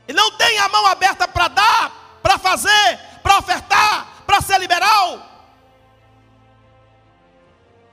E 0.07 0.13
não 0.13 0.31
tem 0.37 0.57
a 0.59 0.67
mão 0.69 0.85
aberta 0.87 1.27
para 1.27 1.47
dar, 1.47 2.19
para 2.21 2.37
fazer, 2.37 2.99
para 3.23 3.37
ofertar, 3.37 4.23
para 4.25 4.41
ser 4.41 4.59
liberal. 4.59 5.27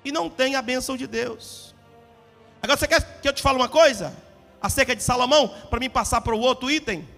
E 0.05 0.11
não 0.11 0.28
tem 0.28 0.57
a 0.57 0.62
bênção 0.62 0.96
de 0.96 1.07
Deus. 1.07 1.74
Agora 2.62 2.78
você 2.78 2.88
quer 2.88 3.20
que 3.20 3.28
eu 3.28 3.32
te 3.32 3.42
fale 3.42 3.57
uma 3.57 3.68
coisa? 3.68 4.16
Acerca 4.61 4.96
de 4.96 5.03
Salomão, 5.03 5.49
para 5.70 5.78
mim 5.78 5.88
passar 5.88 6.20
para 6.20 6.34
o 6.34 6.40
outro 6.40 6.70
item, 6.70 7.09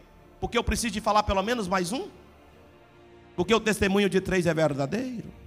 porque 0.40 0.58
eu 0.58 0.64
preciso 0.64 0.92
de 0.92 1.00
falar 1.00 1.22
pelo 1.22 1.42
menos 1.42 1.66
mais 1.66 1.92
um. 1.92 2.08
Porque 3.34 3.54
o 3.54 3.60
testemunho 3.60 4.10
de 4.10 4.20
três 4.20 4.46
é 4.46 4.52
verdadeiro. 4.52 5.39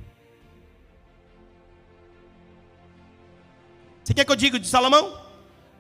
Você 4.03 4.13
quer 4.13 4.25
que 4.25 4.31
eu 4.31 4.35
diga 4.35 4.59
de 4.59 4.67
Salomão? 4.67 5.21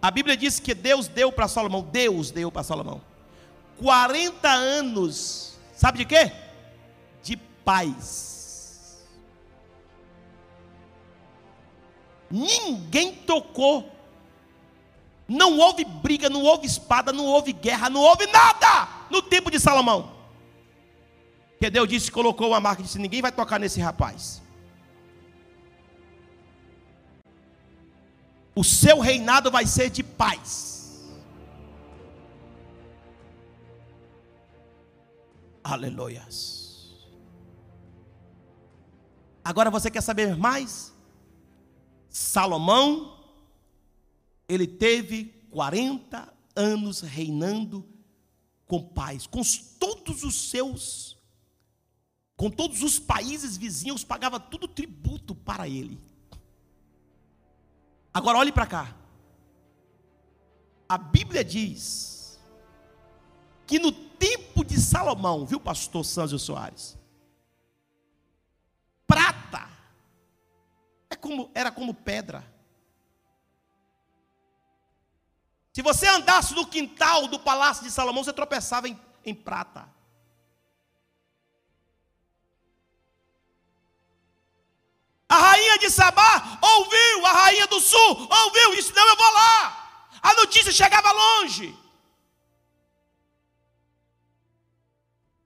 A 0.01 0.09
Bíblia 0.11 0.35
diz 0.37 0.59
que 0.59 0.73
Deus 0.73 1.07
deu 1.07 1.31
para 1.31 1.47
Salomão, 1.47 1.81
Deus 1.81 2.31
deu 2.31 2.51
para 2.51 2.63
Salomão 2.63 3.01
40 3.83 4.49
anos, 4.49 5.57
sabe 5.75 5.99
de 5.99 6.05
quê? 6.05 6.31
De 7.21 7.35
paz. 7.35 9.03
Ninguém 12.29 13.13
tocou. 13.13 13.91
Não 15.27 15.57
houve 15.57 15.85
briga, 15.85 16.29
não 16.29 16.43
houve 16.43 16.67
espada, 16.67 17.11
não 17.11 17.25
houve 17.25 17.53
guerra, 17.53 17.89
não 17.89 18.01
houve 18.01 18.27
nada 18.27 18.87
no 19.09 19.21
tempo 19.21 19.49
de 19.49 19.59
Salomão. 19.59 20.11
Que 21.59 21.69
Deus 21.69 21.87
disse, 21.87 22.11
colocou 22.11 22.49
uma 22.49 22.59
marca 22.59 22.81
e 22.81 22.85
disse: 22.85 22.99
ninguém 22.99 23.21
vai 23.21 23.31
tocar 23.31 23.59
nesse 23.59 23.79
rapaz. 23.79 24.41
O 28.55 28.63
seu 28.63 28.99
reinado 28.99 29.49
vai 29.49 29.65
ser 29.65 29.89
de 29.89 30.03
paz. 30.03 30.73
Aleluias. 35.63 36.63
Agora 39.43 39.71
você 39.71 39.89
quer 39.89 40.01
saber 40.01 40.37
mais? 40.37 40.93
Salomão, 42.09 43.19
ele 44.47 44.67
teve 44.67 45.25
40 45.49 46.31
anos 46.55 47.01
reinando 47.01 47.87
com 48.65 48.81
paz, 48.81 49.25
com 49.25 49.41
todos 49.79 50.23
os 50.23 50.49
seus, 50.49 51.17
com 52.35 52.49
todos 52.49 52.83
os 52.83 52.99
países 52.99 53.57
vizinhos, 53.57 54.03
pagava 54.03 54.39
tudo 54.39 54.67
tributo 54.67 55.33
para 55.33 55.67
ele. 55.67 55.99
Agora 58.13 58.37
olhe 58.37 58.51
para 58.51 58.67
cá. 58.67 58.95
A 60.87 60.97
Bíblia 60.97 61.43
diz 61.43 62.39
que 63.65 63.79
no 63.79 63.91
tempo 63.91 64.63
de 64.63 64.79
Salomão, 64.79 65.45
viu, 65.45 65.59
pastor 65.59 66.05
Sâncio 66.05 66.37
Soares? 66.37 66.97
Prata 69.07 69.67
é 71.09 71.15
como, 71.15 71.49
era 71.53 71.71
como 71.71 71.93
pedra. 71.93 72.43
Se 75.71 75.81
você 75.81 76.07
andasse 76.07 76.53
no 76.53 76.67
quintal 76.67 77.27
do 77.27 77.39
palácio 77.39 77.83
de 77.83 77.89
Salomão, 77.89 78.23
você 78.23 78.33
tropeçava 78.33 78.87
em, 78.87 78.99
em 79.25 79.33
prata. 79.33 79.92
A 85.33 85.35
rainha 85.35 85.79
de 85.79 85.89
Sabá 85.89 86.59
ouviu, 86.61 87.25
a 87.25 87.31
rainha 87.31 87.65
do 87.65 87.79
sul 87.79 88.27
ouviu, 88.43 88.75
disse: 88.75 88.93
Não, 88.93 89.07
eu 89.09 89.15
vou 89.15 89.33
lá. 89.33 90.07
A 90.21 90.35
notícia 90.35 90.71
chegava 90.71 91.11
longe. 91.11 91.75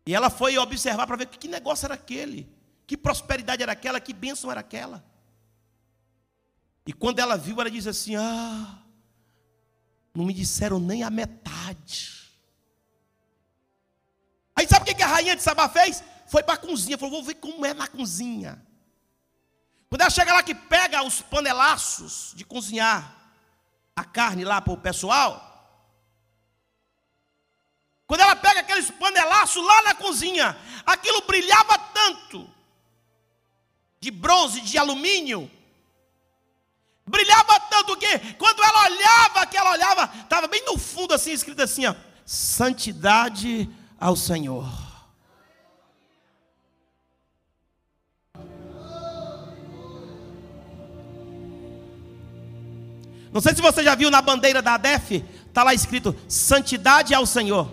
E 0.06 0.14
ela 0.14 0.30
foi 0.30 0.58
observar 0.58 1.08
para 1.08 1.16
ver 1.16 1.28
que 1.28 1.48
negócio 1.48 1.86
era 1.86 1.94
aquele, 1.94 2.54
que 2.86 2.98
prosperidade 2.98 3.64
era 3.64 3.72
aquela, 3.72 4.02
que 4.02 4.12
bênção 4.12 4.52
era 4.52 4.60
aquela. 4.60 5.06
E 6.86 6.92
quando 6.92 7.20
ela 7.20 7.38
viu, 7.38 7.62
ela 7.62 7.72
disse 7.72 7.88
assim: 7.88 8.18
Ah, 8.18 8.80
não 10.14 10.26
me 10.26 10.34
disseram 10.34 10.82
nem 10.82 11.02
a 11.02 11.10
metade. 11.10 12.30
Aí 14.54 14.68
sabe 14.68 14.92
o 14.92 14.94
que 14.94 15.02
a 15.02 15.08
rainha 15.08 15.34
de 15.34 15.42
Sabá 15.42 15.70
fez? 15.70 16.04
Foi 16.28 16.44
para 16.44 16.56
a 16.56 16.58
cozinha, 16.58 16.98
falou: 16.98 17.22
Vou 17.22 17.24
ver 17.24 17.36
como 17.36 17.66
é 17.66 17.74
na 17.74 17.88
cozinha. 17.88 18.68
Quando 19.90 20.02
ela 20.02 20.10
chega 20.10 20.34
lá 20.34 20.44
que 20.44 20.54
pega 20.54 21.04
os 21.04 21.22
panelaços 21.22 22.34
de 22.36 22.44
cozinhar 22.44 23.16
a 23.96 24.04
carne 24.04 24.44
lá 24.44 24.62
para 24.62 24.74
o 24.74 24.78
pessoal, 24.78 25.48
quando 28.06 28.22
ela 28.22 28.36
pega 28.36 28.62
aqueles 28.62 28.90
panelaços 28.92 29.64
lá 29.66 29.82
na 29.84 29.96
cozinha, 29.96 30.58
aquilo 30.86 31.22
brilhava 31.22 31.78
tanto, 31.94 32.50
de 34.00 34.12
bronze, 34.12 34.62
de 34.62 34.78
alumínio, 34.78 35.50
brilhava 37.06 37.60
tanto 37.62 37.98
que 37.98 38.34
quando 38.36 38.64
ela 38.64 38.86
olhava, 38.86 39.46
que 39.46 39.58
ela 39.58 39.72
olhava, 39.72 40.12
estava 40.22 40.48
bem 40.48 40.64
no 40.66 40.78
fundo 40.78 41.14
assim, 41.14 41.32
escrito 41.32 41.62
assim, 41.62 41.86
ó, 41.86 41.96
santidade 42.26 43.70
ao 44.00 44.16
Senhor. 44.16 44.87
Não 53.32 53.42
sei 53.42 53.54
se 53.54 53.62
você 53.62 53.84
já 53.84 53.96
viu 53.96 54.10
na 54.10 54.22
bandeira 54.22 54.62
da 54.62 54.76
ADEF, 54.76 55.24
está 55.48 55.64
lá 55.64 55.74
escrito: 55.74 56.16
Santidade 56.28 57.14
ao 57.14 57.26
Senhor. 57.26 57.70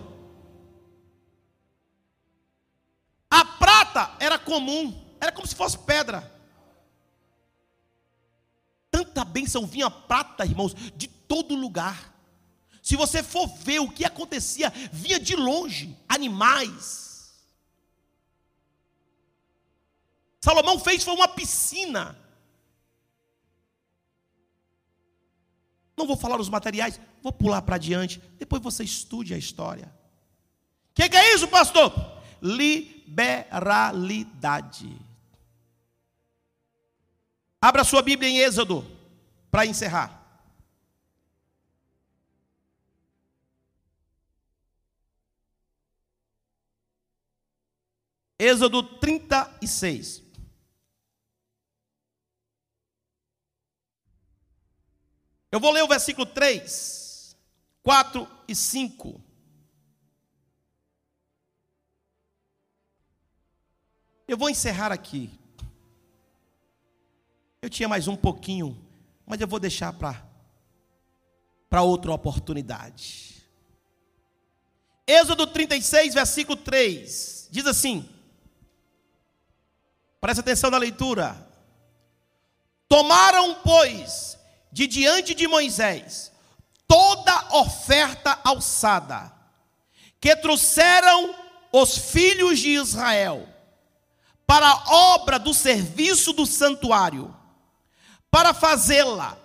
A 3.29 3.43
prata 3.43 4.15
era 4.19 4.37
comum, 4.37 4.93
era 5.19 5.31
como 5.31 5.47
se 5.47 5.55
fosse 5.55 5.77
pedra. 5.77 6.31
Tanta 8.91 9.25
bênção 9.25 9.65
vinha 9.65 9.89
prata, 9.89 10.45
irmãos, 10.45 10.73
de 10.95 11.07
todo 11.07 11.55
lugar. 11.55 12.13
Se 12.81 12.95
você 12.95 13.23
for 13.23 13.47
ver 13.47 13.79
o 13.79 13.91
que 13.91 14.05
acontecia, 14.05 14.71
vinha 14.91 15.19
de 15.19 15.35
longe 15.35 15.97
animais. 16.07 17.33
Salomão 20.39 20.79
fez 20.79 21.03
foi 21.03 21.13
uma 21.13 21.27
piscina 21.27 22.15
Não 25.97 26.05
vou 26.05 26.17
falar 26.17 26.39
os 26.39 26.49
materiais, 26.49 26.99
vou 27.21 27.31
pular 27.31 27.61
para 27.61 27.77
diante. 27.77 28.21
Depois 28.37 28.61
você 28.61 28.83
estude 28.83 29.33
a 29.33 29.37
história. 29.37 29.93
O 30.91 30.95
que, 30.95 31.07
que 31.09 31.17
é 31.17 31.33
isso, 31.33 31.47
pastor? 31.47 31.93
Liberalidade. 32.41 34.93
Abra 37.61 37.83
sua 37.83 38.01
Bíblia 38.01 38.29
em 38.29 38.39
Êxodo, 38.39 38.85
para 39.49 39.65
encerrar. 39.65 40.21
Êxodo 48.37 48.83
36. 48.83 50.24
Eu 55.55 55.59
vou 55.61 55.71
ler 55.71 55.83
o 55.83 55.87
versículo 55.87 56.25
3, 56.25 57.33
4 57.81 58.27
e 58.45 58.53
5. 58.53 59.21
Eu 64.27 64.37
vou 64.37 64.49
encerrar 64.49 64.91
aqui. 64.91 65.29
Eu 67.61 67.69
tinha 67.69 67.87
mais 67.87 68.09
um 68.09 68.17
pouquinho, 68.17 68.85
mas 69.25 69.39
eu 69.39 69.47
vou 69.47 69.57
deixar 69.57 69.93
para 69.93 70.21
para 71.69 71.81
outra 71.83 72.11
oportunidade. 72.11 73.41
Êxodo 75.07 75.47
36, 75.47 76.15
versículo 76.15 76.57
3, 76.57 77.47
diz 77.49 77.65
assim: 77.65 78.09
Presta 80.19 80.41
atenção 80.41 80.69
na 80.69 80.77
leitura. 80.77 81.47
Tomaram, 82.89 83.55
pois, 83.63 84.34
de 84.75 84.87
diante 84.87 85.33
de 85.33 85.47
Moisés 85.47 86.33
toda 86.85 87.55
oferta 87.55 88.37
alçada 88.43 89.31
que 90.19 90.35
trouxeram 90.35 91.33
os 91.71 91.97
filhos 91.97 92.59
de 92.59 92.71
Israel 92.71 93.47
para 94.45 94.67
a 94.67 95.13
obra 95.13 95.39
do 95.39 95.53
serviço 95.53 96.33
do 96.33 96.45
santuário, 96.45 97.33
para 98.29 98.53
fazê-la. 98.53 99.37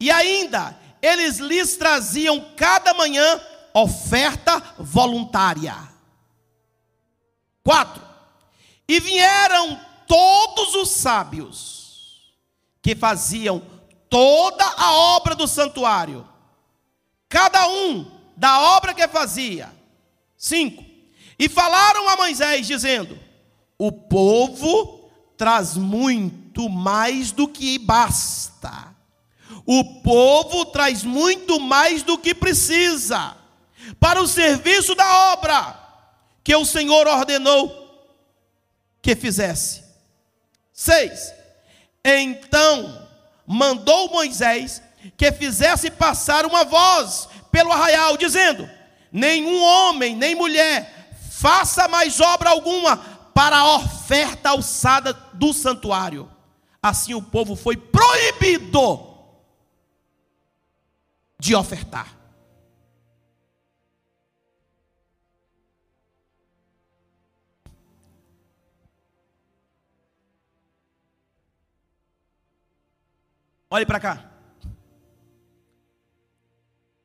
E 0.00 0.10
ainda 0.10 0.76
eles 1.00 1.38
lhes 1.38 1.76
traziam 1.76 2.52
cada 2.56 2.92
manhã 2.92 3.40
oferta 3.72 4.60
voluntária. 4.80 5.76
Quatro. 7.62 8.04
E 8.88 8.98
vieram 8.98 9.80
todos 10.08 10.74
os 10.74 10.90
sábios 10.90 12.34
que 12.82 12.96
faziam 12.96 13.75
toda 14.08 14.64
a 14.64 14.92
obra 15.16 15.34
do 15.34 15.46
santuário, 15.46 16.26
cada 17.28 17.68
um 17.68 18.10
da 18.36 18.76
obra 18.76 18.94
que 18.94 19.06
fazia. 19.08 19.72
Cinco. 20.36 20.84
E 21.38 21.48
falaram 21.48 22.08
a 22.08 22.16
Moisés, 22.16 22.66
dizendo: 22.66 23.18
O 23.78 23.90
povo 23.90 25.10
traz 25.36 25.76
muito 25.76 26.68
mais 26.68 27.32
do 27.32 27.48
que 27.48 27.78
basta. 27.78 28.94
O 29.64 30.00
povo 30.02 30.66
traz 30.66 31.02
muito 31.02 31.58
mais 31.58 32.02
do 32.02 32.16
que 32.16 32.34
precisa 32.34 33.36
para 33.98 34.20
o 34.22 34.28
serviço 34.28 34.94
da 34.94 35.32
obra 35.32 35.86
que 36.42 36.54
o 36.54 36.64
Senhor 36.64 37.06
ordenou 37.06 37.84
que 39.02 39.16
fizesse. 39.16 39.84
Seis. 40.72 41.32
Então 42.04 43.05
mandou 43.46 44.10
Moisés 44.10 44.82
que 45.16 45.30
fizesse 45.32 45.90
passar 45.90 46.44
uma 46.44 46.64
voz 46.64 47.28
pelo 47.50 47.72
arraial, 47.72 48.16
dizendo: 48.16 48.68
Nenhum 49.12 49.62
homem, 49.62 50.16
nem 50.16 50.34
mulher, 50.34 51.10
faça 51.30 51.86
mais 51.88 52.20
obra 52.20 52.50
alguma 52.50 52.96
para 53.34 53.58
a 53.58 53.76
oferta 53.76 54.50
alçada 54.50 55.12
do 55.12 55.52
santuário. 55.52 56.30
Assim 56.82 57.14
o 57.14 57.22
povo 57.22 57.54
foi 57.54 57.76
proibido 57.76 59.06
de 61.38 61.54
ofertar. 61.54 62.16
Olhe 73.76 73.84
para 73.84 74.00
cá. 74.00 74.24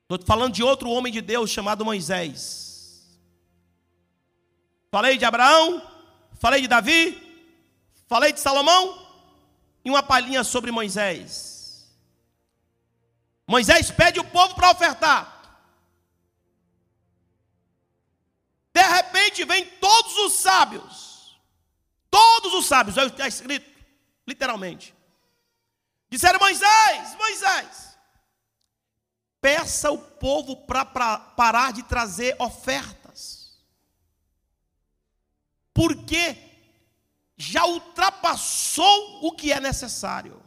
Estou 0.03 0.25
falando 0.25 0.53
de 0.53 0.63
outro 0.63 0.89
homem 0.89 1.11
de 1.11 1.19
Deus 1.19 1.49
chamado 1.49 1.83
Moisés. 1.83 3.19
Falei 4.89 5.17
de 5.17 5.25
Abraão, 5.25 5.85
falei 6.39 6.61
de 6.61 6.69
Davi, 6.69 7.03
falei 8.07 8.31
de 8.31 8.39
Salomão 8.39 9.05
e 9.83 9.89
uma 9.89 10.01
palhinha 10.01 10.45
sobre 10.45 10.71
Moisés. 10.71 11.93
Moisés 13.45 13.91
pede 13.91 14.21
o 14.21 14.23
povo 14.23 14.55
para 14.55 14.71
ofertar. 14.71 15.23
De 18.73 18.81
repente 18.81 19.43
vem 19.43 19.65
todos 19.65 20.15
os 20.19 20.33
sábios, 20.35 21.37
todos 22.09 22.53
os 22.53 22.65
sábios, 22.65 22.95
está 22.95 23.27
escrito, 23.27 23.69
literalmente. 24.25 25.00
Disseram: 26.11 26.39
Moisés, 26.39 27.15
Moisés, 27.15 27.97
peça 29.39 29.89
o 29.89 29.97
povo 29.97 30.57
para 30.67 30.85
parar 30.85 31.71
de 31.71 31.83
trazer 31.83 32.35
ofertas, 32.37 33.57
porque 35.73 36.37
já 37.37 37.65
ultrapassou 37.65 39.25
o 39.25 39.31
que 39.31 39.53
é 39.53 39.59
necessário. 39.61 40.43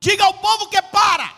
Diga 0.00 0.24
ao 0.24 0.34
povo 0.34 0.68
que 0.68 0.80
para. 0.80 1.36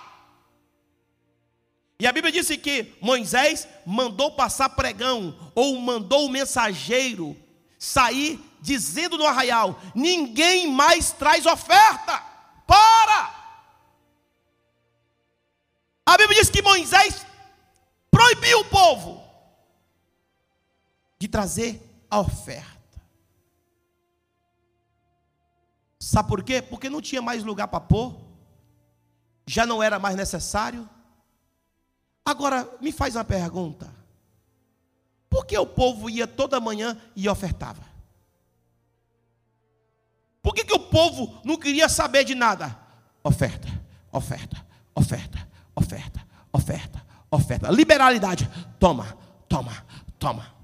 E 1.99 2.07
a 2.07 2.13
Bíblia 2.13 2.33
disse 2.33 2.57
que 2.57 2.97
Moisés 3.01 3.67
mandou 3.85 4.37
passar 4.37 4.69
pregão, 4.69 5.53
ou 5.57 5.81
mandou 5.81 6.27
o 6.27 6.31
mensageiro 6.31 7.37
sair 7.77 8.39
dizendo 8.61 9.17
no 9.17 9.27
arraial: 9.27 9.81
ninguém 9.95 10.71
mais 10.71 11.13
traz 11.13 11.47
oferta. 11.47 12.23
Para! 12.67 13.39
A 16.07 16.17
Bíblia 16.17 16.41
diz 16.41 16.51
que 16.51 16.63
Moisés 16.63 17.27
proibiu 18.11 18.61
o 18.61 18.65
povo 18.65 19.23
de 21.19 21.29
trazer 21.29 22.07
a 22.11 22.21
oferta. 22.21 22.79
Sabe 25.99 26.29
por 26.29 26.43
quê? 26.43 26.63
Porque 26.63 26.89
não 26.89 27.03
tinha 27.03 27.21
mais 27.21 27.45
lugar 27.45 27.69
para 27.69 27.81
pôr, 27.81 28.17
já 29.47 29.67
não 29.67 29.83
era 29.83 29.99
mais 29.99 30.17
necessário. 30.17 30.89
Agora, 32.25 32.69
me 32.81 32.93
faz 32.93 33.17
uma 33.17 33.25
pergunta: 33.25 33.93
por 35.29 35.45
que 35.47 35.57
o 35.59 35.67
povo 35.67 36.09
ia 36.09 36.27
toda 36.27 36.61
manhã 36.61 37.01
e 37.17 37.29
ofertava? 37.29 37.88
Por 40.43 40.55
que, 40.55 40.65
que 40.65 40.75
o 40.75 40.79
povo 40.79 41.41
não 41.45 41.57
queria 41.57 41.89
saber 41.89 42.25
de 42.25 42.35
nada? 42.35 42.79
Oferta, 43.23 43.69
oferta, 44.13 44.65
oferta, 44.95 45.49
oferta, 45.75 46.21
oferta, 46.53 47.03
oferta. 47.31 47.71
Liberalidade. 47.71 48.49
Toma, 48.79 49.17
toma, 49.49 49.73
toma. 50.19 50.58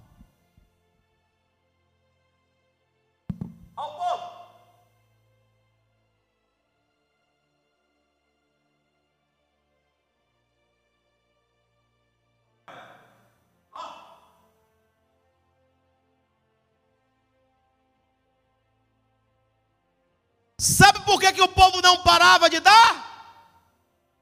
Por 21.15 21.21
que, 21.21 21.33
que 21.33 21.43
o 21.43 21.47
povo 21.47 21.81
não 21.81 21.99
parava 21.99 22.51
de 22.51 22.59
dar? 22.59 23.13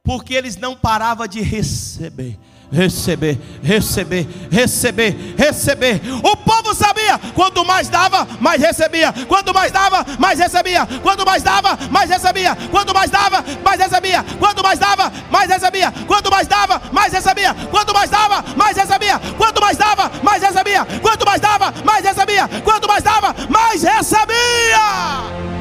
Porque 0.04 0.34
eles 0.34 0.56
não 0.56 0.76
paravam 0.76 1.26
de 1.26 1.40
receber 1.40 2.38
receber, 2.72 3.38
receber, 3.62 4.26
receber, 4.50 5.34
receber. 5.36 6.00
O 6.24 6.36
povo 6.38 6.74
sabia: 6.74 7.18
quanto 7.34 7.64
mais 7.64 7.88
dava, 7.88 8.26
mais 8.40 8.60
recebia. 8.60 9.12
Quanto 9.28 9.52
mais 9.52 9.70
dava, 9.70 10.04
mais 10.18 10.38
recebia. 10.38 10.86
Quanto 11.02 11.24
mais 11.24 11.42
dava, 11.42 11.78
mais 11.90 12.08
recebia. 12.08 12.56
Quanto 12.70 12.94
mais 12.94 13.10
dava, 13.10 13.44
mais 13.62 13.78
recebia. 13.78 14.24
Quanto 14.38 14.62
mais 14.62 14.78
dava, 14.78 15.12
mais 15.30 15.50
recebia. 15.50 15.92
Quanto 16.06 16.30
mais 16.30 16.48
dava, 16.48 16.82
mais 16.92 17.12
recebia. 17.12 17.54
Quanto 17.70 17.92
mais 17.92 18.10
dava, 18.10 18.44
mais 18.56 18.76
recebia. 18.76 19.20
Quanto 19.36 19.60
mais 19.60 19.76
dava, 19.76 20.12
mais 20.22 20.42
recebia. 20.42 20.84
Quanto 21.02 21.26
mais 21.26 21.40
dava, 21.40 21.74
mais 21.84 22.04
recebia. 22.04 22.48
Quanto 22.64 22.88
mais 22.88 23.02
dava, 23.02 23.34
mais 23.50 23.82
recebia. 23.82 25.51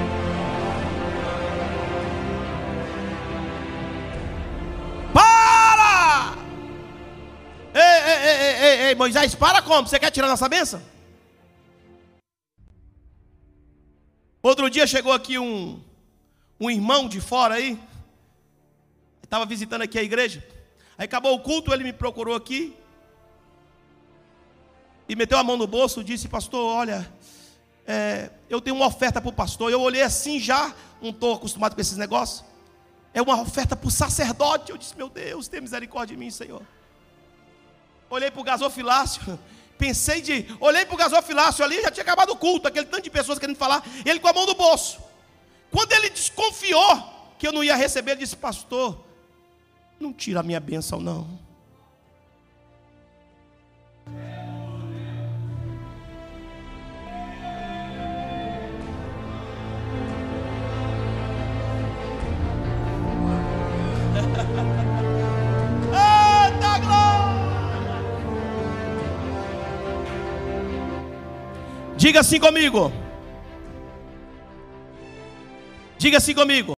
Moisés, 9.02 9.34
para 9.34 9.64
como? 9.64 9.88
Você 9.88 9.98
quer 9.98 10.12
tirar 10.12 10.28
nossa 10.28 10.48
bênção? 10.48 10.80
Outro 14.44 14.70
dia 14.70 14.86
chegou 14.86 15.12
aqui 15.12 15.40
um, 15.40 15.82
um 16.60 16.70
irmão 16.70 17.10
de 17.10 17.20
fora 17.20 17.56
aí, 17.56 17.82
estava 19.24 19.44
visitando 19.44 19.82
aqui 19.82 19.98
a 19.98 20.04
igreja. 20.04 20.48
Aí 21.00 21.06
acabou 21.06 21.34
o 21.34 21.40
culto, 21.40 21.74
ele 21.74 21.84
me 21.84 21.92
procurou 21.92 22.36
aqui 22.36 22.76
e 25.10 25.16
meteu 25.16 25.40
a 25.40 25.44
mão 25.44 25.58
no 25.58 25.66
bolso 25.66 26.04
disse: 26.04 26.28
Pastor, 26.28 26.64
olha, 26.64 27.12
é, 27.88 28.30
eu 28.48 28.62
tenho 28.62 28.76
uma 28.76 28.86
oferta 28.86 29.20
para 29.20 29.32
o 29.32 29.34
pastor. 29.34 29.72
Eu 29.72 29.82
olhei 29.82 30.04
assim 30.04 30.40
já, 30.40 30.76
não 31.02 31.10
estou 31.10 31.34
acostumado 31.34 31.74
com 31.74 31.82
esses 31.82 31.98
negócios. 31.98 32.46
É 33.16 33.22
uma 33.22 33.42
oferta 33.42 33.76
para 33.76 33.88
o 33.88 33.90
sacerdote. 33.90 34.70
Eu 34.70 34.78
disse, 34.78 34.96
meu 34.96 35.10
Deus, 35.10 35.48
tem 35.48 35.60
misericórdia 35.60 36.16
de 36.16 36.20
mim, 36.24 36.30
Senhor. 36.30 36.62
Olhei 38.12 38.30
para 38.30 38.42
o 38.42 38.44
gasofilácio, 38.44 39.40
pensei 39.80 40.22
de. 40.22 40.46
Olhei 40.60 40.86
para 40.86 40.94
o 40.94 40.98
gasofilácio 40.98 41.64
ali, 41.64 41.82
já 41.82 41.90
tinha 41.90 42.04
acabado 42.04 42.32
o 42.32 42.38
culto, 42.38 42.68
aquele 42.68 42.86
tanto 42.86 43.06
de 43.06 43.10
pessoas 43.10 43.40
querendo 43.40 43.56
falar, 43.56 43.84
ele 44.06 44.20
com 44.20 44.28
a 44.28 44.34
mão 44.34 44.46
no 44.46 44.54
bolso. 44.54 45.00
Quando 45.72 45.94
ele 45.94 46.10
desconfiou 46.10 47.34
que 47.40 47.48
eu 47.48 47.54
não 47.54 47.64
ia 47.64 47.76
receber, 47.76 48.12
ele 48.12 48.20
disse, 48.20 48.36
pastor, 48.36 49.04
não 49.98 50.12
tira 50.12 50.42
a 50.42 50.44
minha 50.44 50.60
bênção, 50.60 51.00
não. 51.00 51.40
Diga 72.02 72.22
assim 72.22 72.40
comigo. 72.40 72.92
Diga 76.00 76.18
assim 76.18 76.34
comigo. 76.34 76.70